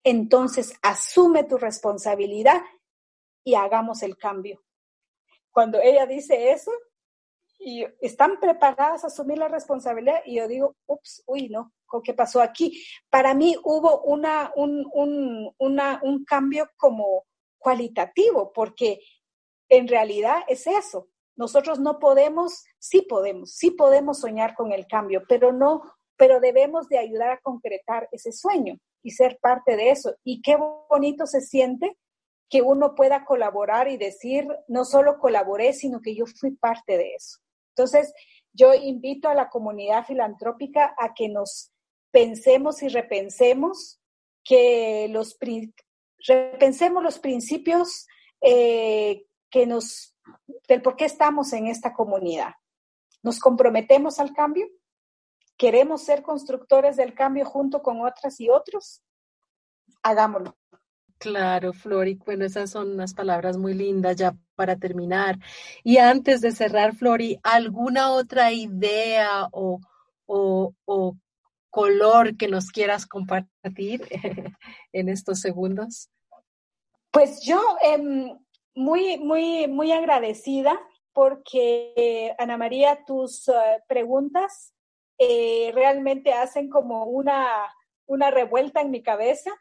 Entonces, 0.03 0.77
asume 0.83 1.45
tu 1.45 1.59
responsabilidad 1.59 2.61
y 3.45 3.55
hagamos 3.55 4.03
el 4.03 4.17
cambio. 4.17 4.61
Cuando 5.53 5.81
ella 5.81 6.07
dice 6.07 6.51
eso, 6.51 6.73
y 7.65 7.87
están 8.01 8.41
preparadas 8.41 9.05
a 9.05 9.07
asumir 9.07 9.39
la 9.39 9.49
responsabilidad 9.49 10.21
y 10.27 10.37
yo 10.37 10.49
digo, 10.49 10.75
ups, 10.87 11.23
uy, 11.27 11.49
no, 11.49 11.73
¿qué 12.03 12.13
pasó 12.13 12.41
aquí? 12.41 12.83
Para 13.09 13.35
mí 13.35 13.55
hubo 13.63 14.03
una, 14.03 14.53
un, 14.57 14.85
un, 14.93 15.55
un 15.59 16.25
cambio 16.25 16.69
como 16.77 17.25
cualitativo, 17.59 18.53
porque 18.53 19.01
en 19.69 19.87
realidad 19.87 20.43
es 20.49 20.67
eso. 20.67 21.09
Nosotros 21.37 21.79
no 21.79 21.99
podemos, 21.99 22.65
sí 22.79 23.03
podemos, 23.03 23.53
sí 23.55 23.71
podemos 23.71 24.21
soñar 24.21 24.55
con 24.55 24.73
el 24.73 24.87
cambio, 24.87 25.23
pero 25.29 25.53
no, 25.53 25.83
pero 26.17 26.41
debemos 26.41 26.89
de 26.89 26.99
ayudar 26.99 27.31
a 27.31 27.41
concretar 27.41 28.09
ese 28.11 28.33
sueño 28.33 28.77
y 29.03 29.13
ser 29.13 29.39
parte 29.41 29.77
de 29.77 29.91
eso. 29.91 30.15
Y 30.25 30.43
qué 30.43 30.57
bonito 30.57 31.27
se 31.27 31.41
siente 31.41 31.97
que 32.53 32.61
uno 32.61 32.95
pueda 32.95 33.25
colaborar 33.25 33.89
y 33.89 33.97
decir, 33.97 34.47
no 34.69 34.85
solo 34.85 35.19
colaboré, 35.19 35.73
sino 35.73 36.03
que 36.03 36.15
yo 36.15 36.27
fui 36.27 36.51
parte 36.51 36.99
de 36.99 37.15
eso. 37.15 37.39
Entonces, 37.71 38.13
yo 38.53 38.75
invito 38.75 39.31
a 39.31 39.35
la 39.35 39.49
comunidad 39.49 40.05
filantrópica 40.05 40.95
a 40.99 41.15
que 41.15 41.31
nos 41.31 41.73
pensemos 42.11 42.83
y 42.83 42.89
repensemos 42.89 44.03
que 44.45 45.09
los 45.09 45.39
repensemos 46.19 47.03
los 47.03 47.19
principios 47.19 48.07
eh, 48.43 49.25
que 49.51 49.67
nos 49.67 50.15
del 50.69 50.83
por 50.83 50.97
qué 50.97 51.07
estamos 51.07 51.55
en 51.55 51.69
esta 51.69 51.95
comunidad. 51.95 52.53
¿Nos 53.23 53.39
comprometemos 53.39 54.19
al 54.19 54.35
cambio? 54.35 54.69
¿Queremos 55.57 56.03
ser 56.03 56.21
constructores 56.21 56.99
del 56.99 57.15
cambio 57.15 57.47
junto 57.47 57.83
con 57.83 58.03
otras 58.03 58.39
y 58.41 58.51
otros? 58.51 59.03
Hagámoslo. 60.03 60.55
Claro, 61.23 61.73
Flori, 61.73 62.15
bueno, 62.15 62.45
esas 62.45 62.71
son 62.71 62.95
unas 62.95 63.15
palabras 63.15 63.57
muy 63.57 63.75
lindas 63.75 64.17
ya 64.17 64.35
para 64.57 64.75
terminar. 64.75 65.39
Y 65.85 65.99
antes 65.99 66.41
de 66.41 66.51
cerrar, 66.51 66.97
Flori, 66.97 67.39
¿alguna 67.45 68.11
otra 68.11 68.51
idea 68.51 69.49
o, 69.53 69.79
o, 70.27 71.17
color 71.71 72.37
que 72.37 72.49
nos 72.49 72.73
quieras 72.73 73.07
compartir 73.07 74.03
en 74.93 75.09
estos 75.09 75.39
segundos? 75.39 76.11
Pues 77.13 77.41
yo 77.45 77.61
em, 77.83 78.37
muy, 78.75 79.17
muy, 79.19 79.69
muy 79.69 79.93
agradecida 79.93 80.77
porque, 81.13 82.35
Ana 82.37 82.57
María, 82.57 83.05
tus 83.07 83.47
eh, 83.49 83.53
preguntas 83.87 84.75
eh, 85.19 85.71
realmente 85.73 86.33
hacen 86.33 86.69
como 86.69 87.05
una, 87.05 87.49
una 88.07 88.33
revuelta 88.33 88.81
en 88.81 88.91
mi 88.91 89.05
cabeza 89.05 89.53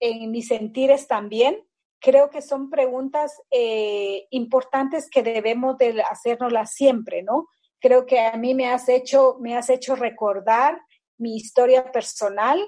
en 0.00 0.30
mis 0.30 0.48
sentires 0.48 1.06
también. 1.06 1.64
Creo 2.00 2.30
que 2.30 2.42
son 2.42 2.70
preguntas 2.70 3.40
eh, 3.50 4.26
importantes 4.30 5.08
que 5.10 5.22
debemos 5.22 5.76
de 5.78 6.02
hacernoslas 6.02 6.72
siempre, 6.72 7.22
¿no? 7.22 7.48
Creo 7.80 8.06
que 8.06 8.20
a 8.20 8.36
mí 8.36 8.54
me 8.54 8.68
has 8.68 8.88
hecho, 8.88 9.36
me 9.40 9.56
has 9.56 9.70
hecho 9.70 9.96
recordar 9.96 10.80
mi 11.16 11.36
historia 11.36 11.90
personal, 11.90 12.60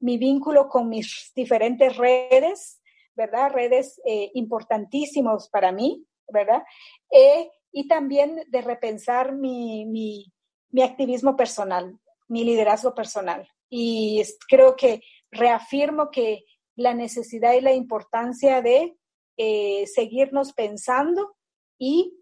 mi 0.00 0.18
vínculo 0.18 0.68
con 0.68 0.88
mis 0.88 1.32
diferentes 1.34 1.96
redes, 1.96 2.80
¿verdad? 3.16 3.50
Redes 3.52 4.00
eh, 4.04 4.30
importantísimos 4.34 5.48
para 5.48 5.72
mí, 5.72 6.04
¿verdad? 6.32 6.62
Eh, 7.10 7.50
y 7.72 7.88
también 7.88 8.44
de 8.48 8.62
repensar 8.62 9.34
mi, 9.34 9.84
mi, 9.86 10.32
mi 10.70 10.82
activismo 10.82 11.36
personal, 11.36 11.98
mi 12.28 12.44
liderazgo 12.44 12.94
personal. 12.94 13.48
Y 13.68 14.22
creo 14.48 14.76
que 14.76 15.02
reafirmo 15.30 16.10
que 16.10 16.44
la 16.78 16.94
necesidad 16.94 17.54
y 17.54 17.60
la 17.60 17.72
importancia 17.72 18.62
de 18.62 18.96
eh, 19.36 19.84
seguirnos 19.86 20.52
pensando 20.52 21.36
y 21.76 22.14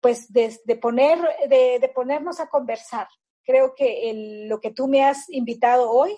pues 0.00 0.32
de, 0.32 0.50
poner, 0.80 1.18
de, 1.48 1.90
ponernos 1.94 2.40
a 2.40 2.48
conversar. 2.48 3.06
Creo 3.44 3.74
que 3.74 4.46
lo 4.48 4.60
que 4.60 4.70
tú 4.70 4.88
me 4.88 5.04
has 5.04 5.28
invitado 5.28 5.90
hoy 5.90 6.16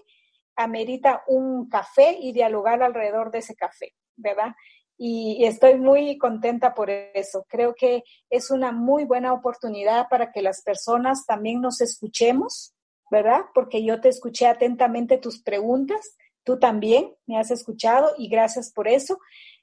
amerita 0.57 1.25
un 1.27 1.69
café 1.69 2.17
y 2.21 2.33
dialogar 2.33 2.83
alrededor 2.83 3.31
de 3.31 3.39
ese 3.39 3.57
café, 3.57 3.95
¿verdad? 4.17 4.55
Y, 4.97 5.37
y, 5.41 5.47
estoy 5.47 5.77
muy 5.77 6.19
contenta 6.19 6.75
por 6.75 6.91
eso. 6.91 7.45
Creo 7.49 7.75
que 7.75 8.05
es 8.31 8.51
una 8.51 8.73
muy 8.73 9.05
buena 9.05 9.33
oportunidad 9.33 10.09
para 10.09 10.31
que 10.33 10.43
las 10.43 10.63
personas 10.63 11.25
también 11.27 11.61
nos 11.61 11.81
escuchemos, 11.81 12.75
¿verdad? 13.11 13.47
Porque 13.55 13.85
yo 13.85 14.01
te 14.01 14.11
escuché 14.11 14.47
atentamente 14.47 15.19
tus 15.19 15.43
preguntas 15.43 16.17
Tú 16.49 16.59
también 16.59 17.15
me 17.27 17.39
has 17.39 17.51
escuchado 17.51 18.15
y 18.17 18.31
gracias 18.31 18.73
por 18.73 18.89
eso. 18.89 19.21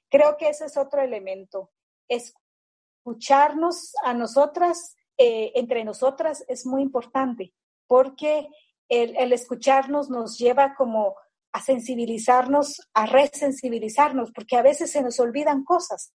Creo 0.08 0.36
que 0.36 0.50
ese 0.50 0.66
es 0.66 0.76
otro 0.76 1.02
elemento. 1.02 1.72
Escucharnos 2.08 3.96
a 4.04 4.14
nosotras, 4.14 4.94
eh, 5.18 5.50
entre 5.56 5.82
nosotras, 5.82 6.44
es 6.46 6.64
muy 6.64 6.82
importante 6.82 7.52
porque 7.88 8.48
el, 8.88 9.32
escucharnos 9.32 10.10
nos 10.10 10.38
lleva 10.38 10.76
como 10.76 11.16
a 11.52 11.60
sensibilizarnos, 11.60 12.80
a 12.94 13.06
resensibilizarnos, 13.06 14.30
porque 14.30 14.56
a 14.56 14.62
veces 14.62 14.92
se 14.92 15.02
nos 15.02 15.18
olvidan 15.18 15.64
cosas. 15.64 16.14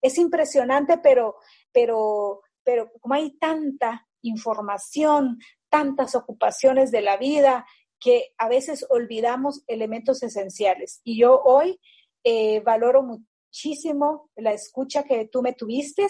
Es 0.00 0.18
impresionante, 0.18 0.98
pero, 0.98 1.34
pero, 1.72 2.42
pero 2.62 2.92
como 3.00 3.16
hay 3.16 3.36
tanta 3.38 4.06
información, 4.20 5.40
tantas 5.68 6.14
ocupaciones 6.14 6.92
de 6.92 7.00
la 7.00 7.16
vida, 7.16 7.66
que 8.02 8.34
a 8.36 8.48
veces 8.48 8.84
olvidamos 8.90 9.62
elementos 9.68 10.22
esenciales. 10.22 11.00
Y 11.04 11.18
yo 11.20 11.40
hoy 11.44 11.80
eh, 12.24 12.60
valoro 12.60 13.02
muchísimo 13.02 14.30
la 14.34 14.52
escucha 14.52 15.04
que 15.04 15.28
tú 15.28 15.40
me 15.40 15.52
tuviste 15.52 16.06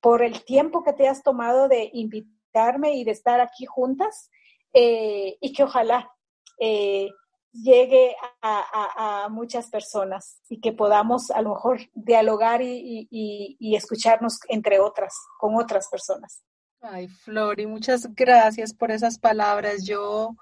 por 0.00 0.22
el 0.22 0.44
tiempo 0.44 0.82
que 0.82 0.94
te 0.94 1.08
has 1.08 1.22
tomado 1.22 1.68
de 1.68 1.90
invitarme 1.92 2.94
y 2.94 3.04
de 3.04 3.10
estar 3.10 3.40
aquí 3.40 3.66
juntas 3.66 4.30
eh, 4.72 5.36
y 5.40 5.52
que 5.52 5.64
ojalá 5.64 6.10
eh, 6.58 7.10
llegue 7.52 8.16
a, 8.40 9.28
muchas 9.30 9.68
personas 9.68 10.40
y 10.48 10.60
que 10.60 10.72
podamos 10.72 11.30
a 11.30 11.42
lo 11.42 11.50
mejor 11.50 11.80
dialogar 11.94 12.62
y, 12.62 13.08
y 13.10 13.76
escucharnos 13.76 14.38
entre 14.48 14.78
otras, 14.78 15.14
con 15.38 15.56
otras 15.56 15.88
personas. 15.88 16.42
Ay, 16.80 17.08
Flori, 17.08 17.66
muchas 17.66 18.14
gracias 18.14 18.72
por 18.72 18.90
esas 18.90 19.18
palabras. 19.18 19.84
Yo 19.84 20.36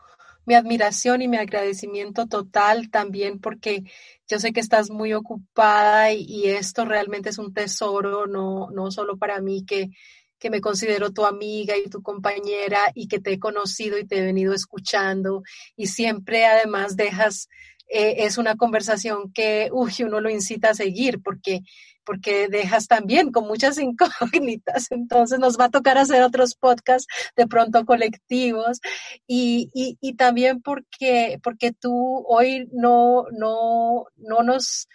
mi 0.46 0.54
admiración 0.54 1.22
y 1.22 1.28
mi 1.28 1.36
agradecimiento 1.36 2.26
total 2.26 2.90
también 2.90 3.38
porque 3.38 3.84
yo 4.28 4.38
sé 4.38 4.52
que 4.52 4.60
estás 4.60 4.90
muy 4.90 5.12
ocupada 5.12 6.12
y, 6.12 6.46
esto 6.46 6.84
realmente 6.84 7.30
es 7.30 7.38
un 7.38 7.52
tesoro, 7.52 8.26
no, 8.26 8.70
no 8.70 8.90
solo 8.90 9.16
para 9.16 9.40
mí 9.40 9.64
que, 9.66 9.90
que 10.38 10.50
me 10.50 10.60
considero 10.60 11.10
tu 11.10 11.24
amiga 11.24 11.76
y 11.76 11.88
tu 11.88 12.02
compañera 12.02 12.80
y 12.94 13.08
que 13.08 13.20
te 13.20 13.32
he 13.32 13.38
conocido 13.38 13.98
y 13.98 14.06
te 14.06 14.18
he 14.18 14.22
venido 14.22 14.52
escuchando. 14.52 15.42
Y 15.76 15.86
siempre 15.86 16.44
además 16.44 16.96
dejas, 16.96 17.48
eh, 17.88 18.16
es 18.18 18.38
una 18.38 18.56
conversación 18.56 19.32
que 19.32 19.70
uy, 19.72 19.92
uno 20.00 20.20
lo 20.20 20.30
incita 20.30 20.70
a 20.70 20.74
seguir 20.74 21.22
porque 21.22 21.60
porque 22.04 22.48
dejas 22.48 22.86
también 22.86 23.32
con 23.32 23.46
muchas 23.46 23.78
incógnitas. 23.78 24.90
Entonces 24.90 25.38
nos 25.38 25.58
va 25.58 25.66
a 25.66 25.70
tocar 25.70 25.98
hacer 25.98 26.22
otros 26.22 26.54
podcasts 26.54 27.06
de 27.36 27.46
pronto 27.46 27.84
colectivos 27.84 28.80
y, 29.26 29.70
y, 29.74 29.98
y 30.00 30.14
también 30.14 30.62
porque, 30.62 31.38
porque 31.42 31.72
tú 31.72 32.24
hoy 32.26 32.68
no, 32.72 33.26
no, 33.32 34.06
no 34.16 34.42
nos 34.42 34.88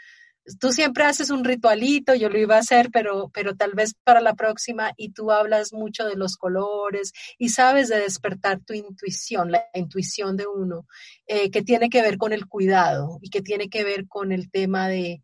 tú 0.60 0.72
siempre 0.72 1.04
haces 1.04 1.30
un 1.30 1.44
ritualito, 1.44 2.16
yo 2.16 2.30
lo 2.30 2.40
iba 2.40 2.56
a 2.56 2.60
hacer, 2.60 2.90
pero, 2.92 3.30
pero 3.34 3.56
tal 3.56 3.74
vez 3.74 3.94
para 4.04 4.22
la 4.22 4.34
próxima 4.34 4.94
y 4.98 5.12
tú 5.12 5.32
hablas 5.32 5.74
mucho 5.74 6.06
de 6.06 6.16
los 6.16 6.38
colores 6.38 7.12
y 7.38 7.50
sabes 7.50 7.90
de 7.90 8.00
despertar 8.00 8.60
tu 8.62 8.74
intuición, 8.74 9.52
la 9.52 9.66
intuición 9.74 10.38
de 10.38 10.48
uno, 10.48 10.88
eh, 11.28 11.52
que 11.52 11.62
tiene 11.62 11.90
que 11.90 12.02
ver 12.02 12.18
con 12.18 12.34
el 12.34 12.48
cuidado 12.48 13.20
y 13.22 13.30
que 13.30 13.42
tiene 13.42 13.70
que 13.70 13.84
ver 13.84 14.08
con 14.08 14.32
el 14.32 14.50
tema 14.50 14.88
de, 14.88 15.22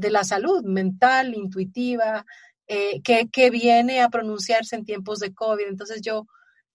de 0.00 0.10
la 0.10 0.24
salud 0.24 0.64
mental, 0.64 1.34
intuitiva, 1.34 2.24
eh, 2.66 3.00
que, 3.02 3.28
que 3.28 3.50
viene 3.50 4.00
a 4.00 4.08
pronunciarse 4.08 4.76
en 4.76 4.84
tiempos 4.84 5.20
de 5.20 5.32
COVID. 5.32 5.66
Entonces 5.66 6.00
yo 6.02 6.26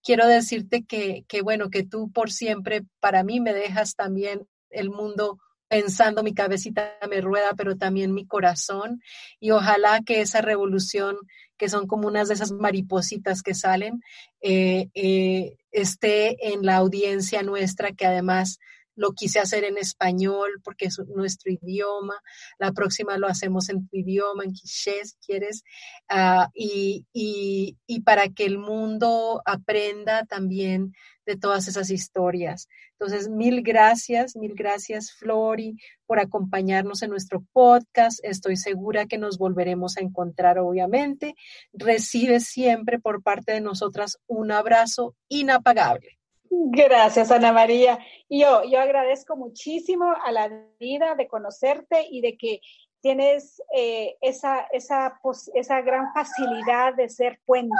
quiero 0.04 0.28
decirte 0.28 0.84
que, 0.84 1.24
que, 1.28 1.42
bueno, 1.42 1.70
que 1.70 1.84
tú 1.84 2.12
por 2.12 2.32
siempre 2.32 2.84
para 3.00 3.24
mí 3.24 3.40
me 3.40 3.54
dejas 3.54 3.96
también 3.96 4.48
el 4.70 4.90
mundo 4.90 5.40
pensando, 5.68 6.22
mi 6.22 6.34
cabecita 6.34 6.94
me 7.10 7.20
rueda, 7.20 7.54
pero 7.56 7.78
también 7.78 8.14
mi 8.14 8.28
corazón. 8.28 9.02
Y 9.40 9.52
ojalá 9.52 10.02
que 10.06 10.22
esa 10.22 10.42
revolución, 10.42 11.18
que 11.58 11.68
son 11.68 11.88
como 11.88 12.08
unas 12.08 12.28
de 12.28 12.36
esas 12.36 12.52
maripositas 12.52 13.42
que 13.42 13.56
salen, 13.56 14.02
eh, 14.42 14.90
eh, 14.94 15.58
esté 15.72 16.54
en 16.54 16.64
la 16.64 16.76
audiencia 16.76 17.42
nuestra, 17.42 17.92
que 17.94 18.06
además 18.06 18.60
lo 18.96 19.14
quise 19.14 19.40
hacer 19.40 19.64
en 19.64 19.78
español 19.78 20.62
porque 20.64 20.86
es 20.86 21.00
nuestro 21.16 21.52
idioma. 21.52 22.16
La 22.60 22.72
próxima 22.72 23.18
lo 23.18 23.28
hacemos 23.28 23.70
en 23.70 23.88
tu 23.88 23.98
idioma, 23.98 24.44
en 24.44 24.54
quiché, 24.54 25.04
si 25.06 25.16
quieres. 25.26 25.64
Ah, 26.10 26.50
y, 26.54 27.06
y, 27.14 27.78
y, 27.88 28.02
para 28.02 28.30
que 28.30 28.46
el 28.46 28.58
mundo 28.58 29.42
aprenda 29.46 30.26
también 30.26 30.94
de 31.26 31.38
todas 31.38 31.68
esas 31.68 31.90
historias. 31.90 32.68
Entonces, 32.92 33.30
mil 33.30 33.62
gracias, 33.64 34.36
mil 34.36 34.54
gracias, 34.56 35.12
Flori, 35.14 35.78
por 36.06 36.20
acompañarnos 36.20 37.02
en 37.02 37.10
nuestro 37.10 37.44
podcast. 37.54 38.20
Estoy 38.24 38.58
segura 38.58 39.06
que 39.06 39.18
nos 39.18 39.38
volveremos 39.38 39.98
a 39.98 40.02
encontrar, 40.02 40.60
obviamente. 40.60 41.36
Recibe 41.72 42.40
siempre 42.40 43.00
por 43.00 43.24
parte 43.24 43.54
de 43.54 43.62
nosotras 43.62 44.18
un 44.28 44.52
abrazo 44.52 45.16
inapagable. 45.30 46.20
Gracias, 46.56 47.32
Ana 47.32 47.52
María. 47.52 47.98
Yo, 48.30 48.64
yo 48.64 48.80
agradezco 48.80 49.36
muchísimo 49.36 50.14
a 50.24 50.32
la 50.32 50.50
vida 50.80 51.16
de 51.16 51.28
conocerte 51.28 52.08
y 52.10 52.22
de 52.22 52.38
que 52.38 52.62
tienes 53.02 53.62
eh, 53.76 54.18
esa, 54.22 54.68
esa, 54.72 55.20
esa 55.56 55.82
gran 55.82 56.14
facilidad 56.14 56.94
de 56.96 57.10
ser 57.10 57.40
puente. 57.46 57.76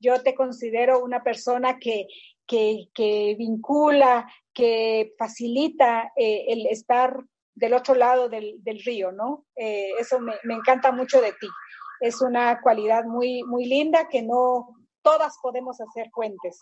Yo 0.00 0.22
te 0.22 0.34
considero 0.34 1.04
una 1.04 1.22
persona 1.22 1.78
que, 1.78 2.08
que, 2.46 2.88
que 2.94 3.36
vincula, 3.38 4.28
que 4.52 5.12
facilita 5.16 6.12
eh, 6.16 6.46
el 6.48 6.66
estar 6.66 7.16
del 7.54 7.74
otro 7.74 7.94
lado 7.94 8.28
del, 8.28 8.62
del 8.64 8.82
río, 8.82 9.12
¿no? 9.12 9.44
Eh, 9.54 9.92
eso 9.98 10.18
me, 10.18 10.34
me, 10.44 10.54
encanta 10.54 10.90
mucho 10.90 11.20
de 11.20 11.32
ti. 11.32 11.48
Es 12.00 12.20
una 12.22 12.60
cualidad 12.60 13.04
muy, 13.04 13.42
muy 13.44 13.66
linda 13.66 14.08
que 14.08 14.22
no 14.22 14.74
todas 15.02 15.38
podemos 15.42 15.80
hacer 15.80 16.10
puentes 16.12 16.60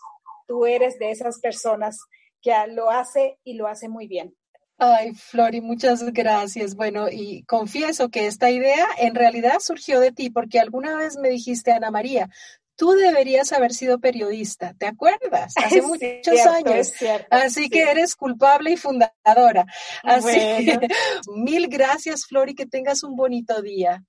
tú 0.49 0.65
eres 0.65 0.97
de 0.97 1.11
esas 1.11 1.39
personas 1.39 1.99
que 2.41 2.51
lo 2.69 2.89
hace 2.89 3.37
y 3.43 3.53
lo 3.53 3.67
hace 3.67 3.87
muy 3.87 4.07
bien. 4.07 4.35
Ay, 4.79 5.13
Flori, 5.13 5.61
muchas 5.61 6.03
gracias. 6.11 6.75
Bueno, 6.75 7.07
y 7.11 7.43
confieso 7.43 8.09
que 8.09 8.25
esta 8.25 8.49
idea 8.49 8.87
en 8.97 9.13
realidad 9.13 9.59
surgió 9.59 9.99
de 9.99 10.11
ti 10.11 10.31
porque 10.31 10.59
alguna 10.59 10.95
vez 10.95 11.17
me 11.17 11.29
dijiste, 11.29 11.71
Ana 11.71 11.91
María, 11.91 12.29
tú 12.75 12.93
deberías 12.93 13.51
haber 13.51 13.73
sido 13.73 13.99
periodista, 13.99 14.73
¿te 14.79 14.87
acuerdas? 14.87 15.53
Hace 15.57 15.83
muchos 15.83 16.45
años. 16.47 16.93
Así 17.29 17.69
que 17.69 17.91
eres 17.91 18.15
culpable 18.15 18.71
y 18.71 18.77
fundadora. 18.77 19.65
Así 20.01 20.65
que 20.65 20.79
mil 21.35 21.67
gracias, 21.67 22.25
Flori, 22.25 22.55
que 22.55 22.65
tengas 22.65 23.03
un 23.03 23.15
bonito 23.15 23.61
día. 23.61 24.03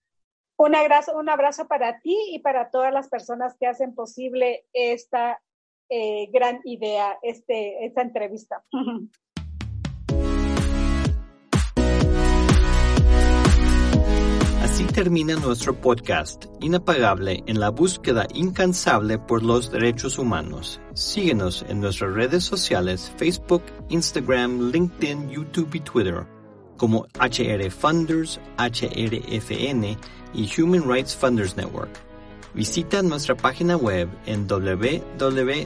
Un 0.57 0.75
abrazo, 0.75 1.17
un 1.17 1.29
abrazo 1.29 1.67
para 1.67 2.01
ti 2.01 2.17
y 2.33 2.39
para 2.39 2.71
todas 2.71 2.93
las 2.93 3.09
personas 3.09 3.57
que 3.59 3.67
hacen 3.67 3.95
posible 3.95 4.67
esta 4.73 5.41
eh, 5.91 6.31
gran 6.33 6.61
idea 6.65 7.19
este, 7.23 7.85
esta 7.85 8.03
entrevista. 8.03 8.65
Así 14.63 14.85
termina 14.85 15.35
nuestro 15.35 15.75
podcast 15.75 16.47
Inapagable 16.61 17.43
en 17.47 17.59
la 17.59 17.71
búsqueda 17.71 18.27
incansable 18.35 19.19
por 19.19 19.43
los 19.43 19.73
derechos 19.73 20.19
humanos. 20.19 20.81
Síguenos 20.95 21.65
en 21.69 21.81
nuestras 21.81 22.15
redes 22.15 22.45
sociales 22.45 23.13
Facebook, 23.17 23.65
Instagram, 23.89 24.71
LinkedIn, 24.71 25.29
YouTube 25.29 25.75
y 25.75 25.81
Twitter 25.81 26.25
como 26.81 27.07
HR 27.21 27.71
Funders, 27.71 28.41
HRFN 28.57 29.99
y 30.33 30.49
Human 30.59 30.89
Rights 30.89 31.15
Funders 31.15 31.55
Network. 31.55 32.10
Visita 32.55 33.03
nuestra 33.03 33.35
página 33.37 33.77
web 33.77 34.09
en 34.27 34.47
www.hrfn.org 34.49 35.61